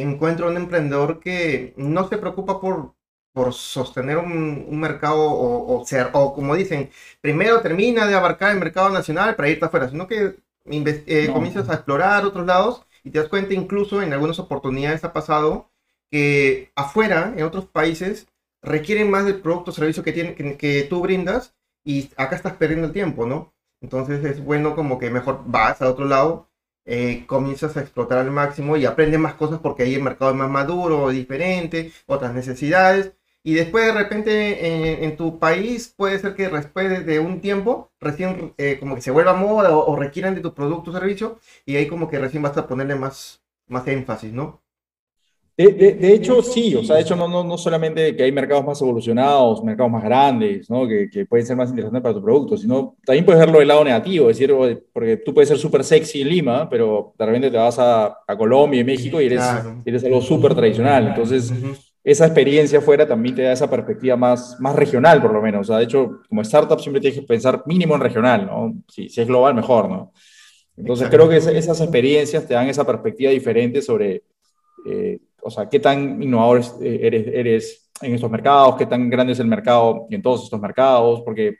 encuentro 0.01 0.49
un 0.49 0.57
emprendedor 0.57 1.19
que 1.19 1.73
no 1.77 2.07
se 2.07 2.17
preocupa 2.17 2.59
por, 2.59 2.95
por 3.33 3.53
sostener 3.53 4.17
un, 4.17 4.79
mercado 4.79 5.21
o, 5.21 5.79
o, 5.81 5.85
ser, 5.85 6.09
o 6.13 6.33
como 6.33 6.55
dicen, 6.55 6.89
primero 7.21 7.61
termina 7.61 8.07
de 8.07 8.15
abarcar 8.15 8.51
el 8.51 8.59
mercado 8.59 8.89
nacional 8.89 9.35
para 9.35 9.49
irte 9.49 9.65
afuera, 9.65 9.89
sino 9.89 10.07
que 10.07 10.35
eh, 10.67 11.29
comienzas 11.31 11.69
a 11.69 11.75
explorar 11.75 12.25
otros 12.25 12.45
lados 12.45 12.85
y 13.03 13.11
te 13.11 13.19
das 13.19 13.29
cuenta 13.29 13.53
incluso 13.53 14.01
en 14.01 14.13
algunas 14.13 14.39
oportunidades 14.39 15.03
ha 15.03 15.13
pasado 15.13 15.69
que 16.09 16.71
afuera, 16.75 17.33
en 17.37 17.43
otros 17.43 17.65
países, 17.65 18.27
requieren 18.63 19.11
más 19.11 19.25
del 19.25 19.41
producto 19.41 19.71
o 19.71 19.73
servicio 19.73 20.03
que, 20.03 20.11
tiene, 20.11 20.57
que, 20.57 20.87
tú 20.89 21.01
brindas 21.01 21.55
y 21.83 22.09
acá 22.17 22.35
estás 22.35 22.53
perdiendo 22.53 22.87
el 22.87 22.93
tiempo, 22.93 23.27
¿no? 23.27 23.53
Entonces 23.81 24.23
es 24.25 24.43
bueno 24.43 24.75
como 24.75 24.97
que 24.97 25.11
mejor 25.11 25.43
vas 25.45 25.81
a 25.81 25.89
otro 25.89 26.05
lado, 26.05 26.49
eh, 26.85 27.25
comienzas 27.27 27.75
a 27.77 27.81
explotar 27.81 28.19
al 28.19 28.31
máximo 28.31 28.77
y 28.77 28.85
aprendes 28.85 29.19
más 29.19 29.35
cosas 29.35 29.59
porque 29.59 29.83
ahí 29.83 29.95
el 29.95 30.03
mercado 30.03 30.31
es 30.31 30.37
más 30.37 30.49
maduro, 30.49 31.09
diferente, 31.09 31.91
otras 32.05 32.33
necesidades. 32.33 33.13
Y 33.43 33.53
después 33.53 33.85
de 33.85 33.93
repente 33.93 35.05
en, 35.05 35.17
tu 35.17 35.37
país 35.39 35.93
puede 35.95 36.17
ser 36.19 36.35
que 36.35 36.49
después 36.49 37.05
de 37.05 37.19
un 37.19 37.41
tiempo 37.41 37.91
recién 37.99 38.55
eh, 38.57 38.77
como 38.79 38.95
que 38.95 39.01
se 39.01 39.11
vuelva 39.11 39.33
moda 39.35 39.75
o, 39.77 39.85
o, 39.85 39.95
requieran 39.95 40.33
de 40.33 40.41
tu 40.41 40.55
producto 40.55 40.89
o 40.89 40.93
servicio 40.93 41.39
y 41.65 41.75
ahí 41.75 41.87
como 41.87 42.09
que 42.09 42.17
recién 42.19 42.41
vas 42.41 42.57
a 42.57 42.67
ponerle 42.67 42.95
más, 42.95 43.43
más 43.67 43.87
énfasis, 43.87 44.33
¿no? 44.33 44.64
De, 45.57 45.71
de, 45.71 46.13
hecho, 46.13 46.41
sí, 46.41 46.75
o 46.75 46.83
sea, 46.83 46.97
de 46.97 47.03
hecho 47.03 47.15
no, 47.15 47.29
no, 47.29 47.41
no, 47.41 47.57
solamente 47.57 48.13
que 48.13 48.23
hay 48.23 48.31
mercados 48.33 48.65
más 48.65 48.81
evolucionados, 48.81 49.63
mercados 49.63 49.89
más 49.89 50.03
grandes, 50.03 50.69
¿no? 50.69 50.85
que, 50.85 51.09
que, 51.09 51.25
pueden 51.25 51.45
ser 51.45 51.55
más 51.55 51.69
interesantes 51.69 52.01
para 52.01 52.13
tu 52.13 52.21
producto, 52.21 52.57
sino 52.57 52.97
también 53.05 53.23
puedes 53.23 53.39
verlo 53.39 53.59
del 53.59 53.69
lado 53.69 53.85
negativo, 53.85 54.29
es 54.29 54.37
decir, 54.37 54.53
porque 54.91 55.15
tú 55.15 55.33
puedes 55.33 55.47
ser 55.47 55.57
súper 55.57 55.85
sexy 55.85 56.23
en 56.23 56.27
Lima, 56.27 56.69
pero 56.69 57.13
de 57.17 57.25
repente 57.25 57.51
te 57.51 57.55
vas 57.55 57.79
a, 57.79 58.17
a 58.27 58.37
Colombia 58.37 58.81
y 58.81 58.83
México 58.83 59.21
y 59.21 59.27
eres, 59.27 59.41
eres 59.85 60.03
algo 60.03 60.21
súper 60.21 60.53
tradicional, 60.55 61.07
entonces 61.07 61.53
esa 62.03 62.25
experiencia 62.25 62.79
afuera 62.79 63.07
también 63.07 63.35
te 63.35 63.43
da 63.43 63.53
esa 63.53 63.69
perspectiva 63.69 64.17
más, 64.17 64.59
más 64.59 64.75
regional, 64.75 65.21
por 65.21 65.31
lo 65.31 65.41
menos, 65.41 65.61
o 65.61 65.63
sea, 65.71 65.77
de 65.77 65.85
hecho, 65.85 66.19
como 66.27 66.41
startup 66.41 66.81
siempre 66.81 66.99
tienes 66.99 67.17
que 67.17 67.25
pensar 67.25 67.63
mínimo 67.65 67.95
en 67.95 68.01
regional, 68.01 68.45
¿no? 68.45 68.73
Si, 68.89 69.07
si 69.07 69.21
es 69.21 69.27
global, 69.27 69.55
mejor, 69.55 69.87
¿no? 69.87 70.11
Entonces 70.75 71.07
creo 71.09 71.29
que 71.29 71.37
esas 71.37 71.79
experiencias 71.79 72.45
te 72.45 72.55
dan 72.55 72.67
esa 72.67 72.85
perspectiva 72.85 73.31
diferente 73.31 73.81
sobre... 73.81 74.23
Eh, 74.85 75.19
o 75.45 75.51
sea, 75.51 75.69
qué 75.69 75.79
tan 75.79 76.21
innovador 76.23 76.61
eh, 76.81 76.99
eres, 77.03 77.27
eres 77.27 77.91
en 78.01 78.15
estos 78.15 78.31
mercados, 78.31 78.77
qué 78.77 78.87
tan 78.87 79.09
grande 79.11 79.33
es 79.33 79.39
el 79.39 79.45
mercado 79.45 80.07
en 80.09 80.21
todos 80.21 80.43
estos 80.43 80.59
mercados, 80.59 81.21
porque 81.23 81.57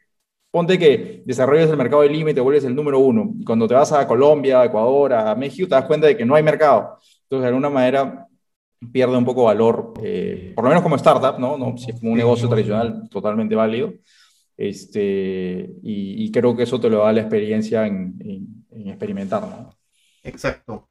ponte 0.49 0.79
que 0.79 1.21
desarrollas 1.23 1.69
el 1.69 1.77
mercado 1.77 2.01
de 2.01 2.09
Lima 2.09 2.31
y 2.31 2.33
te 2.33 2.41
vuelves 2.41 2.63
el 2.63 2.75
número 2.75 2.97
uno. 2.97 3.35
Y 3.39 3.45
cuando 3.45 3.67
te 3.67 3.75
vas 3.75 3.91
a 3.91 4.07
Colombia, 4.07 4.61
a 4.61 4.65
Ecuador, 4.65 5.13
a 5.13 5.35
México, 5.35 5.67
te 5.67 5.75
das 5.75 5.85
cuenta 5.85 6.07
de 6.07 6.17
que 6.17 6.25
no 6.25 6.33
hay 6.33 6.41
mercado. 6.41 6.97
Entonces, 7.23 7.43
de 7.43 7.47
alguna 7.47 7.69
manera, 7.69 8.27
pierde 8.91 9.15
un 9.17 9.25
poco 9.25 9.43
valor, 9.43 9.93
eh, 10.01 10.53
por 10.55 10.63
lo 10.63 10.69
menos 10.69 10.81
como 10.81 10.95
startup, 10.95 11.39
¿no? 11.39 11.55
¿no? 11.55 11.77
Si 11.77 11.91
es 11.91 11.99
como 11.99 12.11
un 12.11 12.17
negocio 12.17 12.49
tradicional, 12.49 13.07
totalmente 13.09 13.53
válido. 13.53 13.93
Este, 14.57 15.69
y, 15.83 16.31
creo 16.31 16.55
que 16.55 16.63
eso 16.63 16.79
te 16.79 16.89
lo 16.89 17.03
da 17.03 17.13
la 17.13 17.21
experiencia 17.21 17.85
en, 17.85 18.17
en 18.71 18.87
experimentar, 18.87 19.43
¿no? 19.43 19.77
Exacto. 20.23 20.89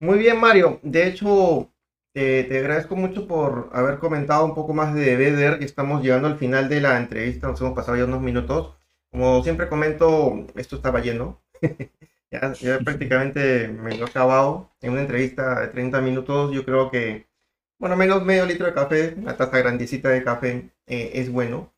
Muy 0.00 0.18
bien, 0.18 0.38
Mario. 0.38 0.78
De 0.82 1.08
hecho, 1.08 1.73
te, 2.14 2.58
agradezco 2.58 2.96
mucho 2.96 3.26
por 3.26 3.70
haber 3.72 3.98
comentado 3.98 4.44
un 4.44 4.54
poco 4.54 4.72
más 4.72 4.94
de 4.94 5.16
Beder, 5.16 5.58
que 5.58 5.64
estamos 5.64 6.02
llegando 6.02 6.28
al 6.28 6.38
final 6.38 6.68
de 6.68 6.80
la 6.80 6.98
entrevista, 6.98 7.48
nos 7.48 7.60
hemos 7.60 7.74
pasado 7.74 7.96
ya 7.98 8.04
unos 8.04 8.22
minutos. 8.22 8.74
Como 9.10 9.42
siempre 9.42 9.68
comento, 9.68 10.46
esto 10.56 10.76
estaba 10.76 11.00
lleno. 11.00 11.42
ya, 12.30 12.52
prácticamente 12.84 13.68
me 13.68 13.96
lo 13.96 14.06
he 14.06 14.08
acabado. 14.10 14.70
En 14.80 14.92
una 14.92 15.02
entrevista 15.02 15.60
de 15.60 15.68
30 15.68 16.00
minutos, 16.00 16.52
yo 16.52 16.64
creo 16.64 16.90
que, 16.90 17.26
bueno, 17.78 17.96
menos 17.96 18.24
medio 18.24 18.46
litro 18.46 18.66
de 18.66 18.74
café, 18.74 19.14
una 19.16 19.36
taza 19.36 19.58
grandecita 19.58 20.08
de 20.10 20.24
café 20.24 20.70
eh, 20.86 21.12
es 21.14 21.30
bueno. 21.32 21.72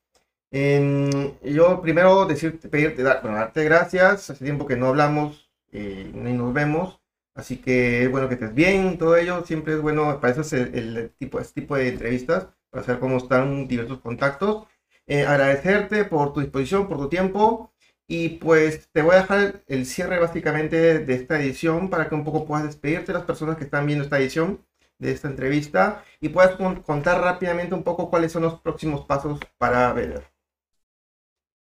yo 1.42 1.80
primero 1.82 2.26
decirte, 2.26 2.68
pedirte, 2.68 3.02
bueno, 3.02 3.36
darte 3.36 3.64
gracias. 3.64 4.30
Hace 4.30 4.44
tiempo 4.44 4.66
que 4.66 4.76
no 4.76 4.88
hablamos 4.88 5.50
eh, 5.72 6.10
ni 6.14 6.32
nos 6.32 6.52
vemos. 6.54 7.00
Así 7.36 7.58
que 7.58 8.04
es 8.04 8.10
bueno 8.10 8.28
que 8.28 8.34
estés 8.34 8.54
bien, 8.54 8.98
todo 8.98 9.16
ello. 9.16 9.44
Siempre 9.44 9.74
es 9.74 9.82
bueno, 9.82 10.20
para 10.20 10.32
eso 10.32 10.40
es 10.40 10.52
el, 10.54 11.12
tipo, 11.18 11.38
este 11.38 11.60
tipo 11.60 11.76
de 11.76 11.88
entrevistas, 11.88 12.48
para 12.70 12.82
saber 12.84 13.00
cómo 13.00 13.18
están 13.18 13.68
diversos 13.68 14.00
contactos. 14.00 14.66
Eh, 15.06 15.24
agradecerte 15.24 16.04
por 16.06 16.32
tu 16.32 16.40
disposición, 16.40 16.88
por 16.88 16.98
tu 16.98 17.08
tiempo. 17.08 17.72
Y 18.08 18.30
pues 18.30 18.88
te 18.92 19.02
voy 19.02 19.16
a 19.16 19.18
dejar 19.18 19.62
el 19.66 19.84
cierre 19.84 20.18
básicamente 20.18 21.00
de 21.00 21.14
esta 21.14 21.40
edición 21.40 21.90
para 21.90 22.08
que 22.08 22.14
un 22.14 22.24
poco 22.24 22.46
puedas 22.46 22.64
despedirte 22.64 23.08
de 23.08 23.18
las 23.18 23.26
personas 23.26 23.56
que 23.56 23.64
están 23.64 23.86
viendo 23.86 24.04
esta 24.04 24.18
edición 24.18 24.64
de 24.98 25.12
esta 25.12 25.28
entrevista 25.28 26.04
y 26.20 26.30
puedas 26.30 26.56
contar 26.82 27.20
rápidamente 27.20 27.74
un 27.74 27.82
poco 27.82 28.08
cuáles 28.08 28.32
son 28.32 28.42
los 28.42 28.60
próximos 28.60 29.04
pasos 29.04 29.40
para 29.58 29.92
ver. 29.92 30.22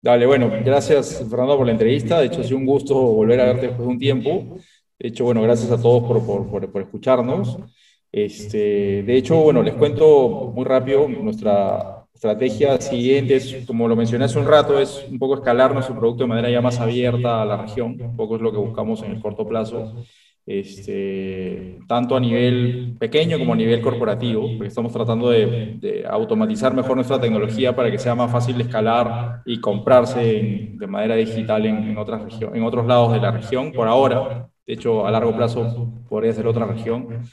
Dale, 0.01 0.25
bueno, 0.25 0.49
gracias 0.63 1.25
Fernando 1.27 1.58
por 1.58 1.65
la 1.65 1.71
entrevista. 1.73 2.19
De 2.19 2.27
hecho, 2.27 2.41
ha 2.41 2.43
sido 2.43 2.58
un 2.58 2.65
gusto 2.65 2.95
volver 2.95 3.41
a 3.41 3.45
verte 3.45 3.67
después 3.67 3.88
de 3.88 3.93
un 3.93 3.99
tiempo. 3.99 4.58
De 4.99 5.10
hecho, 5.10 5.25
bueno, 5.25 5.41
gracias 5.41 5.71
a 5.71 5.81
todos 5.81 6.03
por, 6.03 6.25
por, 6.25 6.71
por, 6.71 6.81
escucharnos. 6.81 7.57
Este, 8.12 9.03
de 9.03 9.17
hecho, 9.17 9.36
bueno, 9.38 9.62
les 9.62 9.75
cuento 9.75 10.51
muy 10.55 10.65
rápido, 10.65 11.07
nuestra 11.07 12.05
estrategia 12.13 12.81
siguiente 12.81 13.36
es, 13.36 13.65
como 13.67 13.88
lo 13.88 13.95
mencioné 13.95 14.25
hace 14.25 14.39
un 14.39 14.47
rato, 14.47 14.79
es 14.79 15.05
un 15.10 15.19
poco 15.19 15.36
escalar 15.36 15.71
nuestro 15.73 15.95
producto 15.95 16.23
de 16.23 16.29
manera 16.29 16.49
ya 16.49 16.62
más 16.62 16.79
abierta 16.79 17.43
a 17.43 17.45
la 17.45 17.57
región, 17.57 17.95
un 18.01 18.15
poco 18.15 18.38
es 18.38 18.41
lo 18.41 18.51
que 18.51 18.57
buscamos 18.57 19.03
en 19.03 19.12
el 19.12 19.21
corto 19.21 19.47
plazo, 19.47 20.03
este, 20.47 21.77
tanto 21.88 22.15
a 22.15 22.19
nivel 22.19 22.95
pequeño 22.97 23.38
como 23.38 23.53
a 23.53 23.55
nivel 23.55 23.81
corporativo, 23.81 24.47
porque 24.53 24.69
estamos 24.69 24.91
tratando 24.93 25.29
de, 25.29 25.75
de 25.79 26.05
automatizar 26.10 26.73
mejor 26.73 26.95
nuestra 26.95 27.21
tecnología 27.21 27.75
para 27.75 27.91
que 27.91 27.99
sea 27.99 28.15
más 28.15 28.31
fácil 28.31 28.60
escalar 28.62 29.43
y 29.45 29.60
comprarse 29.60 30.71
de 30.73 30.88
manera 30.88 31.15
digital 31.15 31.67
en, 31.67 31.83
en, 31.89 31.97
otras 31.97 32.23
en 32.41 32.63
otros 32.63 32.88
lados 32.88 33.13
de 33.13 33.19
la 33.19 33.29
región 33.29 33.71
por 33.73 33.88
ahora. 33.88 34.49
De 34.67 34.73
hecho, 34.73 35.08
a 35.08 35.12
largo 35.12 35.36
plazo 35.36 35.93
podría 36.10 36.34
ser 36.34 36.45
otra 36.45 36.65
región. 36.65 37.23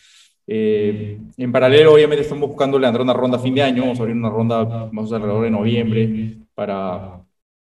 Eh, 0.46 1.18
en 1.36 1.52
paralelo, 1.52 1.94
obviamente, 1.94 2.22
estamos 2.22 2.48
buscando 2.48 2.78
levantar 2.78 3.02
una 3.02 3.12
ronda 3.12 3.38
a 3.38 3.40
fin 3.40 3.54
de 3.54 3.62
año. 3.62 3.82
Vamos 3.82 3.98
a 3.98 4.02
abrir 4.02 4.16
una 4.16 4.30
ronda 4.30 4.88
más 4.92 5.12
alrededor 5.12 5.42
de 5.42 5.50
noviembre 5.50 6.36
para 6.54 7.20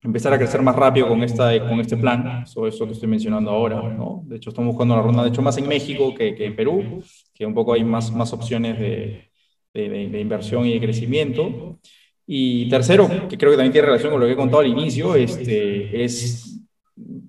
empezar 0.03 0.31
a 0.33 0.37
crecer 0.37 0.61
más 0.61 0.75
rápido 0.75 1.07
con, 1.07 1.23
esta, 1.23 1.67
con 1.67 1.79
este 1.79 1.97
plan. 1.97 2.43
Eso, 2.43 2.67
eso 2.67 2.85
que 2.85 2.93
estoy 2.93 3.09
mencionando 3.09 3.49
ahora. 3.49 3.81
¿no? 3.81 4.21
De 4.25 4.35
hecho, 4.35 4.51
estamos 4.51 4.73
buscando 4.73 4.95
la 4.95 5.01
ronda, 5.01 5.23
de 5.23 5.29
hecho, 5.29 5.41
más 5.41 5.57
en 5.57 5.67
México 5.67 6.13
que, 6.13 6.35
que 6.35 6.45
en 6.45 6.55
Perú, 6.55 7.03
que 7.33 7.45
un 7.45 7.55
poco 7.55 7.73
hay 7.73 7.83
más, 7.83 8.11
más 8.13 8.33
opciones 8.33 8.79
de, 8.79 9.31
de, 9.73 10.09
de, 10.09 10.21
inversión 10.21 10.67
y 10.67 10.73
de 10.73 10.79
crecimiento. 10.79 11.79
Y 12.27 12.69
tercero, 12.69 13.09
que 13.27 13.37
creo 13.37 13.51
que 13.51 13.57
también 13.57 13.71
tiene 13.71 13.87
relación 13.87 14.11
con 14.11 14.19
lo 14.19 14.27
que 14.27 14.33
he 14.33 14.35
contado 14.35 14.61
al 14.61 14.67
inicio, 14.67 15.15
este, 15.15 16.03
es 16.03 16.54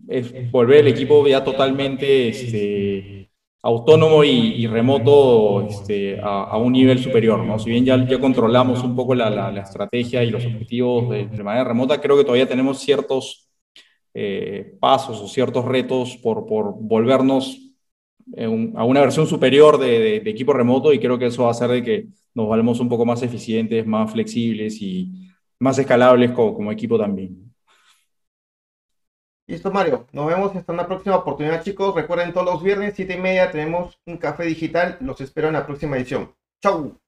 es 0.08 0.50
volver 0.50 0.80
el 0.80 0.88
equipo 0.88 1.26
ya 1.26 1.42
totalmente 1.42 2.28
este, 2.28 3.30
autónomo 3.62 4.22
y, 4.24 4.66
remoto 4.66 5.66
este, 5.66 6.20
a, 6.22 6.56
un 6.56 6.72
nivel 6.72 6.98
superior. 6.98 7.44
¿no? 7.44 7.58
Si 7.58 7.70
bien 7.70 7.84
ya, 7.84 8.06
ya 8.06 8.20
controlamos 8.20 8.82
un 8.82 8.94
poco 8.94 9.14
la, 9.14 9.30
la, 9.30 9.60
estrategia 9.60 10.22
y 10.22 10.30
los 10.30 10.44
objetivos 10.44 11.10
de, 11.10 11.26
manera 11.42 11.64
remota, 11.64 12.00
creo 12.00 12.16
que 12.16 12.24
todavía 12.24 12.48
tenemos 12.48 12.78
ciertos 12.78 13.48
eh, 14.14 14.76
pasos 14.80 15.20
o 15.20 15.28
ciertos 15.28 15.64
retos 15.64 16.16
por, 16.16 16.46
por 16.46 16.74
volvernos 16.78 17.62
a 18.74 18.84
una 18.84 19.00
versión 19.00 19.26
superior 19.26 19.78
de, 19.78 20.20
de, 20.20 20.30
equipo 20.30 20.52
remoto 20.52 20.92
y 20.92 20.98
creo 20.98 21.16
que 21.16 21.26
eso 21.26 21.42
va 21.42 21.48
a 21.48 21.52
hacer 21.52 21.70
de 21.70 21.82
que 21.82 22.08
nos 22.34 22.48
valemos 22.48 22.80
un 22.80 22.88
poco 22.88 23.06
más 23.06 23.22
eficientes, 23.22 23.86
más 23.86 24.10
flexibles 24.10 24.82
y 24.82 25.12
más 25.60 25.78
escalables 25.78 26.32
como, 26.32 26.54
como 26.54 26.72
equipo 26.72 26.98
también. 26.98 27.45
Listo, 29.48 29.70
Mario. 29.72 30.06
Nos 30.12 30.26
vemos 30.26 30.54
hasta 30.54 30.72
una 30.72 30.86
próxima 30.86 31.16
oportunidad, 31.16 31.62
chicos. 31.62 31.94
Recuerden, 31.94 32.32
todos 32.32 32.46
los 32.46 32.62
viernes, 32.62 32.94
siete 32.96 33.14
y 33.14 33.20
media, 33.20 33.50
tenemos 33.50 33.98
un 34.06 34.18
café 34.18 34.44
digital. 34.44 34.98
Los 35.00 35.20
espero 35.20 35.48
en 35.48 35.54
la 35.54 35.66
próxima 35.66 35.96
edición. 35.96 36.34
¡Chau! 36.62 36.98